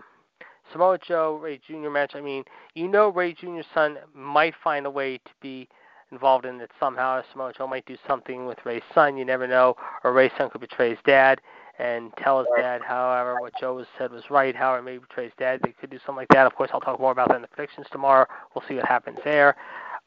[0.72, 1.90] Samoa Joe Rey Jr.
[1.90, 2.12] match.
[2.14, 2.44] I mean,
[2.76, 5.68] you know, Rey Jr.'s son might find a way to be
[6.12, 7.22] involved in it somehow.
[7.32, 9.18] Samoa Joe might do something with Rey's son.
[9.18, 9.76] You never know.
[10.04, 11.42] Or Rey's son could betray his dad
[11.80, 15.34] and tell his dad, however, what Joe was said was right, however, maybe betray his
[15.38, 15.60] dad.
[15.64, 16.48] They could do something like that.
[16.48, 18.26] Of course, I'll talk more about that in the predictions tomorrow.
[18.54, 19.56] We'll see what happens there.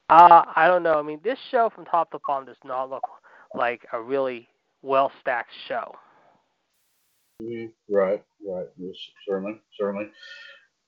[0.08, 0.98] Uh, I don't know.
[0.98, 3.04] I mean, this show from top to bottom does not look
[3.54, 4.48] like a really
[4.82, 5.94] well stacked show.
[7.42, 7.72] Mhm.
[7.88, 8.66] Right, right.
[8.76, 8.96] Yes,
[9.26, 10.10] certainly, certainly.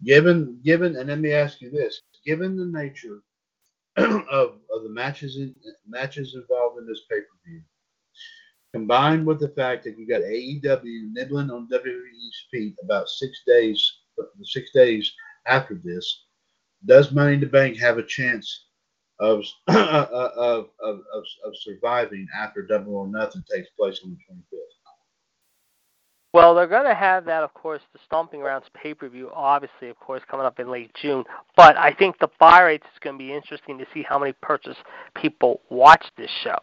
[0.05, 3.23] Given, given, and let me ask you this: given the nature
[3.97, 5.55] of, of the matches in,
[5.87, 7.63] matches involved in this pay per view,
[8.73, 13.93] combined with the fact that you got AEW nibbling on WWE's feet about six days,
[14.43, 15.13] six days
[15.47, 16.25] after this,
[16.87, 18.67] does Money in the Bank have a chance
[19.21, 24.43] of of, of, of, of surviving after Double or Nothing takes place on the twenty
[24.51, 24.59] fifth?
[26.33, 29.91] Well, they're going to have that, of course, the Stomping Grounds pay per view, obviously,
[29.91, 31.25] of course, coming up in late June.
[31.57, 34.33] But I think the buy rates is going to be interesting to see how many
[34.41, 34.79] purchase
[35.15, 36.59] people watch this show.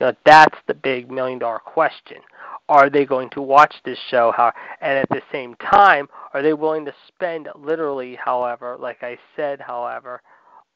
[0.00, 2.18] Know, that's the big million dollar question.
[2.68, 4.32] Are they going to watch this show?
[4.34, 9.18] How, and at the same time, are they willing to spend literally, however, like I
[9.36, 10.22] said, however,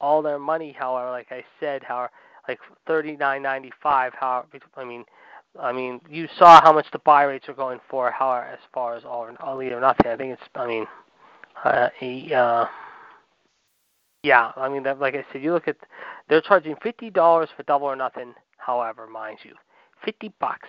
[0.01, 2.11] all their money, however, like I said, however,
[2.49, 4.45] like thirty nine ninety five, how
[4.77, 5.05] I mean,
[5.59, 8.97] I mean, you saw how much the buy rates are going for, how as far
[8.97, 10.11] as all, all or nothing.
[10.11, 10.87] I think it's, I mean,
[11.65, 12.67] uh, a, uh,
[14.23, 15.77] yeah, I mean, like I said, you look at,
[16.29, 18.35] they're charging fifty dollars for double or nothing.
[18.65, 19.55] However, mind you,
[20.05, 20.69] fifty bucks,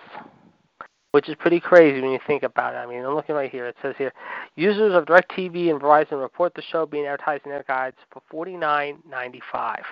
[1.12, 2.78] which is pretty crazy when you think about it.
[2.78, 3.66] I mean, I'm looking right here.
[3.66, 4.12] It says here,
[4.56, 8.56] users of DirecTV and Verizon report the show being advertised in their guides for forty
[8.56, 9.84] nine ninety five.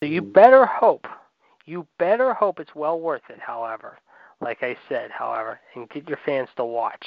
[0.00, 0.32] So you mm.
[0.32, 1.06] better hope
[1.64, 3.98] you better hope it's well worth it, however,
[4.40, 7.04] like I said, however, and get your fans to watch.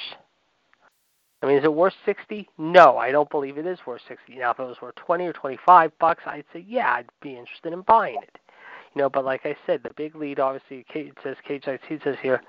[1.42, 2.48] I mean, is it worth 60?
[2.56, 4.36] No, I don't believe it is worth 60.
[4.36, 7.72] Now, if it was worth 20 or 25 bucks, I'd say, yeah, I'd be interested
[7.72, 8.38] in buying it.
[8.96, 12.42] You know, but like I said, the big lead, obviously, it says Cageside says here,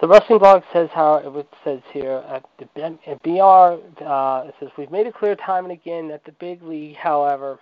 [0.00, 2.66] the wrestling blog says how it says here at the
[3.22, 4.04] BR.
[4.04, 7.60] Uh, it says we've made it clear time and again that the big league, however,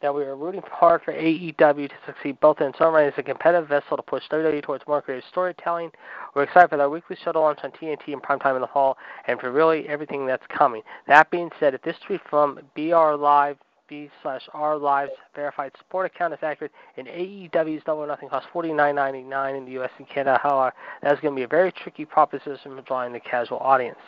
[0.00, 3.22] that we are rooting hard for AEW to succeed both in own right as a
[3.22, 5.90] competitive vessel to push WWE towards more creative storytelling.
[6.34, 8.96] We're excited for our weekly shuttle launch on TNT and primetime in the fall,
[9.28, 10.80] and for really everything that's coming.
[11.08, 13.58] That being said, if this tweet from BR Live
[13.88, 18.72] B slash R Live's verified support account is accurate, and AEW's Double Nothing costs forty
[18.72, 19.90] nine ninety nine in the U.S.
[19.98, 20.40] and Canada.
[20.42, 23.98] However, that's going to be a very tricky proposition for drawing the casual audience.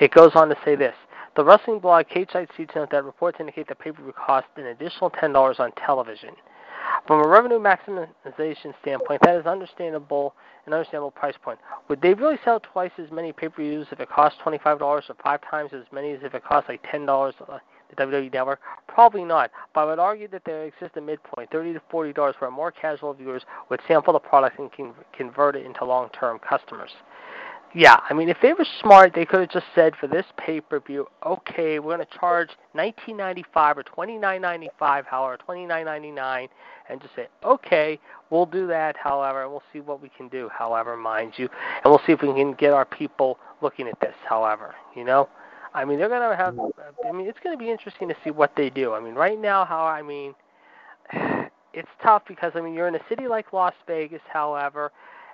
[0.00, 0.94] It goes on to say this:
[1.36, 5.32] the wrestling blog Cageside Seats note that reports indicate that pay-per-view cost an additional ten
[5.32, 6.30] dollars on television.
[7.06, 10.34] From a revenue maximization standpoint, that is understandable
[10.66, 11.58] an understandable price point.
[11.88, 15.40] Would they really sell twice as many pay-per-views if it cost twenty-five dollars, or five
[15.48, 17.34] times as many as if it cost like ten dollars?
[17.46, 17.58] Uh,
[17.88, 18.60] the WWE Network?
[18.86, 19.50] Probably not.
[19.74, 22.70] But I would argue that there exists a midpoint, thirty to forty dollars, where more
[22.70, 26.90] casual viewers would sample the product and can convert it into long-term customers.
[27.74, 31.06] Yeah, I mean, if they were smart, they could have just said for this pay-per-view,
[31.26, 36.48] okay, we're going to charge nineteen ninety-five or twenty-nine ninety-five, however, twenty-nine ninety-nine,
[36.88, 38.96] and just say, okay, we'll do that.
[38.96, 40.48] However, and we'll see what we can do.
[40.50, 41.48] However, mind you,
[41.84, 44.14] and we'll see if we can get our people looking at this.
[44.26, 45.28] However, you know.
[45.78, 46.58] I mean, they're going to have.
[47.08, 48.94] I mean, it's going to be interesting to see what they do.
[48.94, 50.34] I mean, right now, how I mean,
[51.72, 54.90] it's tough because I mean, you're in a city like Las Vegas, however,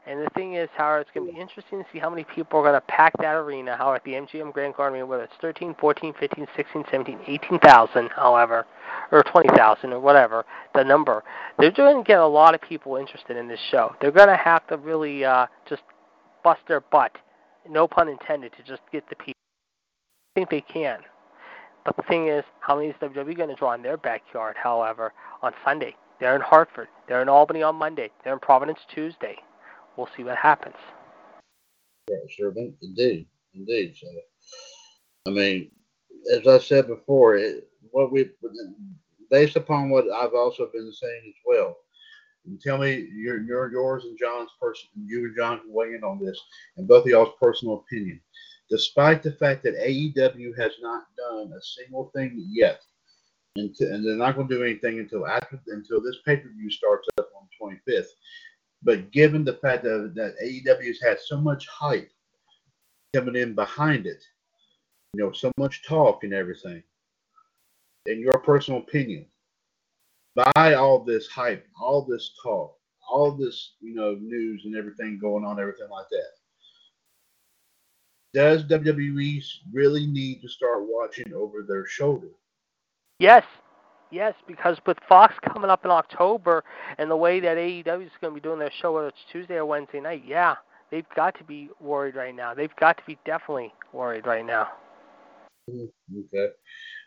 [0.06, 2.60] and the thing is, however, it's going to be interesting to see how many people
[2.60, 3.74] are going to pack that arena.
[3.74, 8.66] How at the MGM Grand Garden, whether it's 13, 14, 15, 16, 17, 18,000, however,
[9.12, 11.24] or 20,000 or whatever the number,
[11.58, 13.96] they're going to get a lot of people interested in this show.
[14.02, 15.80] They're going to have to really uh, just
[16.42, 17.16] bust their butt,
[17.66, 19.43] no pun intended, to just get the people
[20.34, 21.00] think they can.
[21.84, 25.12] But the thing is, how many is WWE going to draw in their backyard, however,
[25.42, 25.96] on Sunday?
[26.18, 26.88] They're in Hartford.
[27.06, 28.10] They're in Albany on Monday.
[28.22, 29.36] They're in Providence Tuesday.
[29.96, 30.76] We'll see what happens.
[32.08, 33.96] Yeah, sure, indeed, indeed.
[33.96, 34.06] So,
[35.26, 35.70] I mean,
[36.32, 38.30] as I said before, it, what we
[39.30, 41.76] based upon what I've also been saying as well.
[42.60, 46.38] Tell me your, your yours and John's person, you and John weigh in on this,
[46.76, 48.20] and both of y'all's personal opinion.
[48.70, 52.80] Despite the fact that AEW has not done a single thing yet,
[53.56, 56.48] and, to, and they're not going to do anything until after until this pay per
[56.48, 58.08] view starts up on the 25th.
[58.82, 62.10] But given the fact that, that AEW has had so much hype
[63.14, 64.22] coming in behind it,
[65.14, 66.82] you know, so much talk and everything,
[68.06, 69.26] in your personal opinion,
[70.34, 72.76] by all this hype, all this talk,
[73.08, 76.30] all this, you know, news and everything going on, everything like that,
[78.34, 82.28] does WWE really need to start watching over their shoulder?
[83.20, 83.44] Yes,
[84.10, 86.64] yes, because with Fox coming up in October
[86.98, 89.54] and the way that AEW is going to be doing their show, whether it's Tuesday
[89.54, 90.56] or Wednesday night, yeah,
[90.90, 92.52] they've got to be worried right now.
[92.54, 94.68] They've got to be definitely worried right now.
[95.70, 96.18] Mm-hmm.
[96.34, 96.52] Okay.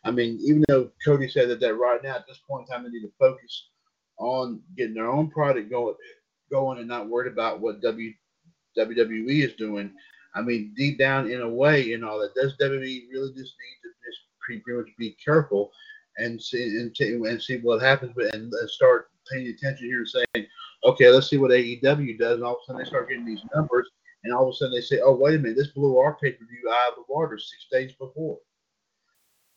[0.05, 2.83] I mean, even though Cody said that, that right now at this point in time
[2.83, 3.67] they need to focus
[4.17, 5.93] on getting their own product going,
[6.49, 8.13] going and not worried about what w,
[8.77, 9.91] WWE is doing.
[10.35, 13.77] I mean, deep down in a way, and all that, does WWE really just need
[13.83, 15.71] to just pretty much be careful
[16.17, 20.47] and see and, and see what happens, and, and start paying attention here and saying,
[20.85, 23.43] okay, let's see what AEW does, and all of a sudden they start getting these
[23.55, 23.89] numbers,
[24.23, 26.31] and all of a sudden they say, oh, wait a minute, this blew our pay
[26.31, 28.37] per view out of the water six days before.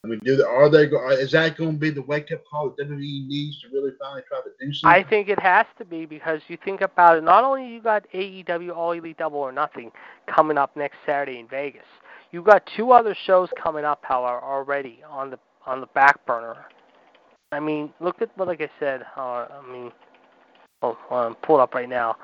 [0.03, 0.85] I mean, do are they?
[1.21, 4.23] Is that going to be the wake up call that WWE needs to really finally
[4.27, 4.99] try to do something?
[4.99, 7.25] I think it has to be because you think about it.
[7.25, 9.93] Not only you got AEW All Elite Double or Nothing
[10.27, 11.85] coming up next Saturday in Vegas,
[12.33, 16.57] you got two other shows coming up, however, already on the on the back burner.
[17.53, 19.03] I mean, look at what, like I said.
[19.17, 19.93] Uh, I mean,
[20.81, 22.17] oh, I'm pulled up right now.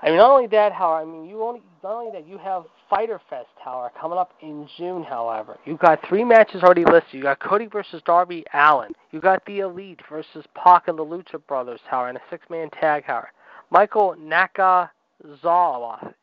[0.00, 2.64] I mean, not only that, however, I mean, you only not only that you have
[2.88, 5.02] Fyter Fest, however, coming up in June.
[5.02, 7.14] However, you got three matches already listed.
[7.14, 8.92] You got Cody versus Darby Allin.
[9.10, 13.04] You got the Elite versus Pac and the Lucha Brothers, however, in a six-man tag,
[13.04, 13.32] however.
[13.70, 14.88] Michael Nakazawa,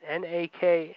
[0.08, 0.94] N-A-K-Z-A-W-A,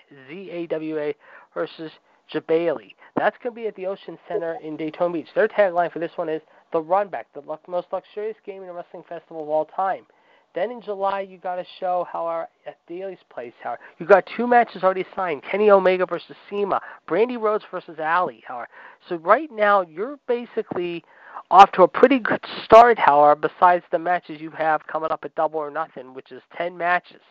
[1.55, 1.91] versus
[2.33, 2.95] Jabali.
[3.17, 5.29] That's going to be at the Ocean Center in Daytona Beach.
[5.35, 6.43] Their tagline for this one is
[6.73, 10.05] the Run Back, the most luxurious gaming and wrestling festival of all time.
[10.55, 13.55] Then in July, you got a show, however, at Daily's Place.
[13.63, 18.45] However, you got two matches already signed: Kenny Omega versus CIMA, Brandi Rhodes versus Allie.
[19.09, 21.05] So right now you're basically
[21.51, 22.99] off to a pretty good start.
[22.99, 26.77] However, besides the matches you have coming up at Double or Nothing, which is ten
[26.77, 27.23] matches,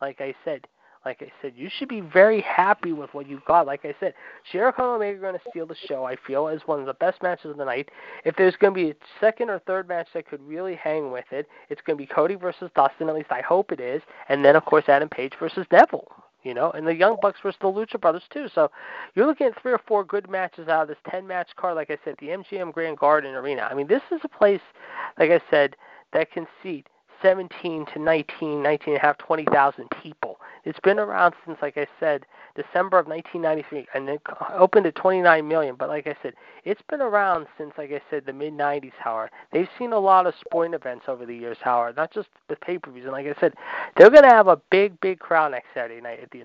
[0.00, 0.66] like I said.
[1.08, 3.66] Like I said, you should be very happy with what you got.
[3.66, 4.12] Like I said,
[4.52, 6.04] Jericho and Omega are going to steal the show.
[6.04, 7.88] I feel as one of the best matches of the night.
[8.26, 11.24] If there's going to be a second or third match that could really hang with
[11.30, 13.08] it, it's going to be Cody versus Dustin.
[13.08, 14.02] At least I hope it is.
[14.28, 16.12] And then of course Adam Page versus Neville.
[16.42, 18.48] You know, and the Young Bucks versus the Lucha Brothers too.
[18.54, 18.70] So
[19.14, 21.74] you're looking at three or four good matches out of this ten match card.
[21.74, 23.62] Like I said, the MGM Grand Garden Arena.
[23.62, 24.60] I mean, this is a place,
[25.18, 25.74] like I said,
[26.12, 26.86] that can seat
[27.22, 30.37] 17 to 19, 19 and a half, 20,000 people.
[30.68, 34.20] It's been around since, like I said, December of 1993, and it
[34.54, 35.76] opened at 29 million.
[35.76, 38.92] But like I said, it's been around since, like I said, the mid 90s.
[38.98, 41.56] Howard, they've seen a lot of sporting events over the years.
[41.62, 43.04] Howard, not just the pay-per-views.
[43.04, 43.54] And like I said,
[43.96, 46.42] they're going to have a big, big crowd next Saturday night at the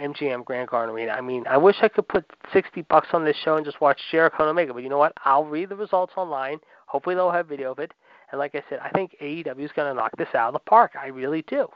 [0.00, 1.12] MGM Grand Garden Arena.
[1.12, 4.00] I mean, I wish I could put 60 bucks on this show and just watch
[4.10, 5.12] Jericho and Omega, but you know what?
[5.24, 6.58] I'll read the results online.
[6.86, 7.94] Hopefully, they'll have video of it.
[8.32, 10.58] And like I said, I think AEW is going to knock this out of the
[10.58, 10.94] park.
[11.00, 11.68] I really do.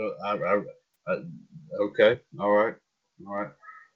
[0.00, 1.16] So I, I, I,
[1.78, 2.74] okay, all right,
[3.26, 3.50] all right.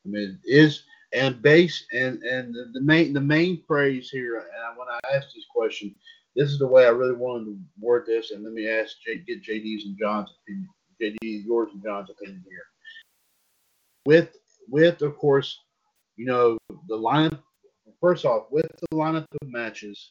[0.04, 0.82] I mean, is
[1.14, 4.36] and base and and the, main the main phrase here.
[4.36, 5.94] And when I asked this question,
[6.36, 8.32] this is the way I really wanted to word this.
[8.32, 10.68] And let me ask get JD's and John's opinion.
[11.00, 12.66] JD, yours and John's opinion here.
[14.04, 14.36] With
[14.68, 15.58] with of course,
[16.16, 17.40] you know the lineup.
[17.98, 20.10] First off, with the lineup of matches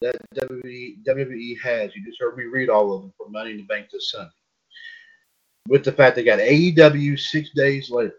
[0.00, 3.58] that WWE, WWE has, you just heard me read all of them from Money in
[3.58, 4.30] the Bank this Sunday
[5.68, 8.14] with the fact they got AEW six days later.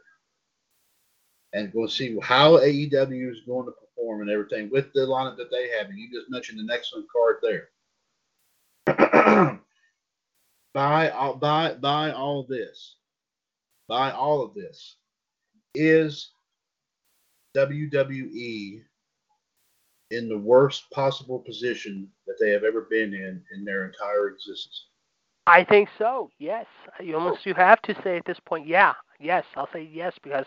[1.53, 5.51] And we'll see how AEW is going to perform and everything with the lineup that
[5.51, 5.87] they have.
[5.89, 7.69] And you just mentioned an excellent card there.
[10.73, 12.97] by all by by all this,
[13.87, 14.97] by all of this,
[15.73, 16.31] is
[17.55, 18.83] WWE
[20.11, 24.86] in the worst possible position that they have ever been in in their entire existence.
[25.47, 26.29] I think so.
[26.39, 26.65] Yes,
[27.01, 29.45] you almost you have to say at this point, yeah, yes.
[29.55, 30.45] I'll say yes because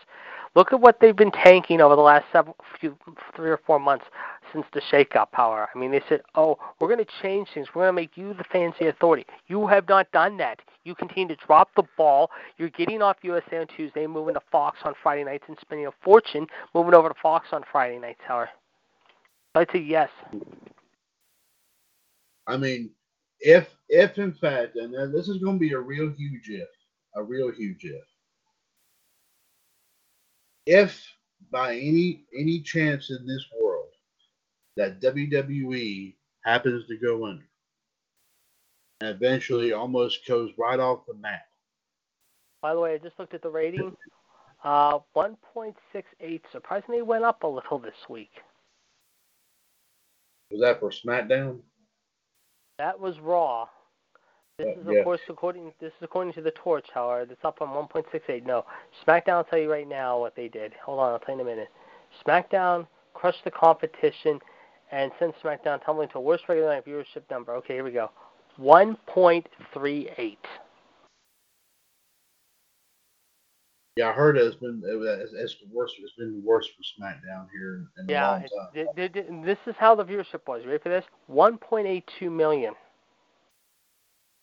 [0.55, 2.95] look at what they've been tanking over the last several, few,
[3.35, 4.05] three or four months
[4.53, 5.31] since the shake-up.
[5.31, 5.67] Power.
[5.73, 7.69] I mean, they said, oh, we're going to change things.
[7.73, 9.25] We're going to make you the fancy authority.
[9.47, 10.59] You have not done that.
[10.83, 12.29] You continue to drop the ball.
[12.59, 15.91] You're getting off USA on Tuesday, moving to Fox on Friday nights, and spending a
[16.03, 16.45] fortune
[16.75, 18.19] moving over to Fox on Friday nights.
[18.27, 18.49] Howard.
[19.55, 20.09] I'd say yes.
[22.45, 22.91] I mean,
[23.41, 26.69] if if in fact, and this is going to be a real huge if,
[27.15, 28.03] a real huge if.
[30.65, 31.03] If
[31.51, 33.89] by any any chance in this world
[34.77, 36.15] that WWE
[36.45, 37.45] happens to go under
[39.01, 41.41] and eventually almost goes right off the map.
[42.61, 43.95] By the way, I just looked at the rating.
[44.63, 48.29] Uh, 1.68 surprisingly went up a little this week.
[50.51, 51.61] Was that for SmackDown?
[52.81, 53.67] That was Raw.
[54.57, 55.03] This is of yeah.
[55.03, 57.31] course according this is according to the Torch, however.
[57.31, 58.43] It's up on 1.68.
[58.43, 58.65] No,
[59.05, 59.33] SmackDown.
[59.33, 60.73] I'll tell you right now what they did.
[60.83, 61.69] Hold on, I'll tell you in a minute.
[62.25, 64.39] SmackDown crushed the competition
[64.91, 67.53] and sent SmackDown tumbling to a worst regular night viewership number.
[67.53, 68.09] Okay, here we go.
[68.59, 70.37] 1.38.
[73.97, 75.91] Yeah, I heard it's been it's, it's worse.
[76.01, 78.49] It's been worse for SmackDown here in a Yeah, long time.
[78.73, 80.61] it, it, it- this is how the viewership was.
[80.63, 81.03] You ready for this?
[81.29, 82.73] 1.82 million.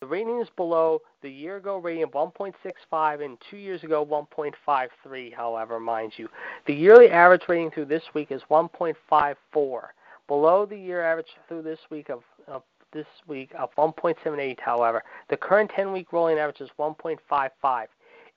[0.01, 5.35] The rating is below the year ago rating of 1.65 and two years ago 1.53,
[5.35, 6.29] however, mind you.
[6.67, 9.81] The yearly average rating through this week is 1.54,
[10.29, 15.03] below the year average through this week of, of this week of 1.78, however.
[15.31, 17.87] The current 10 week rolling average is 1.55.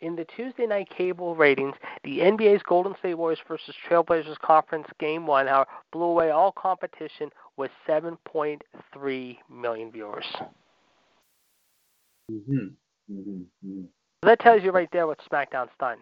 [0.02, 5.28] In the Tuesday night cable ratings, the NBA's Golden State Warriors versus Trailblazers Conference Game
[5.28, 10.26] 1, however, blew away all competition with 7.3 million viewers.
[12.30, 12.68] hmm
[13.08, 13.82] hmm hmm
[14.24, 15.98] that tells you right there what SmackDown's done.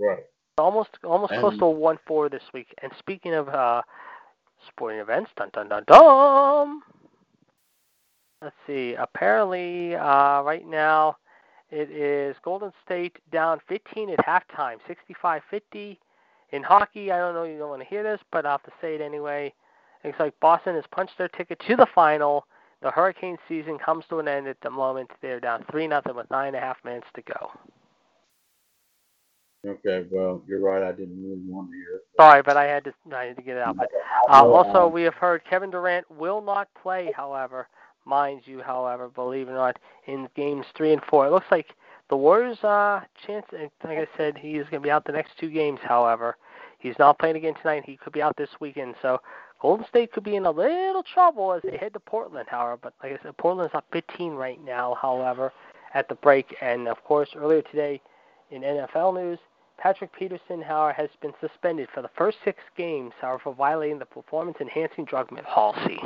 [0.00, 0.24] Right.
[0.56, 2.74] Almost almost And- close to a 1 4 this week.
[2.82, 3.82] And speaking of uh,
[4.68, 6.80] sporting events, dun dun dun dun!
[8.42, 8.94] Let's see.
[8.94, 11.16] Apparently, uh, right now,
[11.74, 15.98] it is Golden State down 15 at halftime, 65 50.
[16.52, 18.72] In hockey, I don't know you don't want to hear this, but I'll have to
[18.80, 19.52] say it anyway.
[20.04, 22.46] Looks like Boston has punched their ticket to the final.
[22.80, 25.10] The Hurricane season comes to an end at the moment.
[25.20, 27.50] They're down 3 nothing with nine and a half minutes to go.
[29.66, 30.06] Okay.
[30.10, 30.82] Well, you're right.
[30.82, 32.02] I didn't really want to hear it.
[32.20, 33.76] Sorry, but I had to I had to get it out.
[33.76, 33.88] But
[34.30, 37.12] uh, also, um, we have heard Kevin Durant will not play.
[37.16, 37.68] However,
[38.04, 41.68] mind you, however, believe it or not, in games three and four, it looks like
[42.10, 43.46] the Warriors' uh, chance.
[43.52, 45.80] Like I said, he is going to be out the next two games.
[45.82, 46.36] However,
[46.78, 47.84] he's not playing again tonight.
[47.86, 48.94] He could be out this weekend.
[49.00, 49.20] So
[49.60, 52.46] Golden State could be in a little trouble as they head to Portland.
[52.48, 54.96] However, but like I said, Portland's up 15 right now.
[55.00, 55.52] However,
[55.94, 58.00] at the break, and of course earlier today
[58.50, 59.38] in NFL news.
[59.78, 64.06] Patrick Peterson, however, has been suspended for the first six games, however, for violating the
[64.06, 65.98] performance-enhancing drug policy.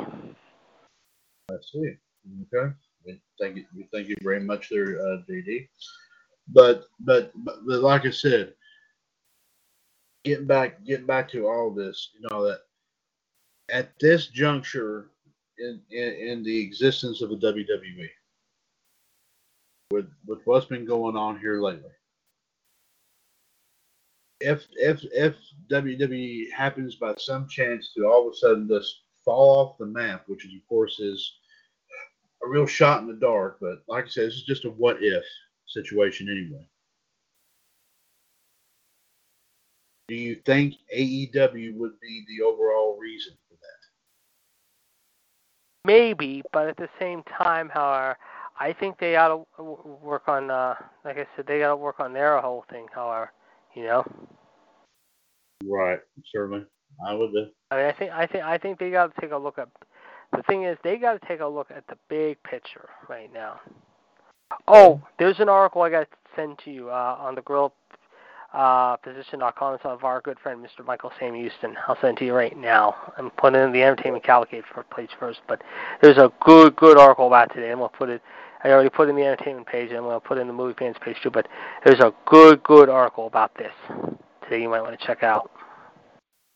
[1.49, 1.93] I see.
[2.53, 2.73] Okay.
[3.39, 3.65] Thank you.
[3.93, 5.67] Thank you very much, there, uh, JD.
[6.49, 8.53] But, but but like I said,
[10.23, 12.59] getting back getting back to all this, you know that
[13.71, 15.11] at this juncture
[15.57, 18.09] in in, in the existence of the WWE,
[19.91, 21.91] with with what's been going on here lately,
[24.41, 25.35] if if if
[25.69, 30.23] WWE happens by some chance to all of a sudden just fall off the map,
[30.27, 31.38] which of course is
[32.43, 34.97] a real shot in the dark, but like I said, this is just a what
[35.01, 35.23] if
[35.67, 36.67] situation anyway.
[40.07, 43.79] Do you think AEW would be the overall reason for that?
[45.85, 48.17] Maybe, but at the same time, however,
[48.59, 49.63] I think they ought to
[50.01, 50.75] work on, uh,
[51.05, 52.87] like I said, they got to work on their whole thing.
[52.93, 53.31] However,
[53.75, 54.03] you know,
[55.65, 55.99] Right,
[56.33, 56.65] certainly.
[57.05, 57.35] I would.
[57.35, 59.57] Uh, I mean, I think, I think, I think they got to take a look
[59.57, 59.69] at.
[60.35, 63.59] The thing is, they got to take a look at the big picture right now.
[64.67, 67.73] Oh, there's an article I got to send to you uh, on the grill
[68.53, 69.75] uh, position.com.
[69.75, 70.85] It's of our good friend Mr.
[70.85, 71.75] Michael Sam Houston.
[71.87, 72.95] I'll send it to you right now.
[73.17, 75.61] I'm putting in the Entertainment Cavalcade for page first, but
[76.01, 77.71] there's a good, good article about today.
[77.71, 78.21] I'm gonna put it.
[78.63, 80.97] I already put in the entertainment page, and I'm gonna put in the movie fans
[80.99, 81.29] page too.
[81.29, 81.47] But
[81.85, 83.71] there's a good, good article about this
[84.43, 84.61] today.
[84.61, 85.51] You might want to check out.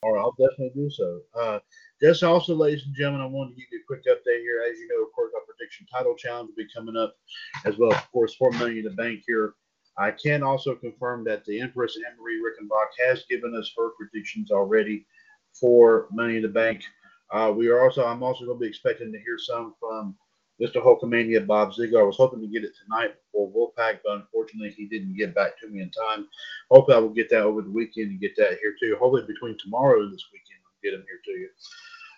[0.02, 1.20] All right, I'll definitely do so.
[1.40, 1.60] Uh,
[2.04, 4.62] just also, ladies and gentlemen, I wanted to give you a quick update here.
[4.70, 7.16] As you know, of course, our prediction title challenge will be coming up,
[7.66, 9.54] as well of course, four million in the bank here.
[9.98, 14.52] I can also confirm that the Empress Anne Marie Rickenbach has given us her predictions
[14.52, 15.06] already
[15.54, 16.84] for Money in the Bank.
[17.32, 20.16] Uh, we are also, I'm also going to be expecting to hear some from
[20.62, 20.84] Mr.
[20.84, 22.02] Hulkamania Bob Ziegler.
[22.02, 25.58] I was hoping to get it tonight before Wolfpac, but unfortunately, he didn't get back
[25.60, 26.28] to me in time.
[26.70, 28.98] Hopefully, I will get that over the weekend and get that here too.
[29.00, 31.50] Hopefully, between tomorrow and this weekend, I'll get them here to you.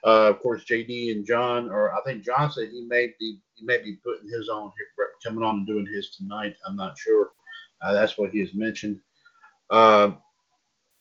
[0.04, 3.66] Uh, of course, JD and John, or I think John said he may be he
[3.66, 6.56] may be putting his on here, coming on and doing his tonight.
[6.68, 7.32] I'm not sure.
[7.82, 9.00] Uh, that's what he has mentioned.
[9.70, 10.18] Um,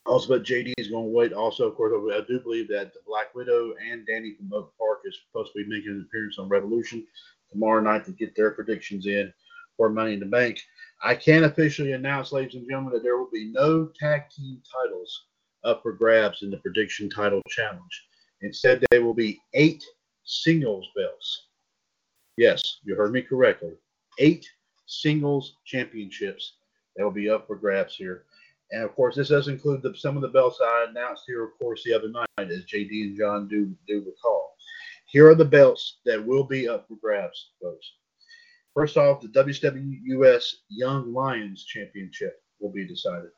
[0.06, 1.32] Also, but JD is going to wait.
[1.32, 5.00] Also, of course, I do believe that the Black Widow and Danny from Oak Park
[5.06, 7.06] is supposed to be making an appearance on Revolution
[7.50, 9.32] tomorrow night to get their predictions in
[9.76, 10.60] for Money in the Bank.
[11.02, 15.24] I can officially announce, ladies and gentlemen, that there will be no tag team titles
[15.64, 18.06] up for grabs in the prediction title challenge.
[18.44, 19.82] Instead, there will be eight
[20.24, 21.46] singles belts.
[22.36, 23.72] Yes, you heard me correctly.
[24.18, 24.46] Eight
[24.86, 26.56] singles championships
[26.94, 28.24] that will be up for grabs here.
[28.70, 31.58] And of course, this does include the, some of the belts I announced here, of
[31.58, 34.56] course, the other night, as JD and John do do recall.
[35.06, 37.92] Here are the belts that will be up for grabs, folks.
[38.74, 43.30] First off, the WWS Young Lions Championship will be decided.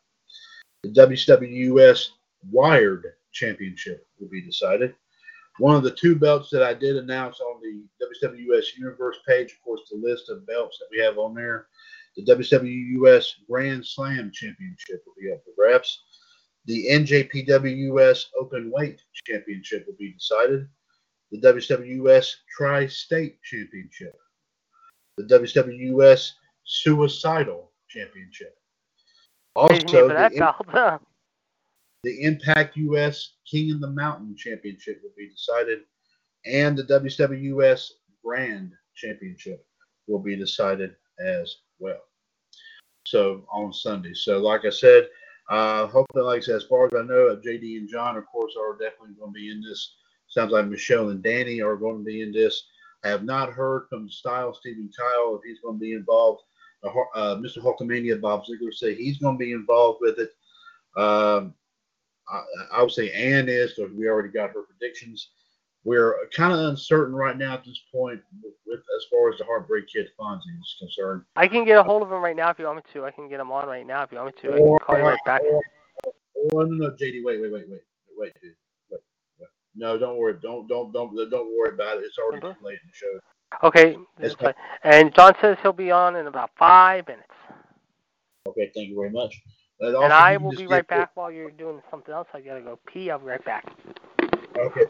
[0.83, 2.09] The WWS
[2.51, 4.95] Wired Championship will be decided.
[5.59, 9.63] One of the two belts that I did announce on the WWS Universe page, of
[9.63, 11.69] course, the list of belts that we have on there
[12.17, 16.03] the WWS Grand Slam Championship will be up for grabs.
[16.65, 20.67] The NJPWS Open Weight Championship will be decided.
[21.31, 24.15] The WWS Tri State Championship.
[25.19, 26.33] The WWS
[26.65, 28.57] Suicidal Championship.
[29.55, 31.01] Also, the,
[32.07, 35.81] the Impact US King of the Mountain Championship will be decided.
[36.45, 37.91] And the WWS
[38.25, 39.67] Grand Championship
[40.07, 41.99] will be decided as well.
[43.09, 44.15] So on Sunday.
[44.15, 45.09] So like I said,
[45.51, 48.53] uh, hopefully, like I said, as far as I know, JD and John, of course,
[48.57, 49.97] are definitely going to be in this.
[50.29, 52.69] Sounds like Michelle and Danny are going to be in this.
[53.05, 56.45] I have not heard from Style Stephen Kyle if he's going to be involved.
[56.85, 57.59] Uh, uh Mr.
[57.59, 60.31] Hulkamania Bob Ziegler say he's going to be involved with it.
[60.97, 61.55] Um,
[62.29, 62.43] I,
[62.73, 65.29] I, would say Ann is because we already got her predictions
[65.87, 69.45] we're kind of uncertain right now at this point with, with, as far as the
[69.45, 71.23] Heartbreak Kid Fonzie is concerned.
[71.37, 73.05] I can get a hold of him right now if you want me to.
[73.05, 74.55] I can get him on right now if you want me to.
[74.55, 75.43] I can call you right back.
[75.43, 75.63] Or,
[76.53, 77.81] or, no, no, JD, wait, wait, wait, wait,
[78.17, 78.55] wait, dude.
[78.91, 79.01] Wait,
[79.39, 79.49] wait.
[79.77, 80.35] No, don't worry.
[80.43, 82.05] Don't don't don't don't worry about it.
[82.05, 82.59] It's already mm-hmm.
[82.59, 83.21] too late in the show.
[83.63, 83.97] Okay.
[84.83, 87.29] And John says he'll be on in about five minutes.
[88.49, 89.41] Okay, thank you very much.
[89.81, 92.29] And I will be right back while you're doing something else.
[92.33, 93.11] I gotta go pee.
[93.11, 93.67] I'll be right back.
[94.59, 94.85] Okay.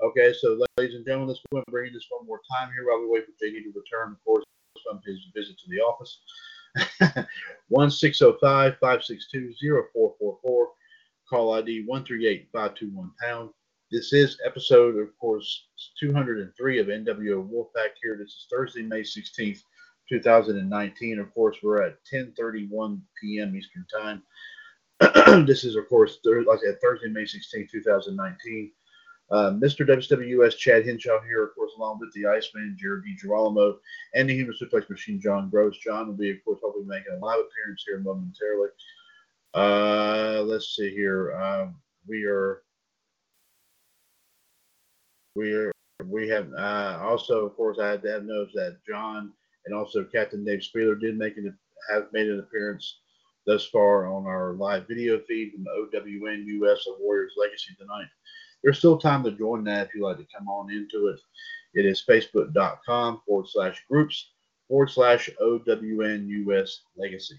[0.00, 3.00] Okay, so ladies and gentlemen, let's go and bring this one more time here while
[3.00, 4.44] we wait for JD to return, of course,
[4.86, 6.20] from his visit to the office.
[7.68, 10.68] 1605 562 0444,
[11.28, 13.50] call ID 138 521 pound.
[13.90, 15.68] This is episode, of course,
[15.98, 18.16] 203 of NWO Wolfpac here.
[18.18, 19.62] This is Thursday, May 16th,
[20.08, 21.18] 2019.
[21.18, 23.56] Of course, we're at 10:31 p.m.
[23.56, 24.22] Eastern Time.
[25.46, 28.72] this is, of course, like I said, Thursday, May 16th, 2019.
[29.30, 29.86] Uh, Mr.
[29.86, 33.76] WWS Chad Henshaw here, of course, along with the Iceman, Jared DiGirolamo,
[34.14, 35.76] and the Human Suplex Machine, John Gross.
[35.78, 38.70] John will be, of course, hopefully making a live appearance here momentarily.
[39.52, 41.38] Uh, let's see here.
[41.38, 41.76] Um,
[42.08, 42.62] we are,
[45.34, 45.72] we are,
[46.06, 49.32] we have uh, also, of course, I had to have noticed that John
[49.68, 51.56] and also Captain Dave Spieler did make an
[51.92, 53.00] have made an appearance
[53.46, 58.08] thus far on our live video feed from the OWN US of Warriors Legacy tonight.
[58.62, 61.20] There's still time to join that if you'd like to come on into it.
[61.74, 64.30] It is facebook.com forward slash groups
[64.68, 67.38] forward slash OWNUS legacy.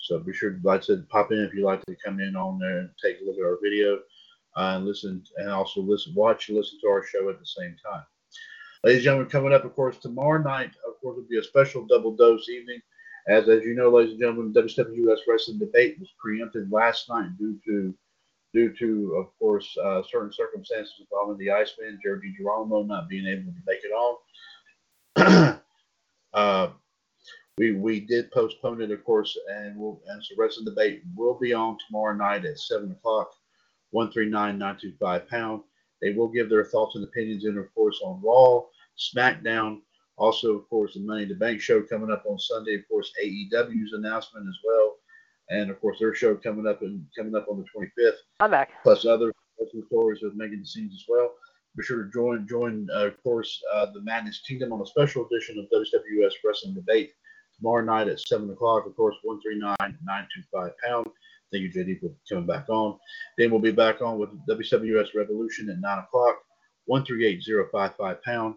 [0.00, 2.58] So be sure to, like said, pop in if you'd like to come in on
[2.58, 3.98] there and take a look at our video
[4.56, 7.76] uh, and listen, and also listen, watch and listen to our show at the same
[7.84, 8.04] time.
[8.82, 11.86] Ladies and gentlemen, coming up, of course, tomorrow night, of course, will be a special
[11.86, 12.80] double dose evening.
[13.28, 17.60] As as you know, ladies and gentlemen, WWS Wrestling Debate was preempted last night due
[17.66, 17.94] to
[18.54, 23.52] due to, of course, uh, certain circumstances involving the Iceman, Jared DiGirolamo not being able
[23.52, 25.60] to make it on.
[26.32, 26.68] uh,
[27.58, 30.34] we we did postpone it, of course, and we'll and so
[30.64, 33.30] the debate will be on tomorrow night at seven o'clock,
[33.90, 35.64] one three nine nine two five pound.
[36.02, 38.62] They will give their thoughts and opinions, and of course on Raw,
[38.98, 39.80] SmackDown,
[40.16, 42.76] also of course the Money in the Bank show coming up on Sunday.
[42.76, 44.96] Of course AEW's announcement as well
[45.50, 48.14] and of course their show coming up and coming up on the 25th.
[48.38, 48.70] I'm back.
[48.82, 49.32] Plus other
[49.86, 51.32] stories making the scenes as well.
[51.76, 55.26] Be sure to join join uh, of course uh, the Madness Kingdom on a special
[55.26, 57.12] edition of WWS Wrestling Debate
[57.56, 58.86] tomorrow night at seven o'clock.
[58.86, 61.06] Of course, one three nine nine two five pound.
[61.52, 62.98] Thank you, JD, for coming back on.
[63.36, 66.36] Then we'll be back on with WWS Revolution at nine o'clock.
[66.86, 68.54] One three eight zero five five pound.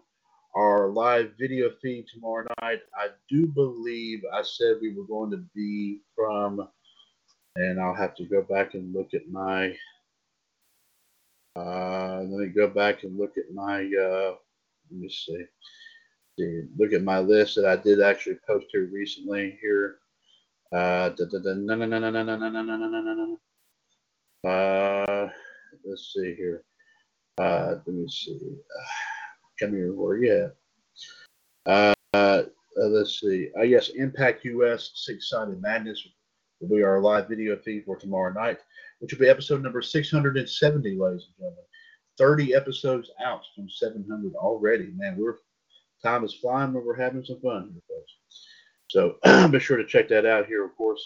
[0.56, 2.80] Our live video feed tomorrow night.
[2.96, 6.68] I do believe I said we were going to be from
[7.56, 9.76] and I'll have to go back and look at my.
[11.56, 13.84] Uh, let me go back and look at my.
[13.84, 14.34] Uh,
[14.90, 15.44] let me see.
[16.38, 16.62] see.
[16.76, 19.58] Look at my list that I did actually post here recently.
[19.60, 19.98] Here.
[20.74, 21.10] Uh.
[24.44, 25.28] Uh,
[25.84, 26.64] let's see here.
[27.38, 28.38] Uh, let me see.
[28.42, 28.90] Uh,
[29.60, 30.56] come here, where you at?
[31.72, 32.42] Uh, uh,
[32.76, 33.50] let's see.
[33.56, 36.08] Uh, yes, Impact US Six Sided Madness
[36.60, 38.58] will be our live video feed for tomorrow night,
[38.98, 41.64] which will be episode number 670, ladies and gentlemen.
[42.18, 44.92] 30 episodes out from 700 already.
[44.96, 45.36] Man, we're
[46.02, 48.12] time is flying when we're having some fun here, folks.
[48.88, 49.16] So
[49.50, 51.04] be sure to check that out here, of course.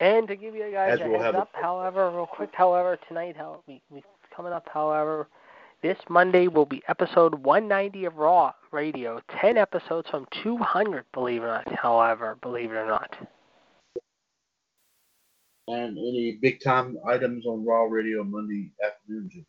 [0.00, 2.50] And to give you guys As a we'll heads have a- up, however, real quick,
[2.52, 4.02] however, tonight, how we, we
[4.34, 5.28] coming up, however,
[5.82, 9.20] this Monday will be episode 190 of Raw Radio.
[9.40, 13.16] 10 episodes from 200, believe it or not, however, believe it or not.
[15.68, 19.46] And any big time items on Raw Radio Monday afternoon, Jimmy?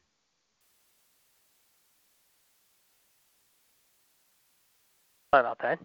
[5.34, 5.80] Sorry about that.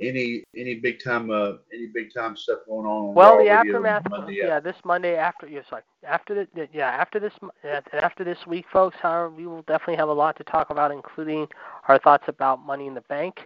[0.00, 3.08] Any any big time uh any big time stuff going on?
[3.08, 7.18] on Well, the aftermath, yeah, this Monday after, yeah, sorry, after the, the- yeah, after
[7.18, 7.32] this,
[7.92, 8.96] after this week, folks.
[9.02, 11.48] However, we will definitely have a lot to talk about, including
[11.88, 13.40] our thoughts about Money in the Bank.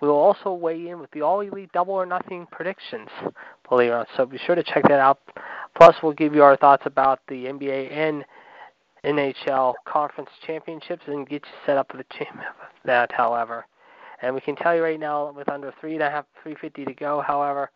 [0.00, 3.10] We will also weigh in with the All Elite Double or Nothing predictions,
[3.68, 4.06] believe it.
[4.16, 5.20] So be sure to check that out.
[5.76, 8.24] Plus, we'll give you our thoughts about the NBA and
[9.04, 12.40] NHL conference championships and get you set up for the team
[12.84, 13.66] that, however.
[14.22, 16.84] And we can tell you right now, with under three and a half, three fifty
[16.84, 17.70] to go, however,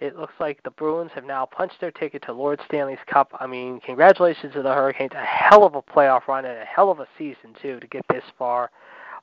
[0.00, 3.32] it looks like the Bruins have now punched their ticket to Lord Stanley's Cup.
[3.38, 5.12] I mean, congratulations to the Hurricanes.
[5.14, 8.04] A hell of a playoff run and a hell of a season, too, to get
[8.10, 8.70] this far.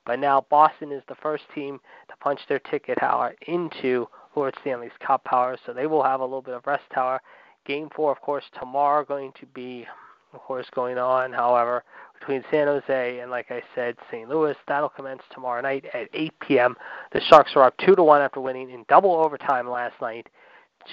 [0.06, 1.78] But now Boston is the first team
[2.08, 5.58] to punch their ticket, however, into Lord Stanley's Cup, however.
[5.66, 7.20] So they will have a little bit of rest, however.
[7.66, 9.86] Game four, of course, tomorrow going to be,
[10.32, 11.84] of course, going on, however,
[12.22, 14.28] between San Jose and, like I said, St.
[14.28, 14.54] Louis.
[14.68, 16.76] That'll commence tomorrow night at 8 p.m.
[17.12, 20.28] The Sharks are up two to one after winning in double overtime last night,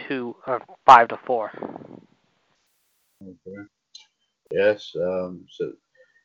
[0.08, 1.52] two or five to four.
[3.22, 3.62] Okay.
[4.52, 4.92] Yes.
[4.96, 5.74] Um, so,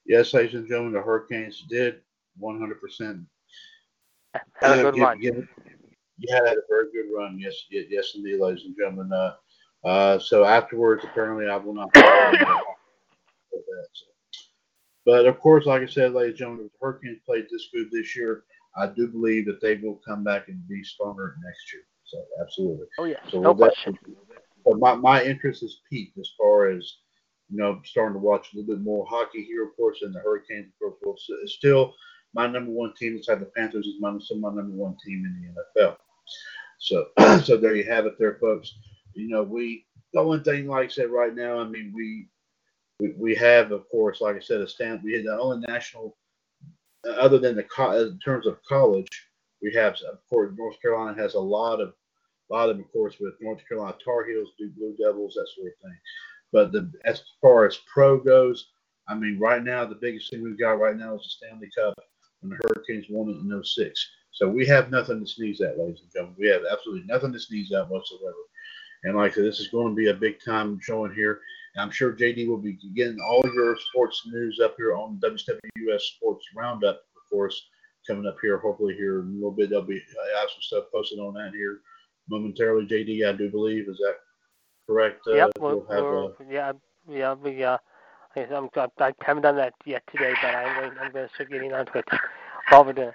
[0.07, 2.01] yes, ladies and gentlemen, the Hurricanes did
[2.43, 3.27] 100%.
[4.55, 5.21] Had a good give- run.
[5.21, 5.49] give-
[6.19, 7.39] yeah, had a very good run.
[7.39, 9.13] Yes, yes, indeed, ladies and gentlemen.
[9.13, 9.35] Uh,
[9.87, 11.91] uh, so afterwards, apparently, I will not.
[15.07, 17.91] But of course, like I said, ladies and gentlemen, if the Hurricanes played this good
[17.91, 18.45] this year,
[18.77, 21.83] I do believe that they will come back and be stronger next year.
[22.05, 22.87] So absolutely.
[22.99, 23.99] Oh yes, So no question.
[24.65, 26.97] But my, my interest is peaked as far as
[27.51, 30.21] you know, starting to watch a little bit more hockey here, of course, and the
[30.21, 31.95] Hurricanes, of course, will still
[32.35, 35.55] my number one team inside the Panthers is my, still my number one team in
[35.55, 35.97] the NFL.
[36.79, 37.07] So,
[37.45, 38.75] so there you have it, there, folks.
[39.15, 42.29] You know, we the only thing, like I said, right now, I mean, we
[43.05, 45.03] we, we have, of course, like I said, a stand.
[45.05, 46.17] We had the only national,
[47.07, 49.29] uh, other than the co- in terms of college,
[49.63, 51.93] we have, of course, North Carolina has a lot of,
[52.51, 55.69] a lot of, of course, with North Carolina Tar Heels, Duke Blue Devils, that sort
[55.69, 55.99] of thing.
[56.53, 58.69] But the as far as pro goes,
[59.09, 61.95] I mean, right now the biggest thing we've got right now is the Stanley Cup,
[62.43, 64.09] and the Hurricanes won it in 06.
[64.31, 66.37] So we have nothing to sneeze at, ladies and gentlemen.
[66.39, 68.35] We have absolutely nothing to sneeze at whatsoever.
[69.05, 71.41] And like I said, this is going to be a big time showing here.
[71.75, 76.01] And I'm sure JD will be getting all your sports news up here on WWS
[76.01, 77.61] Sports Roundup, of course,
[78.07, 78.59] coming up here.
[78.59, 81.53] Hopefully, here in a little bit, there'll be I have some stuff posted on that
[81.53, 81.81] here
[82.29, 82.87] momentarily.
[82.87, 84.17] JD, I do believe, is that
[84.87, 85.21] correct?
[85.27, 86.73] Uh, yep, we're, we'll have, we're, uh, yeah,
[87.09, 87.79] yeah, we uh,
[88.37, 88.69] I- I'm,
[88.99, 91.99] I haven't done that yet today, but I'm going, I'm going to start getting onto
[91.99, 92.05] it
[92.71, 93.15] doing it.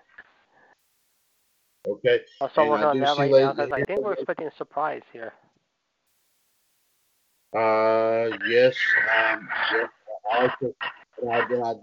[1.88, 2.20] okay.
[2.42, 5.34] I'll start working on that right now because I think we're expecting a surprise here.
[7.52, 8.76] Uh, yes,
[9.28, 9.90] um, yes,
[10.32, 10.50] I
[11.32, 11.74] I, I do, I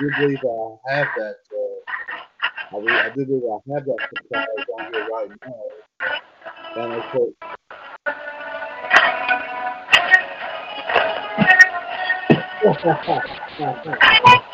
[0.00, 1.36] do believe I have that.
[1.52, 5.64] Uh, I, do, I do believe I have that surprise on here right now.
[6.82, 7.34] And of course,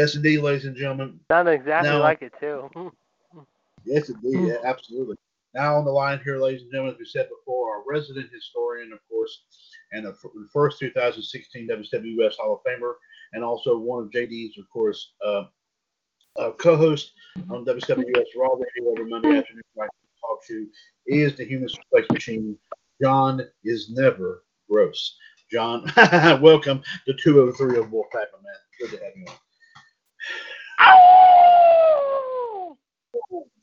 [0.00, 1.20] yes, indeed, ladies and gentlemen.
[1.30, 2.70] Sounded exactly Now- like it too.
[3.86, 5.16] Yes, indeed, yeah, absolutely.
[5.54, 8.92] Now on the line here, ladies and gentlemen, as we said before, our resident historian,
[8.92, 9.42] of course,
[9.92, 10.14] and the
[10.52, 12.92] first 2016 WWS Hall of Famer,
[13.32, 15.44] and also one of JD's, of course, uh,
[16.38, 17.12] uh, co-host
[17.48, 19.88] on WWS Raw Radio every Monday afternoon right
[20.20, 20.62] talk show
[21.06, 22.56] is the Human Suplex Machine.
[23.02, 25.16] John is never gross.
[25.50, 25.90] John,
[26.42, 28.54] welcome to 203 of Wolfpac, man.
[28.78, 29.34] Good to have you on.
[30.80, 32.76] Ow!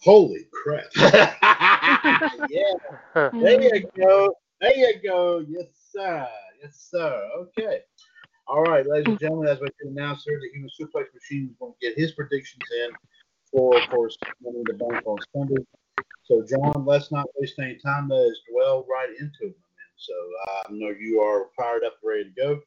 [0.01, 0.85] Holy crap!
[2.49, 2.73] yeah,
[3.33, 4.33] there you go.
[4.61, 5.45] There you go.
[5.47, 6.27] Yes, sir.
[6.61, 7.29] Yes, sir.
[7.39, 7.81] Okay.
[8.47, 11.55] All right, ladies and gentlemen, as we can announce here, the Human Suplex Machine is
[11.59, 12.91] going to get his predictions in
[13.51, 15.63] for, of course, Money in the Bank on Sunday.
[16.23, 18.07] So, John, let's not waste any time.
[18.09, 19.91] Let's dwell right into it, my man.
[19.97, 20.13] So,
[20.47, 22.59] uh, I know you are fired up, ready to go.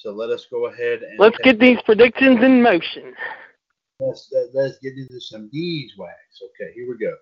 [0.00, 3.14] So, let us go ahead and Let's get these predictions in motion.
[4.00, 6.14] Let's let, let's get into some deeds beeswax.
[6.42, 7.14] Okay, here we go.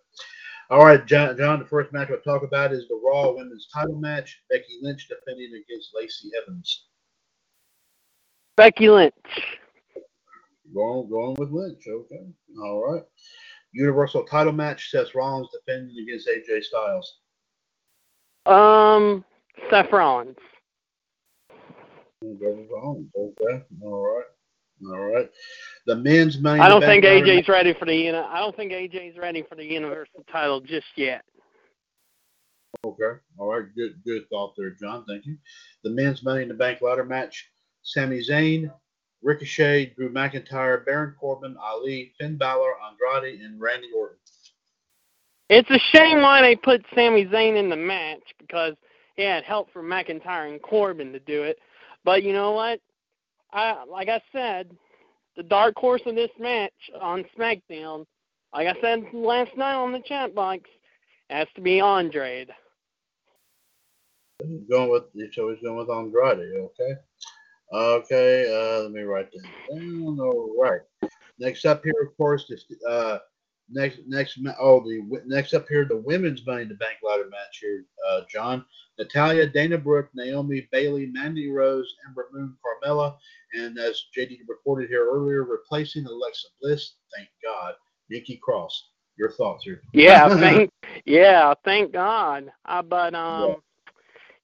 [0.71, 1.59] All right, John, John.
[1.59, 4.41] The first match we'll talk about is the Raw Women's Title match.
[4.51, 6.87] Becky Lynch defending against Lacey Evans.
[8.57, 9.15] Becky Lynch.
[10.75, 11.83] Going going with Lynch.
[11.89, 12.27] Okay.
[12.63, 13.03] All right.
[13.73, 14.91] Universal Title match.
[14.91, 17.19] Seth Rollins defending against AJ Styles.
[18.47, 19.25] Um,
[19.71, 20.37] Seth Rollins.
[22.23, 23.11] Go Rollins.
[23.17, 23.65] Okay.
[23.83, 24.25] All right.
[24.87, 25.31] All right.
[25.87, 26.61] The men's main.
[26.61, 30.25] I don't think AJ's ready for the I don't think AJ's ready for the Universal
[30.31, 31.23] title just yet.
[32.85, 33.19] Okay.
[33.39, 33.65] All right.
[33.75, 35.05] Good good thought there, John.
[35.07, 35.37] Thank you.
[35.85, 37.49] The men's Money in the Bank ladder match.
[37.83, 38.71] Sami Zayn,
[39.23, 44.19] Ricochet, Drew McIntyre, Baron Corbin, Ali, Finn Balor, Andrade, and Randy Orton.
[45.49, 48.75] It's a shame why they put Sami Zayn in the match because
[49.17, 51.59] he had help from McIntyre and Corbin to do it.
[52.05, 52.81] But you know what?
[53.53, 54.71] I like I said,
[55.37, 58.05] the dark horse of this match on SmackDown,
[58.53, 60.63] like I said last night on the chat box,
[61.31, 62.51] has to be Andrade.
[64.71, 66.39] Going with so he's going with Andrade.
[66.57, 66.95] Okay.
[67.73, 68.47] Okay.
[68.49, 70.19] Uh, let me write that down.
[70.21, 70.81] All right.
[71.39, 73.19] Next up here, of course, is uh,
[73.71, 77.59] next next oh the next up here the women's Money in the Bank ladder match
[77.61, 78.65] here, uh, John.
[78.99, 83.17] Natalya, Dana Brooke, Naomi, Bayley, Mandy Rose, Ember Moon, Carmella,
[83.55, 86.95] and as JD reported here earlier, replacing Alexa Bliss.
[87.17, 87.75] Thank God,
[88.11, 88.91] Nikki Cross.
[89.17, 89.83] Your thoughts here?
[89.93, 90.71] Yeah, thank
[91.05, 92.53] yeah, thank God.
[92.67, 93.57] Uh, but um,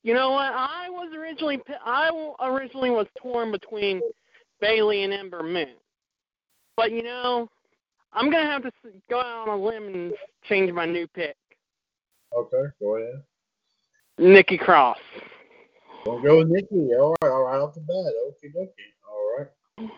[0.03, 0.53] you know what?
[0.53, 2.11] I was originally I
[2.43, 4.01] originally was torn between
[4.61, 5.77] Bayley and Ember Moon,
[6.77, 7.49] but you know,
[8.15, 8.71] I'm gonna have to
[9.11, 10.15] go out on a limb and
[10.45, 11.37] change my new pick,
[12.37, 13.23] Okay, go ahead.
[14.19, 14.99] Nikki Cross.
[16.05, 16.95] Don't go with Nikki.
[16.95, 18.13] All right, all right, off the bat.
[18.29, 18.93] Okay, dokie.
[19.09, 19.91] All right.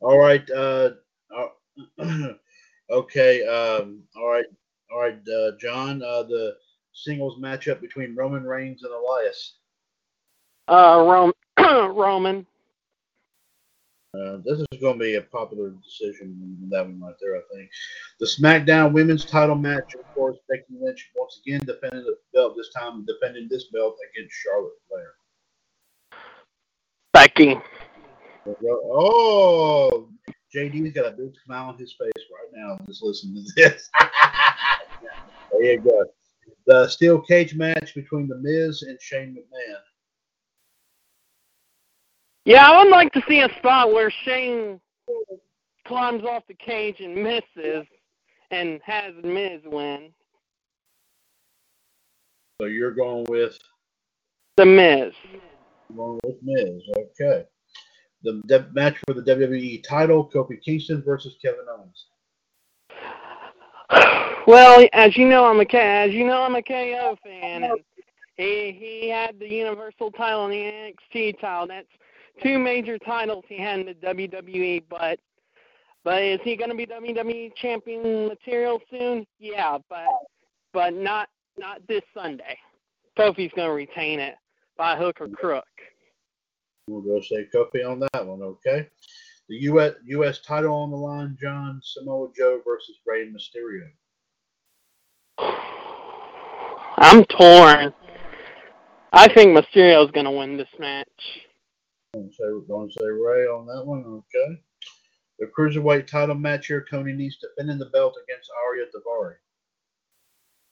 [0.00, 0.50] All right.
[0.50, 0.90] Uh,
[1.98, 2.32] uh,
[2.90, 3.46] okay.
[3.46, 4.46] Um, all right.
[4.92, 6.02] All right, uh, John.
[6.02, 6.56] Uh, the
[6.92, 9.54] singles matchup between Roman Reigns and Elias.
[10.68, 11.32] Uh, Rom-
[11.94, 12.46] Roman.
[14.12, 16.56] Uh, this is going to be a popular decision.
[16.70, 17.70] That one right there, I think.
[18.18, 22.56] The SmackDown Women's Title match, of course, Becky Lynch once again defending the belt.
[22.56, 25.14] This time, defending this belt against Charlotte Flair.
[27.12, 27.60] Becky.
[28.68, 30.08] Oh,
[30.52, 32.78] JD's got a big smile on his face right now.
[32.86, 33.90] Just listen to this.
[35.52, 36.04] there you go.
[36.66, 39.80] The steel cage match between The Miz and Shane McMahon.
[42.44, 44.80] Yeah, I would like to see a spot where Shane
[45.86, 47.86] climbs off the cage and misses,
[48.50, 50.10] and has Miz win.
[52.60, 53.58] So you're going with
[54.56, 55.12] The Miz.
[55.96, 56.82] going with Miz.
[56.96, 57.44] Okay.
[58.22, 62.06] The de- match for the WWE title: Kofi Kingston versus Kevin Owens.
[64.46, 65.78] Well, as you know, I'm a K.
[65.78, 67.78] As you know, I'm a KO fan, and
[68.36, 71.66] he he had the Universal title and the NXT title.
[71.66, 71.86] That's
[72.42, 74.84] two major titles he had in the WWE.
[74.88, 75.18] But
[76.04, 79.26] but is he going to be WWE champion material soon?
[79.38, 80.06] Yeah, but
[80.72, 82.58] but not not this Sunday.
[83.18, 84.34] Kofi's going to retain it
[84.76, 85.64] by hook or crook.
[86.86, 88.42] We'll go say Kofi on that one.
[88.42, 88.88] Okay.
[89.48, 89.94] The U.S.
[90.06, 90.40] U.S.
[90.46, 93.90] title on the line: John Samoa Joe versus Rey Mysterio.
[96.96, 97.92] I'm torn.
[99.12, 101.08] I think Mysterio's going to win this match.
[102.12, 104.04] Don't say, don't say Rey on that one.
[104.04, 104.60] Okay.
[105.38, 109.34] The cruiserweight title match here: Tony Nese defending the belt against Ariya Daivari.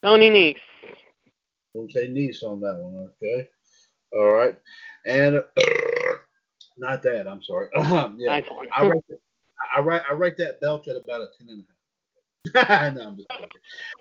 [0.03, 0.57] Tony Nese.
[1.73, 3.09] Don't say Nese on that one.
[3.23, 3.47] Okay.
[4.13, 4.57] All right.
[5.05, 5.41] And
[6.77, 7.27] not that.
[7.27, 7.69] I'm sorry.
[7.75, 8.41] yeah.
[8.49, 8.67] One.
[8.75, 9.03] I write,
[9.75, 11.63] I rate I rate that belt at about a ten and
[12.55, 12.93] a half.
[12.95, 13.49] no, I'm just joking.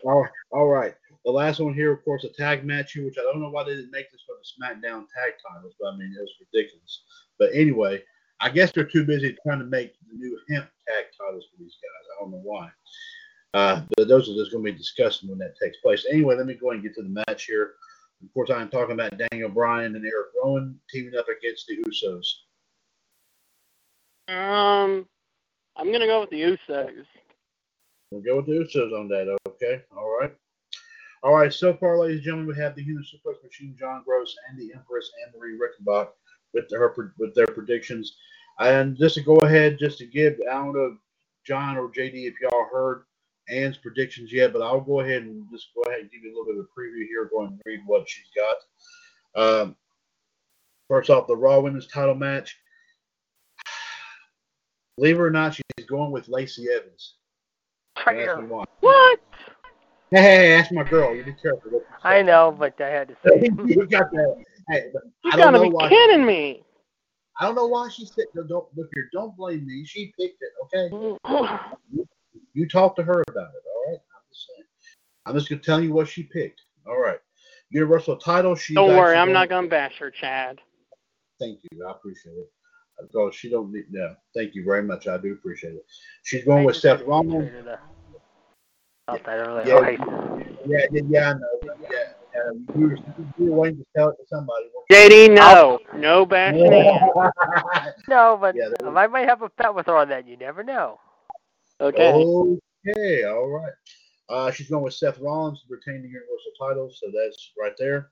[0.05, 0.95] All right, all right.
[1.25, 3.65] The last one here, of course, a tag match here, which I don't know why
[3.65, 7.03] they didn't make this for the SmackDown tag titles, but I mean it was ridiculous.
[7.39, 8.03] But anyway,
[8.41, 11.77] I guess they're too busy trying to make the new hemp tag titles for these
[11.83, 12.07] guys.
[12.17, 12.71] I don't know why.
[13.55, 16.07] Uh, but those are just going to be discussed when that takes place.
[16.11, 17.75] Anyway, let me go and get to the match here.
[18.23, 22.27] Of course, I'm talking about Daniel Bryan and Eric Rowan teaming up against the Usos.
[24.29, 25.07] Um,
[25.77, 27.07] I'm gonna go with the Usos.
[28.11, 29.35] We'll go with the Usos on that.
[29.47, 29.83] Okay.
[29.97, 30.35] All right.
[31.23, 31.53] All right.
[31.53, 34.75] So far, ladies and gentlemen, we have the Human Suplex Machine, John Gross, and the
[34.75, 36.09] Empress Anne Marie Rickenbach
[36.59, 38.17] with their with their predictions.
[38.59, 40.97] And just to go ahead, just to give, I don't know,
[41.47, 43.05] John or JD, if y'all heard
[43.49, 46.35] Anne's predictions yet, but I'll go ahead and just go ahead and give you a
[46.37, 47.31] little bit of a preview here.
[47.31, 49.41] Go and read what she's got.
[49.41, 49.77] Um,
[50.89, 52.59] first off, the Raw Women's Title match.
[54.97, 57.15] Believe it or not, she's going with Lacey Evans.
[58.05, 58.47] Don't ask me Traitor.
[58.47, 58.65] why.
[58.81, 59.21] What?
[60.11, 61.15] Hey, hey, hey, that's my girl.
[61.15, 61.71] You be careful.
[61.71, 62.09] what you say.
[62.09, 63.49] I know, but I had to say.
[63.65, 64.45] you got that.
[64.69, 64.91] Hey,
[65.25, 66.63] You gotta be kidding me.
[67.41, 68.27] I don't know why she said.
[68.35, 69.09] no, Don't look here.
[69.13, 69.85] Don't blame me.
[69.85, 70.51] She picked it.
[70.65, 70.95] Okay.
[70.95, 72.07] Mm.
[72.53, 73.63] You talk to her about it.
[73.67, 74.01] All right.
[74.01, 74.65] I'm just saying.
[75.27, 76.63] I'm just gonna tell you what she picked.
[76.87, 77.19] All right.
[77.71, 78.55] Universal title.
[78.57, 78.75] She.
[78.75, 80.59] Don't worry, I'm not gonna bash her, Chad.
[81.39, 81.87] Thank you.
[81.87, 82.51] I appreciate it.
[83.01, 83.85] Because she don't need.
[83.91, 84.15] No.
[84.35, 85.07] Thank you very much.
[85.07, 85.87] I do appreciate it.
[86.25, 87.49] She's going with I just Seth Rollins.
[87.49, 87.79] traitor the-
[89.07, 89.67] Thought that earlier.
[89.67, 89.97] Yeah.
[90.67, 91.75] Yeah, yeah, yeah, I know.
[91.91, 92.08] Yeah.
[92.39, 92.97] Uh, you, were,
[93.39, 94.67] you were waiting to tell it to somebody.
[94.75, 96.73] weren't JD, no, no bashing you?
[96.73, 97.33] Ann.
[98.09, 100.27] No, but Yeah, that I might have a bet with her on that.
[100.27, 100.99] You never know.
[101.81, 102.13] Okay.
[102.87, 103.73] Okay, all right.
[104.29, 108.11] Uh, she's going with Seth Rollins to retain the Universal title, so that's right there.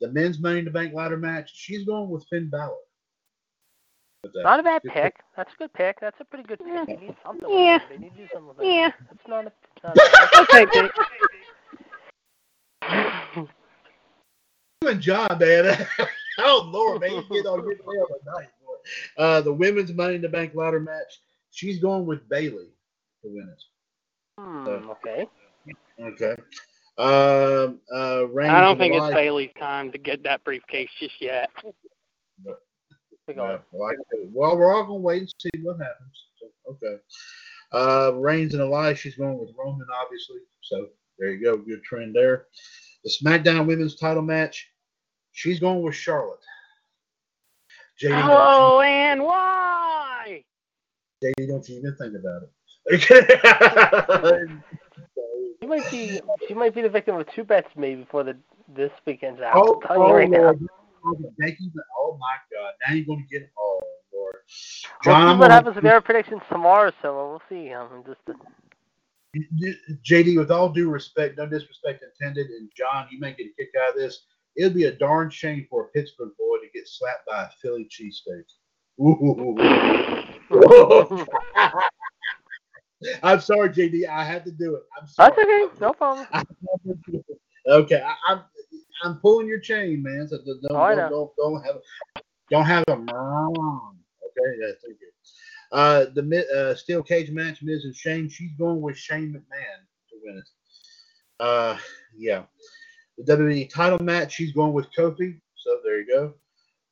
[0.00, 2.74] The men's Money in the Bank ladder match, she's going with Finn Balor.
[4.34, 5.16] Not a bad Good pick.
[5.36, 6.00] That's a good pick.
[6.00, 6.86] That's a pretty good pick.
[6.86, 7.48] They need something.
[7.50, 7.78] Yeah.
[7.88, 8.54] They need to do something.
[8.66, 8.90] Yeah.
[9.12, 9.52] It's not a.
[9.76, 10.66] It's not a Okay,
[13.32, 13.48] Jake.
[14.86, 15.86] And John, man.
[16.38, 17.10] oh, Lord, man.
[17.10, 19.22] You get on your tail tonight, boy.
[19.22, 22.68] Uh, the women's Money in the Bank ladder match, she's going with Bayley
[23.22, 23.62] to win it.
[24.38, 25.26] hmm, okay.
[26.00, 26.36] Okay.
[26.96, 31.50] Um, uh, Reigns I don't think it's Bayley's time to get that briefcase just yet.
[33.28, 33.94] Yeah, well,
[34.32, 36.24] well, we're all gonna wait and see what happens.
[36.40, 36.96] So, okay.
[37.72, 40.38] Uh, Reigns and Elias, she's going with Roman, obviously.
[40.62, 40.86] So
[41.18, 42.46] there you go, good trend there.
[43.04, 44.68] The SmackDown Women's Title match,
[45.32, 46.40] she's going with Charlotte.
[48.02, 50.44] JD, Oh, and why?
[51.22, 52.50] JD, don't you even think about it.
[55.60, 56.20] She might be.
[56.46, 58.36] She might be the victim of two bets maybe before the
[58.74, 59.54] this weekend's out.
[59.56, 60.30] oh, I'm you oh, right.
[60.30, 60.68] Lord.
[61.04, 62.72] Oh, Becky, oh my God!
[62.86, 63.80] Now you're going to get oh
[64.12, 64.36] Lord.
[65.04, 67.72] We'll John, see what happens with their predictions tomorrow, so we'll see.
[67.72, 68.20] Um, just
[70.06, 73.70] JD, with all due respect, no disrespect intended, and John, you may get a kick
[73.82, 74.24] out of this.
[74.56, 77.88] It'd be a darn shame for a Pittsburgh boy to get slapped by a Philly
[77.88, 78.44] cheesesteak.
[83.22, 84.08] I'm sorry, JD.
[84.08, 84.82] I had to do it.
[85.00, 85.32] I'm sorry.
[85.36, 85.80] that's okay.
[85.80, 86.26] No problem.
[87.68, 88.42] okay, I, I'm
[89.04, 90.26] I'm pulling your chain, man.
[90.28, 91.76] So don't oh, don't, Oh, don't, don't, don't have
[92.50, 93.98] don't have a mom.
[94.24, 95.10] Okay, yeah, thank you.
[95.70, 98.28] Uh, the uh, steel cage match, Miz and Shane.
[98.28, 99.80] She's going with Shane McMahon
[100.10, 100.48] to win it.
[101.40, 101.76] Uh,
[102.16, 102.44] yeah.
[103.18, 105.40] The WWE title match, she's going with Kofi.
[105.56, 106.34] So there you go.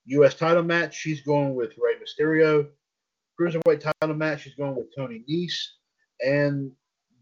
[0.06, 0.34] U.S.
[0.34, 2.68] title match, she's going with Rey Mysterio.
[3.40, 5.66] Cruiserweight title match, she's going with Tony Nese.
[6.20, 6.70] And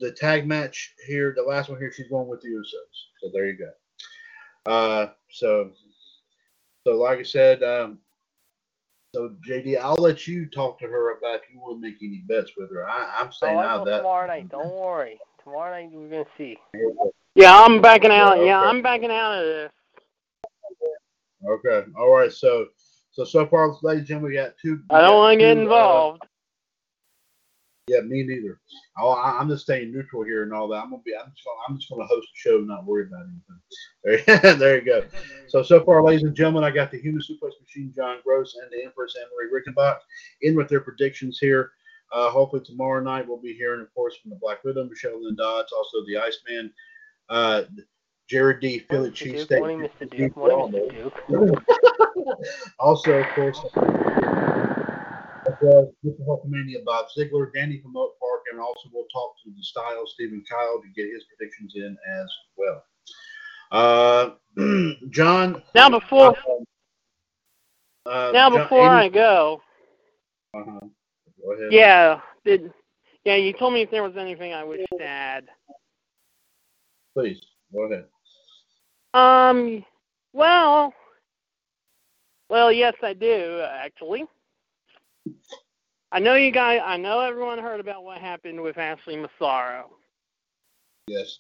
[0.01, 3.22] the tag match here, the last one here, she's going with the Usos.
[3.22, 4.70] So there you go.
[4.70, 5.70] Uh, so,
[6.85, 7.98] so like I said, um,
[9.15, 12.24] so JD, I'll let you talk to her about if you want to make any
[12.27, 12.89] bets with her.
[12.89, 13.97] I, I'm Oh, saying I out will that.
[13.99, 14.49] tomorrow night.
[14.49, 15.20] Don't worry.
[15.45, 16.59] Tomorrow night we're gonna see.
[17.36, 18.39] Yeah, I'm backing out.
[18.39, 18.69] Yeah, Yeah, okay.
[18.70, 19.70] I'm backing out of this.
[21.47, 21.91] Okay.
[21.97, 22.32] All right.
[22.32, 22.66] So,
[23.12, 24.81] so so far, ladies and gentlemen, we got two.
[24.91, 26.23] I don't want to get two, uh, involved.
[27.86, 28.61] Yeah, me neither.
[28.98, 30.82] Oh, I, I'm just staying neutral here and all that.
[30.82, 31.15] I'm gonna be.
[31.15, 31.44] I'm just.
[31.44, 34.24] Gonna, I'm just gonna host the show, and not worry about anything.
[34.43, 35.05] There, there you go.
[35.48, 38.70] So so far, ladies and gentlemen, I got the Human Suplex Machine, John Gross, and
[38.70, 39.98] the Empress Anne Marie Rickenbach
[40.40, 41.73] in with their predictions here.
[42.11, 45.36] Uh, hopefully tomorrow night we'll be hearing, of course, from the Black Widow, Michelle Lynn
[45.36, 46.73] Dodds, also the Iceman,
[47.28, 47.62] uh,
[48.28, 48.78] Jared D.
[48.78, 49.11] Philly.
[49.11, 50.11] Duke, morning, Mr.
[50.11, 50.36] Duke.
[50.36, 51.28] Morning, Mr.
[51.28, 51.65] Duke.
[52.78, 53.61] also, of course,
[55.65, 56.27] well Mr.
[56.27, 60.45] Hulkamania Bob Ziegler, Danny from Oak Park, and also we'll talk to the style Stephen
[60.49, 62.85] Kyle to get his predictions in as well.
[63.73, 64.31] Uh,
[65.11, 65.62] John.
[65.74, 66.36] Now before
[68.07, 69.62] Uh, now John- before I go,
[70.55, 70.81] uh-huh.
[71.43, 71.73] Go ahead.
[71.73, 72.73] yeah, did
[73.24, 75.49] yeah, you told me if there was anything I wish to add.
[77.15, 77.41] Please,
[77.73, 78.07] go ahead.
[79.15, 79.85] Um,
[80.32, 80.93] well,
[82.51, 84.24] well, yes, I do actually.
[86.13, 86.81] I know you guys.
[86.85, 89.91] I know everyone heard about what happened with Ashley Massaro.
[91.07, 91.39] Yes.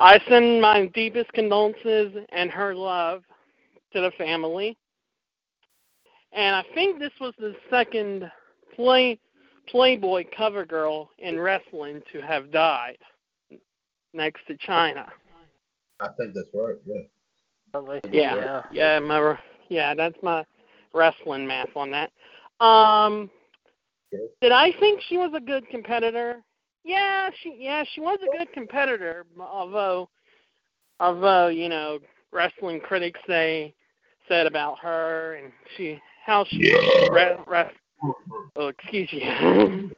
[0.00, 3.22] I send my deepest condolences and her love
[3.92, 4.76] to the family.
[6.32, 8.30] And I think this was the second
[8.74, 9.20] play
[9.68, 12.98] Playboy cover girl in wrestling to have died
[14.12, 15.08] next to Chyna.
[16.00, 16.76] I think that's right.
[16.84, 17.02] Yeah.
[18.10, 18.62] Yeah, yeah.
[18.72, 19.38] yeah, my
[19.68, 20.44] yeah, that's my
[20.94, 22.10] wrestling math on that.
[22.64, 23.30] Um,
[24.14, 24.24] Okay.
[24.42, 26.42] did I think she was a good competitor?
[26.84, 29.24] Yeah, she yeah she was a good competitor.
[29.40, 30.08] Although,
[31.00, 31.98] although you know,
[32.32, 33.74] wrestling critics say
[34.28, 36.72] said about her and she how she
[37.10, 37.64] re, re,
[38.56, 39.20] oh excuse you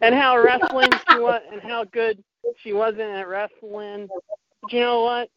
[0.00, 2.22] and how wrestling she was and how good
[2.62, 4.08] she wasn't at wrestling.
[4.62, 5.28] But you know what?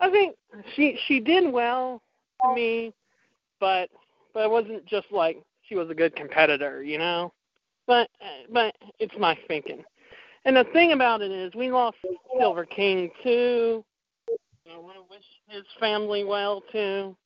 [0.00, 0.36] I think
[0.74, 2.00] she she did well
[2.42, 2.92] to me,
[3.60, 3.90] but
[4.34, 7.32] but it wasn't just like she was a good competitor, you know.
[7.86, 8.08] But
[8.52, 9.84] but it's my thinking.
[10.44, 11.98] And the thing about it is, we lost
[12.38, 13.84] Silver King too.
[14.72, 17.16] I want to wish his family well too.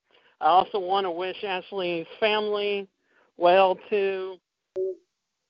[0.41, 2.89] I also want to wish Ashley's family
[3.37, 4.37] well too.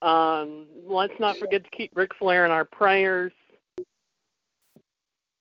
[0.03, 3.33] Um, let's not forget to keep Ric Flair in our prayers.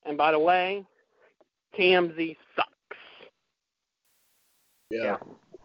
[0.05, 0.85] And by the way,
[1.77, 2.72] TMZ sucks.
[4.93, 5.17] Yeah.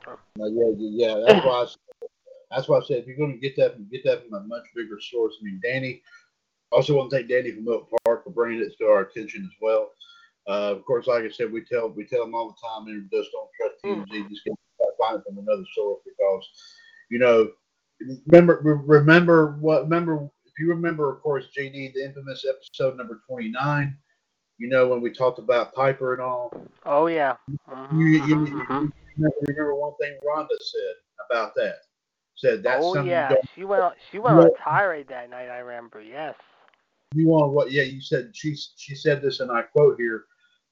[0.06, 0.14] Yeah.
[0.36, 1.24] No, yeah, yeah, yeah.
[1.26, 1.62] That's why.
[1.62, 1.76] I, said-
[2.50, 4.64] that's why I said if you're going to get that, get that from a much
[4.74, 5.34] bigger source.
[5.40, 6.02] I mean, Danny.
[6.72, 9.56] Also, want to thank Danny from Oak Park for bringing it to our attention as
[9.60, 9.90] well.
[10.48, 13.10] Uh, of course, like I said, we tell we tell them all the time, and
[13.12, 14.28] just don't trust TMZ.
[14.30, 14.54] Just get
[14.98, 16.48] find it from another source because,
[17.10, 17.48] you know,
[18.26, 23.50] remember remember what remember if you remember, of course, JD the infamous episode number twenty
[23.50, 23.96] nine.
[24.58, 26.52] You know when we talked about Piper and all.
[26.84, 27.36] Oh yeah.
[27.70, 28.92] Mhm, You, you, you mhm.
[29.18, 30.94] Remember, one thing Rhonda said
[31.28, 31.78] about that.
[32.36, 35.48] Said that's oh something yeah, she went on, she went on a tirade that night.
[35.48, 36.00] I remember.
[36.00, 36.36] Yes.
[37.12, 37.72] you want what?
[37.72, 40.26] Yeah, you said she she said this, and I quote here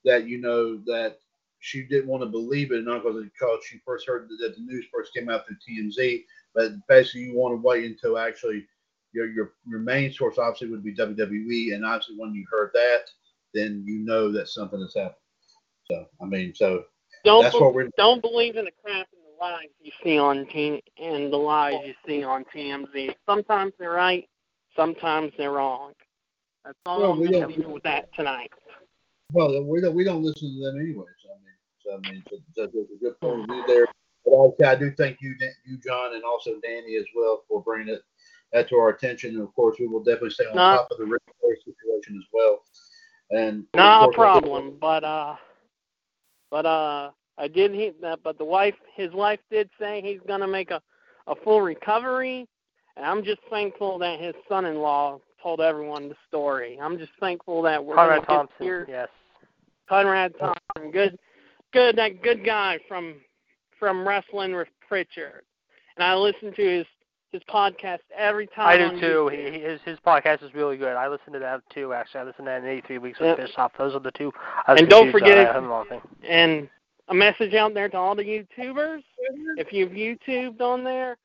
[0.04, 1.16] that you know that
[1.58, 5.12] she didn't want to believe it, not because she first heard that the news first
[5.12, 6.22] came out through TMZ,
[6.54, 8.64] but basically you want to wait until actually
[9.12, 13.06] your your your main source obviously would be WWE, and obviously when you heard that,
[13.54, 15.16] then you know that something has happened.
[15.90, 16.84] So I mean, so
[17.26, 20.16] Don't that's be- what we're don't believe in the crap and the lies you see
[20.18, 23.14] on T and the lies you see on TMZ.
[23.28, 24.26] Sometimes they're right,
[24.76, 25.92] sometimes they're wrong.
[26.64, 28.50] That's all Well, I'm we going to with that tonight.
[29.32, 31.04] Well, we don't we don't listen to them anyway.
[31.22, 33.86] So I mean, so I mean, so, so there's a good point of view there.
[34.24, 35.34] But also, I do thank you,
[35.66, 38.02] you John, and also Danny as well for bringing it
[38.52, 39.34] that to our attention.
[39.34, 41.18] And of course, we will definitely stay on Not- top of the
[41.64, 42.62] situation as well.
[43.30, 45.36] And Not a course, I think- problem, but uh,
[46.50, 48.20] but uh, I did hear that.
[48.22, 50.80] But the wife, his wife, did say he's going to make a
[51.26, 52.46] a full recovery,
[52.96, 56.78] and I'm just thankful that his son-in-law told everyone the story.
[56.80, 58.56] I'm just thankful that we're Conrad to Thompson.
[58.58, 59.08] hear Yes.
[59.88, 61.18] Conrad Thompson, good,
[61.72, 63.16] good, that good guy from
[63.78, 65.42] from wrestling with Prichard,
[65.96, 66.86] and I listened to his
[67.32, 68.68] his podcast every time.
[68.68, 69.28] I do too.
[69.28, 70.96] He, his his podcast is really good.
[70.96, 71.92] I listen to that too.
[71.92, 73.36] Actually, I listen to that in 83 weeks with Yep.
[73.38, 73.72] Bischoff.
[73.76, 74.32] Those are the two.
[74.66, 76.00] I And don't forget if- I have them all thing.
[76.28, 76.68] And
[77.08, 79.58] a message out there to all the YouTubers: mm-hmm.
[79.58, 81.16] if you've YouTubed on there,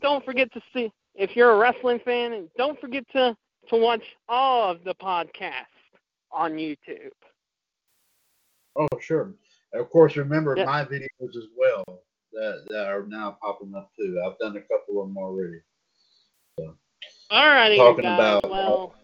[0.00, 0.92] don't forget to see.
[1.14, 3.36] If you're a wrestling fan, and don't forget to
[3.68, 5.66] to watch all of the podcasts
[6.32, 7.10] on YouTube.
[8.76, 9.34] Oh, sure.
[9.72, 10.64] And of course, remember Yeah.
[10.64, 11.84] my videos as well
[12.32, 14.20] that, that are now popping up too.
[14.26, 15.60] I've done a couple of them already.
[17.30, 18.18] All righty, Talking guys.
[18.40, 18.94] about- well,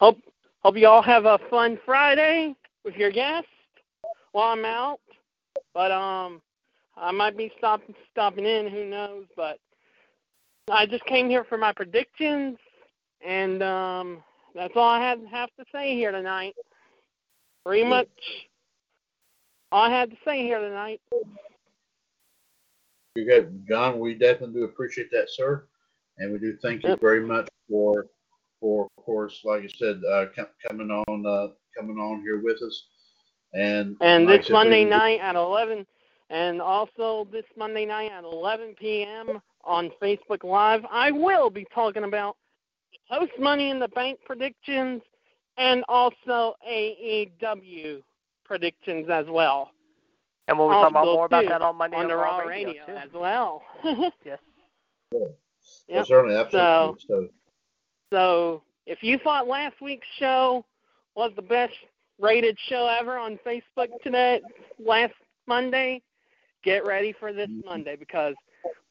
[0.00, 0.18] hope
[0.62, 2.54] hope you all have a fun Friday
[2.84, 3.46] with your guest
[4.32, 5.00] while I'm out.
[5.72, 6.42] But um,
[6.96, 8.68] I might be stopping stopping in.
[8.68, 9.24] Who knows?
[9.34, 9.58] But
[10.70, 12.58] I just came here for my predictions,
[13.26, 14.22] and um,
[14.54, 16.54] that's all I had have to say here tonight.
[17.64, 18.08] Pretty much
[19.76, 21.00] I had to say here tonight.
[23.14, 23.98] You got John.
[24.00, 25.66] We definitely do appreciate that, sir,
[26.18, 28.06] and we do thank you very much for,
[28.60, 31.48] for of course, like I said, uh, com- coming on, uh,
[31.78, 32.84] coming on here with us.
[33.54, 35.86] And And like this said, Monday we- night at 11,
[36.30, 39.40] and also this Monday night at 11 p.m.
[39.64, 42.36] on Facebook Live, I will be talking about
[43.10, 45.02] post Money in the Bank predictions
[45.58, 48.02] and also AEW
[48.46, 49.70] predictions as well
[50.48, 52.44] And um, we'll be talking about more about that on Monday on the Raw Raw
[52.44, 52.92] Radio, Radio too.
[52.92, 53.62] as well.
[54.24, 54.38] Yes.
[55.12, 55.30] Well,
[55.88, 56.06] Yep.
[56.06, 57.00] certainly, absolutely.
[57.08, 57.28] So,
[58.12, 60.64] So if you thought last week's show
[61.14, 61.74] was the best
[62.20, 64.40] rated show ever on Facebook today,
[64.78, 65.14] last
[65.46, 66.02] Monday,
[66.62, 67.68] get ready for this mm-hmm.
[67.68, 68.34] Monday because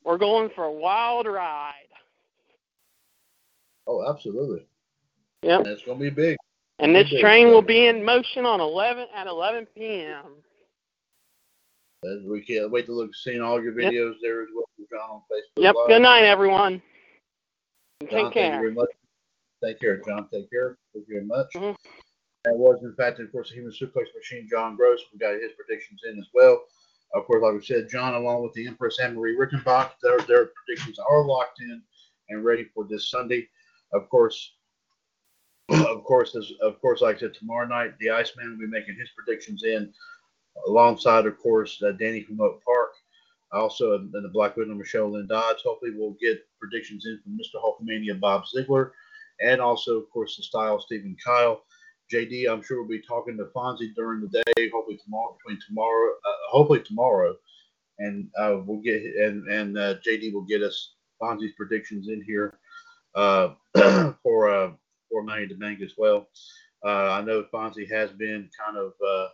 [0.03, 1.73] we're going for a wild ride.
[3.87, 4.65] oh, absolutely.
[5.41, 5.61] Yeah.
[5.65, 6.37] It's going to be big.
[6.79, 10.25] And this train will be in motion on 11 at 11 p.m.
[12.03, 13.91] And we can't wait to look seeing all your Yep.
[13.93, 15.63] videos there as well, John, on Facebook.
[15.63, 15.75] Yep.
[15.75, 15.87] Live.
[15.87, 16.81] Good night, everyone.
[18.01, 18.51] John, Take care.
[18.51, 18.89] Thank you very much.
[19.63, 20.27] Take care, John.
[20.31, 20.77] Take care.
[20.93, 21.47] Thank you very much.
[21.53, 21.75] Mhm.
[22.43, 25.01] That was, in fact, of course, the human suplex machine, John Gross.
[25.11, 26.67] We got his predictions in as well.
[27.13, 30.47] Of course, like we said, John, along with the Empress Anne Marie Rickenbach, their, their
[30.47, 31.81] predictions are locked in
[32.29, 33.49] and ready for this Sunday.
[33.93, 34.57] Of course,
[35.69, 38.95] of course, as, of course, like I said, tomorrow night, the Iceman will be making
[38.99, 39.91] his predictions in
[40.67, 42.91] alongside, of course, uh, Danny from Oak Park.
[43.51, 45.61] Also, and the Black Widow, Michelle Lynn Dodds.
[45.63, 47.61] Hopefully, we'll get predictions in from Mr.
[47.63, 48.91] Hulkamania, Bob Ziegler,
[49.41, 51.63] and also, of course, the style Stephen Kyle.
[52.11, 54.69] JD, I'm sure we'll be talking to Fonzie during the day.
[54.73, 57.35] Hopefully tomorrow, between tomorrow, uh, hopefully tomorrow,
[57.99, 62.59] and uh, we'll get and and uh, JD will get us Fonzie's predictions in here
[63.15, 63.53] uh,
[64.23, 64.71] for uh,
[65.23, 66.27] for to Bank as well.
[66.85, 69.27] Uh, I know Fonzie has been kind of uh,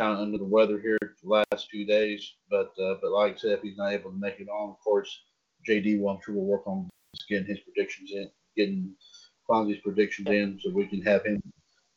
[0.00, 3.36] kind of under the weather here the last few days, but uh, but like I
[3.36, 5.24] said, if he's not able to make it on, of course,
[5.68, 6.88] JD will I'm sure will work on
[7.28, 8.94] getting his predictions in, getting
[9.48, 11.42] Fonzie's predictions in, so we can have him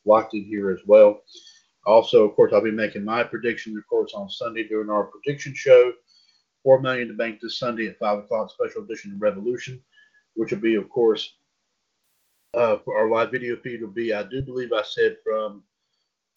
[0.04, 1.20] locked in here as well.
[1.86, 5.54] Also, of course, I'll be making my predictions, of course, on Sunday during our prediction
[5.54, 5.92] show.
[6.62, 9.82] Four million to bank this Sunday at five o'clock, special edition of Revolution,
[10.34, 11.36] which will be, of course,
[12.54, 14.12] uh, for our live video feed will be.
[14.12, 15.62] I do believe I said from.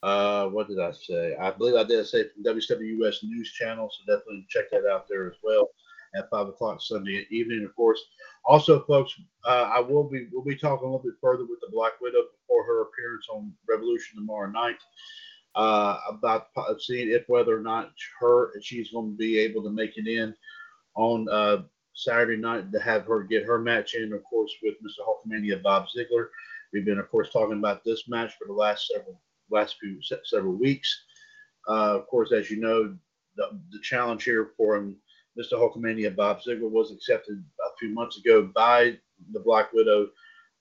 [0.01, 1.33] Uh, what did I say?
[1.37, 5.27] I believe I did say from WWS News Channel, so definitely check that out there
[5.27, 5.69] as well
[6.15, 8.01] at five o'clock Sunday evening, of course.
[8.45, 9.13] Also, folks,
[9.45, 12.23] uh, I will be we'll be talking a little bit further with the Black Widow
[12.37, 14.77] before her appearance on Revolution tomorrow night
[15.55, 16.47] uh, about
[16.79, 20.35] seeing if whether or not her she's going to be able to make it in
[20.95, 21.61] on uh,
[21.93, 25.05] Saturday night to have her get her match in, of course, with Mr.
[25.05, 26.31] Hulkamania Bob Ziegler.
[26.71, 29.19] We've been, of course, talking about this match for the last several
[29.51, 31.03] last few several weeks.
[31.67, 32.95] Uh, of course, as you know,
[33.35, 34.97] the, the challenge here for him,
[35.39, 35.53] Mr.
[35.53, 38.97] Hulkamania Bob Ziegler was accepted a few months ago by
[39.31, 40.09] the Black Widow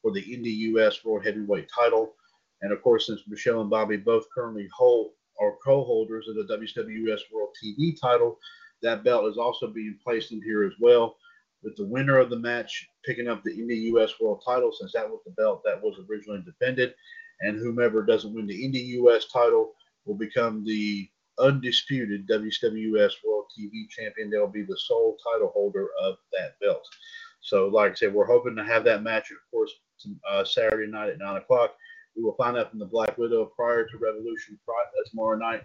[0.00, 2.14] for the Indy US World Heavyweight title.
[2.62, 7.20] And of course, since Michelle and Bobby both currently hold are co-holders of the WWS
[7.32, 8.38] World TV title,
[8.82, 11.16] that belt is also being placed in here as well.
[11.62, 15.08] With the winner of the match picking up the Indie US World title, since that
[15.08, 16.94] was the belt that was originally defended,
[17.40, 19.72] and whomever doesn't win the Indie US title
[20.04, 21.08] will become the
[21.38, 24.30] undisputed WWS World TV champion.
[24.30, 26.86] They'll be the sole title holder of that belt.
[27.40, 29.72] So, like I said, we're hoping to have that match, of course,
[30.30, 31.74] uh, Saturday night at nine o'clock.
[32.16, 35.64] We will find out from the Black Widow prior to Revolution uh, tomorrow night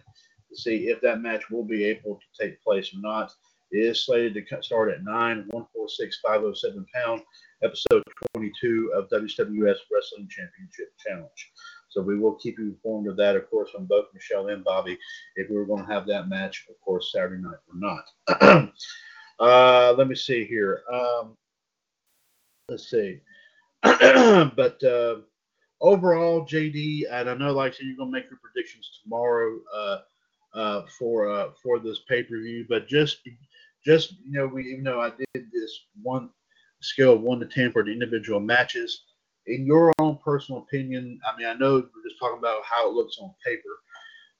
[0.50, 3.32] to see if that match will be able to take place or not.
[3.72, 5.12] Is slated to start at 9,
[5.50, 7.22] 146, 507 pound,
[7.64, 8.02] episode
[8.34, 11.52] 22 of WWS Wrestling Championship Challenge.
[11.90, 14.98] So we will keep you informed of that, of course, from both Michelle and Bobby,
[15.36, 18.04] if we were going to have that match, of course, Saturday night or
[18.40, 18.72] not.
[19.40, 20.84] uh, let me see here.
[20.92, 21.36] Um,
[22.70, 23.20] let's see.
[23.84, 25.18] but uh,
[25.82, 29.60] overall, JD, and I know, like I said, you're going to make your predictions tomorrow
[29.76, 29.98] uh,
[30.54, 32.66] uh, for uh, for this pay per view.
[32.68, 33.20] But just
[33.88, 36.30] just you know, we even though I did this one
[36.82, 39.04] scale of one to ten for the individual matches,
[39.48, 42.94] in your own personal opinion, I mean, I know we're just talking about how it
[42.94, 43.80] looks on paper,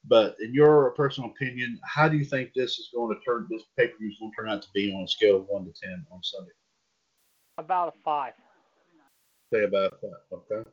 [0.04, 3.46] but in your personal opinion, how do you think this is going to turn?
[3.50, 5.46] This pay per view is going to turn out to be on a scale of
[5.48, 6.52] one to ten on Sunday?
[7.56, 8.34] About a five.
[9.52, 10.20] say about that.
[10.30, 10.68] Okay.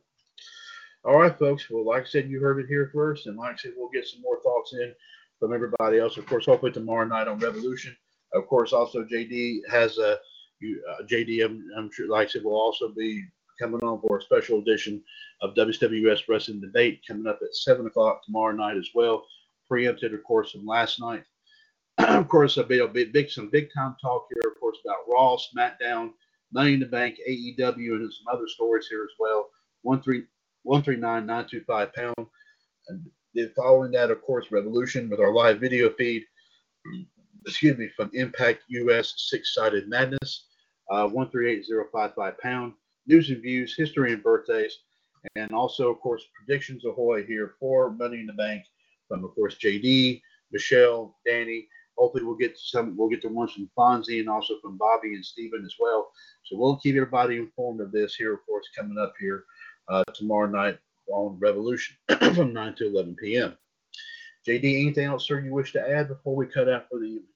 [1.04, 1.70] All right, folks.
[1.70, 4.06] Well, like I said, you heard it here first, and like I said, we'll get
[4.06, 4.92] some more thoughts in
[5.40, 6.18] from everybody else.
[6.18, 7.96] Of course, hopefully tomorrow night on Revolution.
[8.32, 11.44] Of course, also JD has a uh, JD.
[11.44, 13.24] I'm, I'm sure, like I said, will also be
[13.60, 15.02] coming on for a special edition
[15.42, 19.24] of WWS Wrestling Debate coming up at seven o'clock tomorrow night as well.
[19.68, 21.24] Preempted, of course, from last night.
[21.98, 25.36] of course, there'll be a big, some big time talk here, of course, about Raw,
[25.36, 26.10] SmackDown,
[26.52, 29.50] Money in the Bank, AEW, and some other stories here as well.
[29.82, 30.24] One three
[30.62, 32.26] one three nine nine two five pound.
[32.88, 33.10] And
[33.54, 36.24] following that, of course, Revolution with our live video feed.
[37.46, 40.46] Excuse me, from Impact US Six Sided Madness.
[40.90, 42.74] Uh, one three eight zero five five pound.
[43.06, 44.78] News and views, history and birthdays,
[45.36, 48.64] and also, of course, predictions ahoy here for Money in the Bank
[49.06, 50.20] from, of course, JD,
[50.50, 51.68] Michelle, Danny.
[51.96, 52.96] Hopefully, we'll get some.
[52.96, 56.10] We'll get the ones from Fonzie and also from Bobby and Steven as well.
[56.44, 59.44] So we'll keep everybody informed of this here, of course, coming up here
[59.88, 60.78] uh, tomorrow night
[61.08, 61.96] on Revolution
[62.34, 63.56] from 9 to 11 p.m.
[64.46, 67.35] JD, anything else, sir, you wish to add before we cut out for the evening?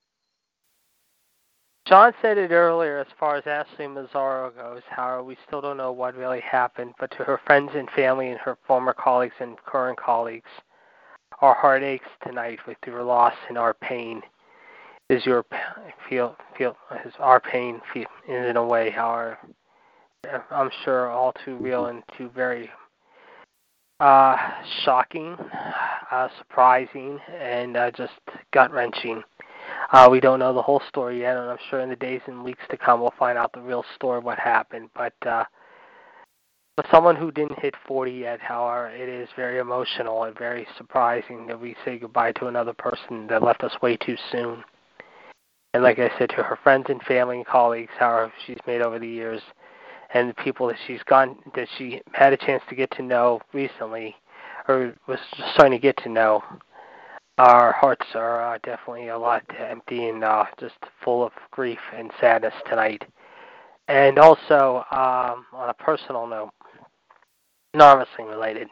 [1.91, 5.91] John said it earlier as far as Ashley Massaro goes, how we still don't know
[5.91, 9.99] what really happened, but to her friends and family and her former colleagues and current
[9.99, 10.49] colleagues,
[11.41, 14.23] our heart aches tonight with your loss and our pain.
[15.09, 15.45] is your
[16.09, 19.37] feel feel is our pain feel, in a way our
[20.53, 22.71] I'm sure all too real and too very
[23.99, 24.37] uh,
[24.85, 25.37] shocking,
[26.13, 28.13] uh, surprising, and uh, just
[28.53, 29.25] gut wrenching.
[29.93, 32.45] Uh, we don't know the whole story yet, and I'm sure in the days and
[32.45, 34.89] weeks to come we'll find out the real story of what happened.
[34.95, 35.45] But uh,
[36.77, 41.47] for someone who didn't hit 40 yet, however, it is very emotional and very surprising
[41.49, 44.63] that we say goodbye to another person that left us way too soon.
[45.75, 49.01] And like I said, to her friends and family and colleagues, however she's made over
[49.01, 49.43] the years,
[50.15, 53.41] and the people that she's gone that she had a chance to get to know
[53.53, 54.15] recently,
[54.69, 56.43] or was just starting to get to know,
[57.41, 62.11] our hearts are uh, definitely a lot empty and uh, just full of grief and
[62.21, 63.03] sadness tonight.
[63.89, 66.51] And also, um, on a personal note,
[67.75, 68.69] wrestling related,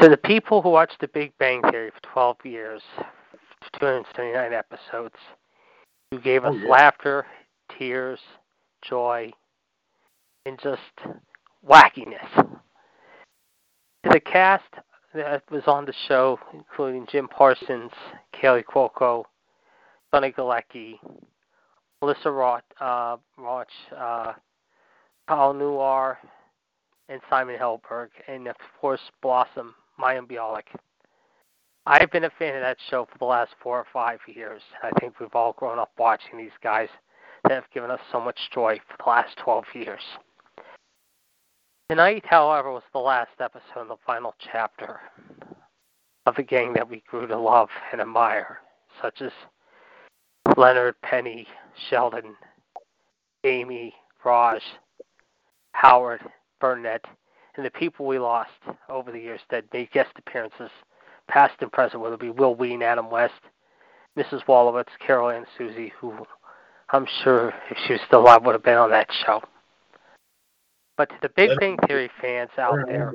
[0.00, 2.82] to the people who watched The Big Bang Theory for 12 years,
[3.78, 5.14] 279 episodes,
[6.10, 6.68] who gave us oh, yeah.
[6.68, 7.26] laughter,
[7.78, 8.20] tears,
[8.88, 9.30] joy,
[10.46, 10.80] and just
[11.68, 12.34] wackiness.
[12.36, 14.64] To the cast
[15.14, 17.92] that was on the show, including Jim Parsons,
[18.34, 19.24] Kaley Cuoco,
[20.12, 20.94] Johnny Galecki,
[22.00, 23.64] Melissa Roth, uh, Rauch,
[23.96, 24.32] uh,
[25.28, 26.16] Kunal Nayyar,
[27.08, 30.64] and Simon Helberg, and of course Blossom, Mayim Bialik.
[31.86, 34.62] I've been a fan of that show for the last four or five years.
[34.82, 36.88] I think we've all grown up watching these guys
[37.44, 40.00] that have given us so much joy for the last 12 years.
[41.94, 44.98] Tonight, however, was the last episode and the final chapter
[46.26, 48.58] of a gang that we grew to love and admire,
[49.00, 49.30] such as
[50.56, 51.46] Leonard, Penny,
[51.88, 52.34] Sheldon,
[53.44, 53.94] Amy,
[54.24, 54.60] Raj,
[55.70, 56.20] Howard,
[56.60, 57.04] Burnett,
[57.56, 58.50] and the people we lost
[58.88, 60.70] over the years that made guest appearances,
[61.28, 63.40] past and present, whether it be Wil Wheaton, Adam West,
[64.18, 64.44] Mrs.
[64.48, 66.12] Wolowitz, Carol Ann Susi, who
[66.90, 69.40] I'm sure if she was still alive would have been on that show.
[70.96, 73.12] But to the Big Bang Theory fans out Leonard there,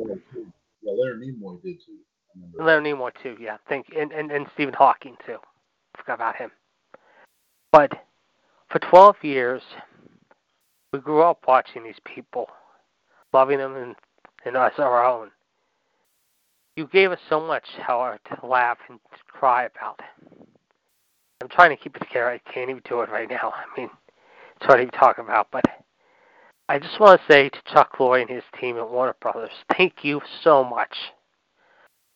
[0.82, 1.98] yeah, Leonard Nimoy did too.
[2.58, 3.58] Leonard Nimoy too, yeah.
[3.68, 5.38] Think and, and and Stephen Hawking too.
[5.98, 6.52] Forgot about him.
[7.72, 7.92] But
[8.70, 9.62] for 12 years,
[10.92, 12.48] we grew up watching these people,
[13.34, 13.96] loving them and,
[14.46, 15.30] and as our own.
[16.76, 20.00] You gave us so much, however, to laugh and to cry about.
[21.42, 22.30] I'm trying to keep it together.
[22.30, 23.54] I can't even do it right now.
[23.54, 23.90] I mean,
[24.56, 25.64] it's hard to even talk about, but
[26.70, 30.04] I just want to say to Chuck Lorre and his team at Warner Brothers, thank
[30.04, 30.96] you so much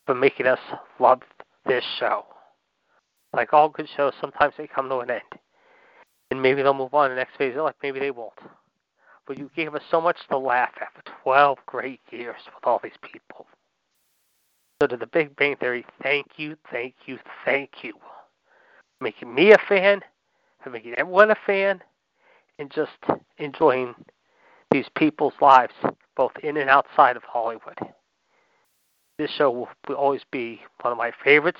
[0.06, 0.60] for making us
[1.00, 1.22] love
[1.66, 2.24] this show.
[3.36, 5.22] Like all good shows, sometimes they come to an end.
[6.30, 8.34] And maybe they'll move on to the next phase of life, maybe they won't.
[9.26, 12.92] But you gave us so much to laugh for 12 great years with all these
[13.02, 13.48] people.
[14.80, 17.94] So to the Big Bang Theory, thank you, thank you, thank you.
[19.02, 20.02] Making me a fan,
[20.64, 21.82] for making everyone a fan,
[22.60, 22.92] and just
[23.40, 23.96] enjoying
[24.74, 25.74] these people's lives,
[26.18, 27.78] both in and outside of Hollywood.
[29.18, 31.60] This show will always be one of my favorites.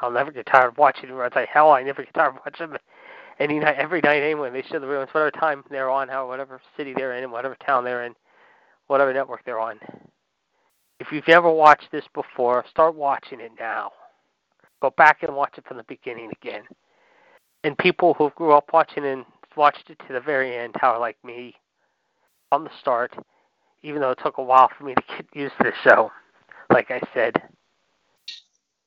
[0.00, 1.30] I'll never get tired of watching it.
[1.32, 2.80] Tell you, hell, I never get tired of watching it
[3.40, 4.50] any night, every night anyway.
[4.50, 7.84] They show the reruns, whatever time they're on, how whatever city they're in, whatever town
[7.84, 8.14] they're in,
[8.88, 9.78] whatever network they're on.
[11.00, 13.92] If you've never watched this before, start watching it now.
[14.82, 16.64] Go back and watch it from the beginning again.
[17.62, 19.24] And people who grew up watching and
[19.56, 21.54] watched it to the very end, how like me,
[22.54, 23.12] from the start,
[23.82, 26.12] even though it took a while for me to get used to the show.
[26.72, 27.42] Like I said,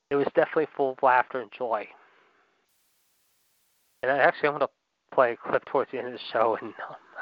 [0.10, 1.85] it was definitely full of laughter and joy.
[4.03, 4.69] And I actually want to
[5.14, 6.73] play a clip towards the end of the show and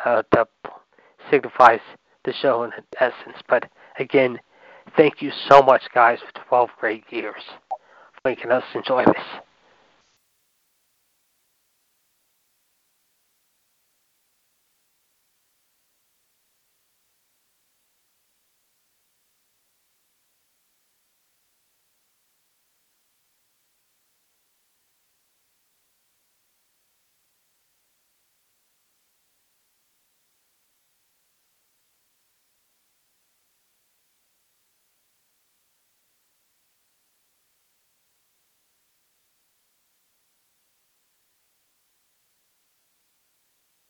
[0.05, 0.49] uh, that
[1.31, 1.79] signifies
[2.25, 3.41] the show in essence.
[3.49, 3.67] But
[3.97, 4.39] again,
[4.95, 7.41] thank you so much, guys, for 12 great years
[7.71, 9.41] for making us enjoy this.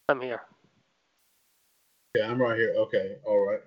[0.08, 0.42] I'm here.
[2.16, 2.74] Yeah, I'm right here.
[2.78, 3.60] Okay, all right.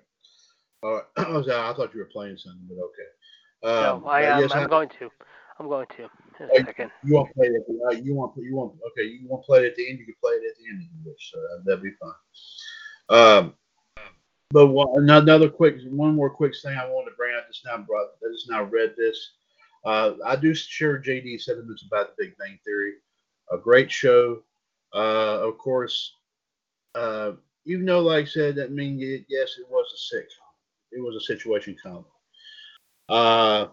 [0.83, 1.03] All right.
[1.17, 3.77] I was I thought you were playing something, but okay.
[3.77, 4.41] Um, no, I am.
[4.41, 5.09] Yes, I'm I, going to.
[5.59, 6.03] I'm going to.
[6.55, 6.91] In a second.
[7.03, 7.63] You won't play it?
[7.67, 9.07] Uh, you want you want okay?
[9.07, 9.99] You want to play it at the end?
[9.99, 11.31] You can play it at the end if you wish.
[11.31, 12.13] So that'd be fine.
[13.09, 13.53] Um,
[14.51, 17.77] but one, another quick, one more quick thing I wanted to bring up just now,
[17.77, 19.33] brought, I just now read this.
[19.85, 22.93] Uh, I do share JD sentiments about the Big Bang Theory.
[23.51, 24.41] a great show.
[24.93, 26.13] Uh, of course,
[26.95, 27.33] uh,
[27.69, 30.49] even though, like I said, that mean it, yes, it was a sitcom.
[30.91, 32.05] It was a situation comedy.
[33.07, 33.67] Uh,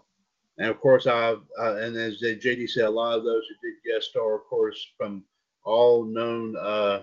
[0.58, 3.76] and of course, I uh, and as JD said, a lot of those who did
[3.84, 5.24] guest star, of course, from
[5.64, 7.02] all known, uh,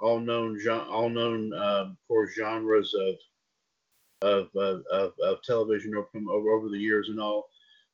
[0.00, 3.14] all known, all known, uh, course, genres of
[4.22, 7.48] of, of, of, of television from over, over the years and all.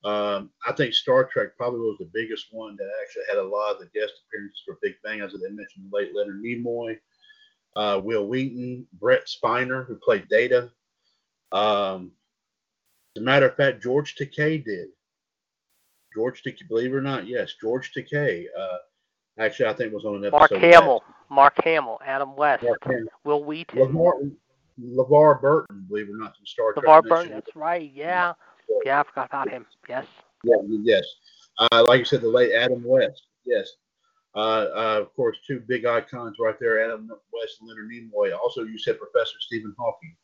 [0.05, 3.73] Um, I think Star Trek probably was the biggest one that actually had a lot
[3.73, 6.97] of the guest appearances for Big Bang, as they mentioned, late Leonard Nimoy,
[7.77, 10.71] uh, Wil Wheaton, Brent Spiner, who played Data.
[11.53, 12.13] Um,
[13.17, 14.89] as a matter of fact, George Takei did.
[16.15, 18.47] George Takei, believe it or not, yes, George Takei.
[18.59, 18.79] Uh,
[19.39, 20.51] actually, I think was on an episode.
[20.51, 23.07] Mark Hamill, Mark Hamill, Adam West, Hamill.
[23.25, 23.79] Wil Wheaton.
[23.79, 24.33] LeVar,
[24.81, 26.85] LeVar Burton, believe it or not, from Star Trek.
[26.85, 27.91] LeVar Burton, that's right.
[27.95, 28.35] Yeah.
[28.85, 29.67] Yeah, I forgot about him.
[29.89, 30.07] Yes.
[30.45, 31.05] Yeah, yes.
[31.59, 33.27] Uh, like you said, the late Adam West.
[33.45, 33.71] Yes.
[34.35, 34.39] Uh,
[34.75, 38.37] uh, of course, two big icons right there, Adam West and Leonard Nimoy.
[38.37, 40.17] Also, you said Professor Stephen Hawking.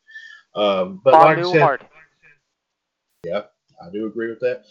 [0.55, 1.81] Um, but Bob like Newhart.
[1.83, 1.89] I said,
[3.25, 3.43] yeah,
[3.85, 4.65] I do agree with that.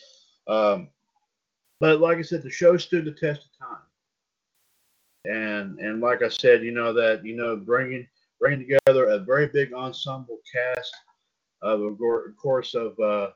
[0.47, 0.89] Um,
[1.79, 3.83] but like I said, the show stood the test of time.
[5.25, 8.07] And and like I said, you know that you know bringing
[8.39, 10.95] bringing together a very big ensemble cast
[11.61, 11.97] of of
[12.37, 13.29] course of uh,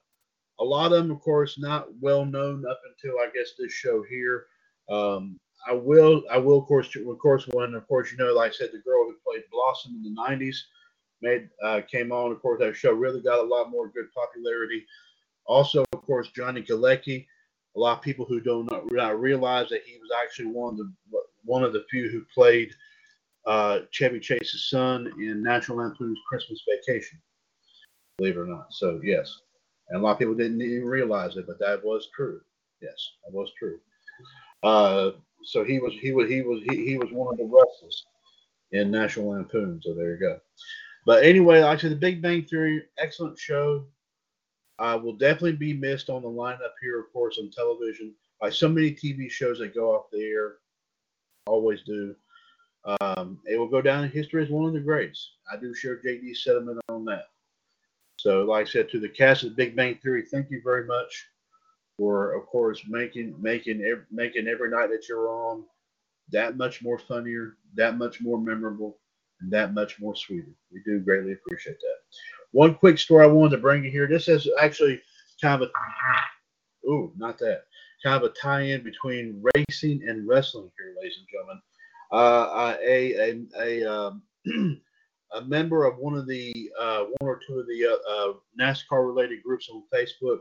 [0.59, 4.03] a lot of them, of course, not well known up until I guess this show
[4.09, 4.45] here.
[4.89, 8.51] Um, I will, I will, of course, of course, when of course you know, like
[8.51, 10.55] I said, the girl who played Blossom in the '90s
[11.21, 12.31] made uh, came on.
[12.31, 14.85] Of course, that show really got a lot more good popularity.
[15.45, 17.25] Also, of course, Johnny Galecki.
[17.77, 21.21] A lot of people who don't not realize that he was actually one of the
[21.45, 22.73] one of the few who played
[23.45, 27.19] uh, Chevy Chase's son in National Lampoon's Christmas Vacation.
[28.17, 28.67] Believe it or not.
[28.71, 29.41] So yes,
[29.89, 32.41] and a lot of people didn't even realize it, but that was true.
[32.81, 33.79] Yes, that was true.
[34.63, 35.11] Uh,
[35.43, 38.05] so he was he was he was he, he was one of the wrestlers
[38.72, 39.81] in National Lampoon.
[39.84, 40.39] So there you go.
[41.05, 43.85] But anyway, like I said, The Big Bang Theory, excellent show.
[44.80, 48.68] Uh, will definitely be missed on the lineup here, of course, on television by so
[48.68, 50.55] many TV shows that go off the air.
[51.45, 52.15] Always do.
[53.01, 55.34] Um, it will go down in history as one of the greats.
[55.51, 57.26] I do share JD's sentiment on that.
[58.18, 61.27] So, like I said, to the cast of Big Bang Theory, thank you very much
[61.97, 65.63] for, of course, making making every, making every night that you're on
[66.31, 68.97] that much more funnier, that much more memorable,
[69.41, 70.51] and that much more sweeter.
[70.72, 72.18] We do greatly appreciate that.
[72.51, 74.07] One quick story I wanted to bring you here.
[74.07, 75.01] This is actually
[75.41, 77.63] kind of a, ooh, not that,
[78.03, 81.61] kind of a tie-in between racing and wrestling here, ladies and gentlemen.
[82.11, 84.22] Uh, a a a, um,
[85.34, 89.43] a member of one of the uh, one or two of the uh, uh NASCAR-related
[89.43, 90.39] groups on Facebook,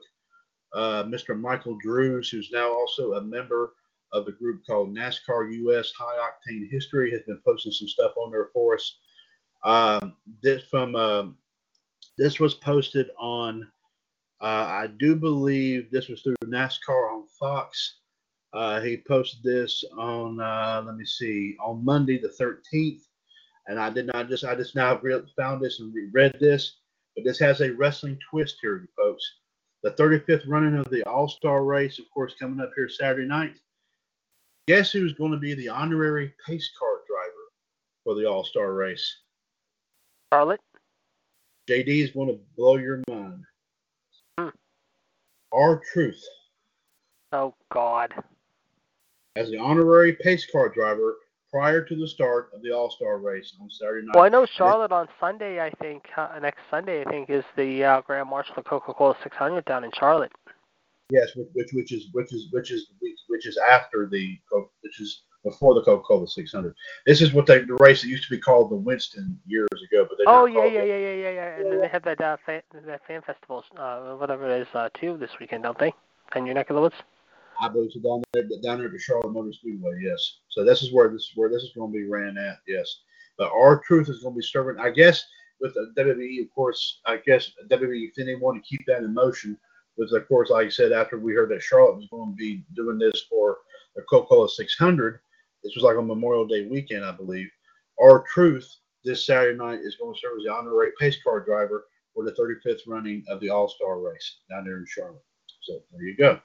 [0.75, 1.39] uh, Mr.
[1.39, 3.75] Michael Drews, who's now also a member
[4.13, 8.31] of the group called NASCAR US High Octane History, has been posting some stuff on
[8.31, 8.99] there for us.
[9.65, 11.37] Um, this from um,
[12.19, 13.67] this was posted on,
[14.41, 18.01] uh, I do believe this was through NASCAR on Fox.
[18.53, 23.03] Uh, he posted this on, uh, let me see, on Monday the 13th,
[23.69, 26.79] and I did not just, I just now re- found this and read this,
[27.15, 29.25] but this has a wrestling twist here, folks.
[29.83, 33.57] The 35th running of the All Star race, of course, coming up here Saturday night.
[34.69, 37.49] Guess who's going to be the honorary pace car driver
[38.05, 39.17] for the All Star race?
[40.33, 40.61] Charlotte.
[41.69, 43.45] JD is going to blow your mind.
[44.39, 44.49] Hmm.
[45.53, 46.23] R-Truth.
[47.33, 48.13] Oh God.
[49.37, 51.17] As the honorary pace car driver
[51.53, 54.15] prior to the start of the All Star race on Saturday night.
[54.15, 55.61] Well, I know Charlotte on Sunday.
[55.61, 57.03] I think uh, next Sunday.
[57.05, 60.33] I think is the uh, Grand Marshal of Coca-Cola 600 down in Charlotte.
[61.11, 62.87] Yes, which which is which is which is
[63.29, 64.39] which is after the
[64.83, 66.75] which is before the Coca-Cola 600.
[67.07, 70.07] This is what they, the race that used to be called the Winston years ago,
[70.09, 72.37] but they oh yeah yeah yeah yeah yeah yeah, and then they have that uh,
[72.47, 75.93] fan, that fan festival, uh, whatever it is, uh, too this weekend, don't they?
[76.37, 76.95] In your neck of the woods.
[77.61, 80.01] I believe so down there, down there at the Charlotte Motor Speedway.
[80.03, 80.39] Yes.
[80.49, 82.59] So this is where this is where this is going to be ran at.
[82.67, 83.01] Yes.
[83.39, 84.81] But R-Truth is going to be serving.
[84.81, 85.25] I guess
[85.61, 87.01] with the WWE, of course.
[87.07, 89.59] I guess WWE, if they want to keep that in motion,
[89.97, 92.65] with of course, like I said, after we heard that Charlotte was going to be
[92.75, 93.59] doing this for
[93.95, 95.21] the Coca-Cola 600,
[95.63, 97.49] this was like on Memorial Day weekend, I believe.
[98.03, 98.75] R-Truth
[99.05, 102.33] this Saturday night is going to serve as the honorary pace car driver for the
[102.33, 105.23] 35th running of the All Star race down there in Charlotte.
[105.63, 106.41] So there you go.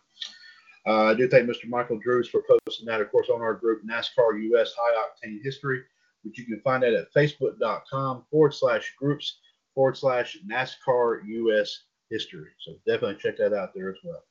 [0.88, 1.68] Uh, I do thank Mr.
[1.68, 5.82] Michael Drews for posting that, of course, on our group NASCAR US High Octane History,
[6.24, 9.40] which you can find that at facebook.com forward slash groups
[9.74, 12.50] forward slash NASCAR US History.
[12.60, 14.24] So definitely check that out there as well.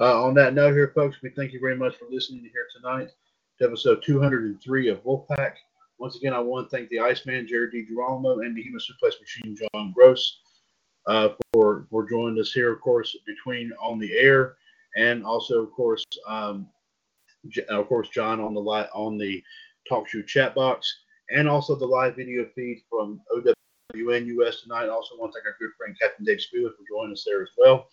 [0.00, 3.10] Uh, on that note, here, folks, we thank you very much for listening here tonight.
[3.58, 5.54] to episode 203 of Wolfpac.
[5.98, 9.56] Once again, I want to thank the Iceman, Jared DiGirolamo, and the Human Suplex Machine,
[9.56, 10.38] John Gross,
[11.08, 14.54] uh, for, for joining us here, of course, between on the air,
[14.96, 16.68] and also, of course, um,
[17.68, 19.42] of course, John on the li- on the
[19.88, 20.92] talk show chat box,
[21.30, 24.88] and also the live video feed from OWNUS tonight.
[24.88, 27.48] Also, want to thank our good friend Captain Dave Spieler for joining us there as
[27.56, 27.88] well.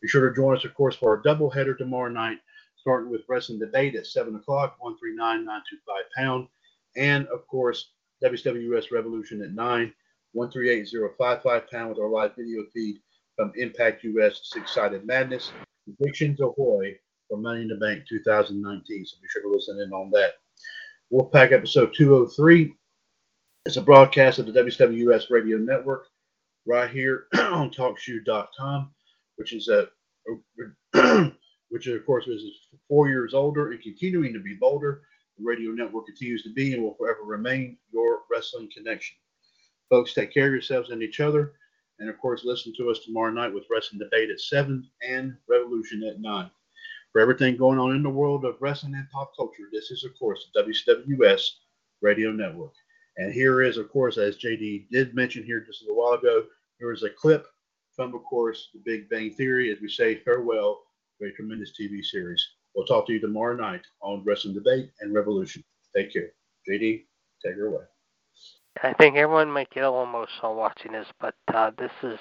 [0.00, 2.38] Be sure to join us, of course, for our doubleheader tomorrow night,
[2.76, 6.48] starting with Wrestling Debate at 7 o'clock, 139925 pound.
[6.96, 7.92] And, of course,
[8.22, 9.94] WWS Revolution at 9,
[10.32, 12.96] 138055 pound with our live video feed
[13.36, 15.52] from Impact US Six Sided Madness,
[15.84, 16.96] Predictions Ahoy
[17.28, 19.06] for Money in the Bank 2019.
[19.06, 20.34] So be sure to listen in on that.
[21.12, 22.74] Wolfpac episode 203
[23.66, 26.06] It's a broadcast of the WWS Radio Network
[26.66, 28.90] right here on TalkShoe.com,
[29.36, 29.88] which is a
[31.70, 32.42] which of course is
[32.88, 35.02] four years older and continuing to be bolder.
[35.38, 39.16] The radio network continues to be and will forever remain your wrestling connection.
[39.90, 41.54] Folks, take care of yourselves and each other.
[41.98, 46.02] And of course, listen to us tomorrow night with Wrestling Debate at 7 and Revolution
[46.04, 46.50] at 9.
[47.12, 50.18] For everything going on in the world of wrestling and pop culture, this is, of
[50.18, 51.42] course, the WWS
[52.02, 52.72] Radio Network.
[53.16, 56.44] And here is, of course, as JD did mention here just a little while ago,
[56.80, 57.46] here is a clip
[57.94, 60.82] from, of course, The Big Bang Theory as we say farewell
[61.20, 62.44] to a tremendous TV series.
[62.74, 65.62] We'll talk to you tomorrow night on Wrestling Debate and Revolution.
[65.94, 66.32] Take care.
[66.68, 67.04] JD,
[67.44, 67.84] take her away.
[68.82, 72.18] I think everyone might get a little emotional watching this, but uh, this is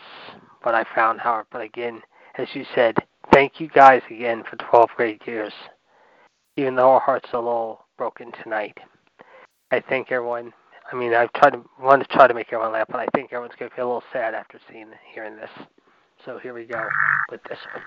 [0.62, 1.48] what I found, Howard.
[1.52, 2.02] But again,
[2.36, 2.96] as you said,
[3.34, 5.54] thank you guys again for 12 great years.
[6.56, 8.78] Even though our hearts are a little broken tonight,
[9.72, 10.54] I think everyone.
[10.92, 13.34] I mean, I've tried to want to try to make everyone laugh, but I think
[13.34, 15.50] everyone's going to feel a little sad after seeing hearing this.
[16.26, 16.88] So here we go
[17.32, 17.84] with this one.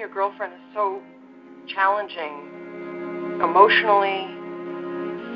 [0.00, 1.02] Your girlfriend is so
[1.68, 2.48] challenging
[3.42, 4.24] emotionally,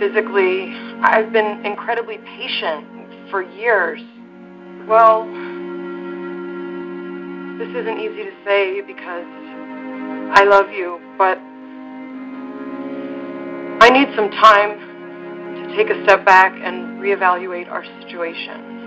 [0.00, 0.72] physically.
[1.02, 4.00] I've been incredibly patient for years.
[4.88, 5.26] Well,
[7.58, 9.26] this isn't easy to say because
[10.32, 11.36] I love you, but
[13.84, 14.78] I need some time
[15.68, 18.83] to take a step back and reevaluate our situation.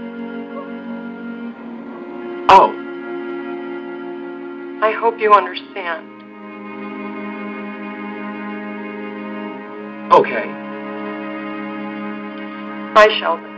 [4.99, 6.17] Hope you understand.
[10.11, 10.45] okay.
[12.93, 13.57] Bye, Sheldon.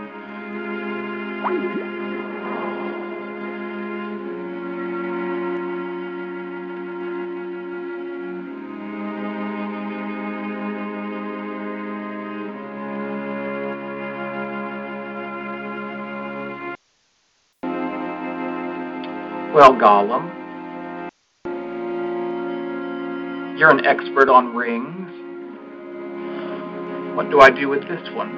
[19.54, 20.39] Well, Gollum,
[23.60, 25.12] you're an expert on rings.
[27.18, 28.32] What do I do with this one?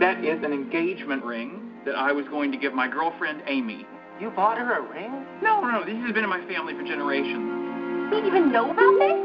[0.00, 3.86] That is an engagement ring that I was going to give my girlfriend Amy.
[4.18, 5.26] You bought her a ring?
[5.42, 5.84] No, no, no.
[5.84, 7.36] This has been in my family for generations.
[7.36, 9.20] You didn't even know about this?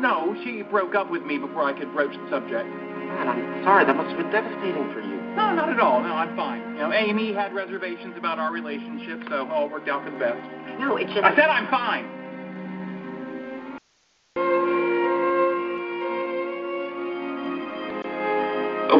[0.00, 2.64] No, she broke up with me before I could broach the subject.
[2.64, 3.84] Man, I'm sorry.
[3.84, 5.19] That must have been devastating for you.
[5.36, 6.00] No, not at all.
[6.00, 6.60] No, I'm fine.
[6.74, 10.40] You know, Amy had reservations about our relationship, so all worked out for the best.
[10.78, 11.22] No, it just.
[11.22, 12.20] I said I'm fine.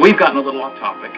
[0.01, 1.11] We've gotten a little off topic.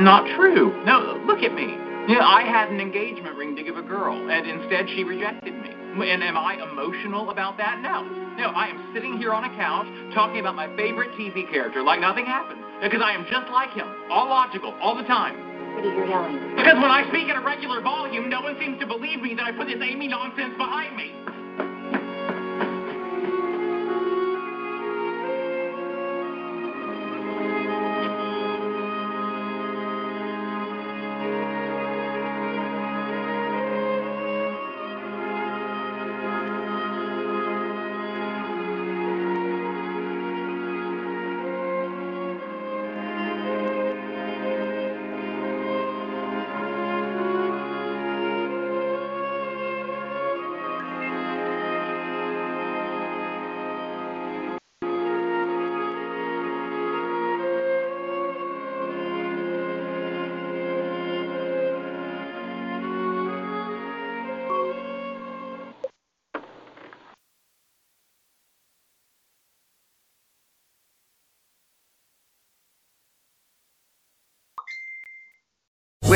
[0.00, 0.70] Not true.
[0.84, 1.74] No, look at me.
[2.06, 5.52] You know, I had an engagement ring to give a girl, and instead she rejected
[5.54, 5.70] me.
[5.98, 7.80] And am I emotional about that?
[7.82, 8.04] No.
[8.38, 12.00] No, I am sitting here on a couch talking about my favorite TV character like
[12.00, 12.62] nothing happened.
[12.82, 15.34] Because I am just like him, all logical, all the time.
[15.74, 16.56] What are you yelling?
[16.56, 19.44] Because when I speak at a regular volume, no one seems to believe me that
[19.44, 21.10] I put this Amy nonsense behind me.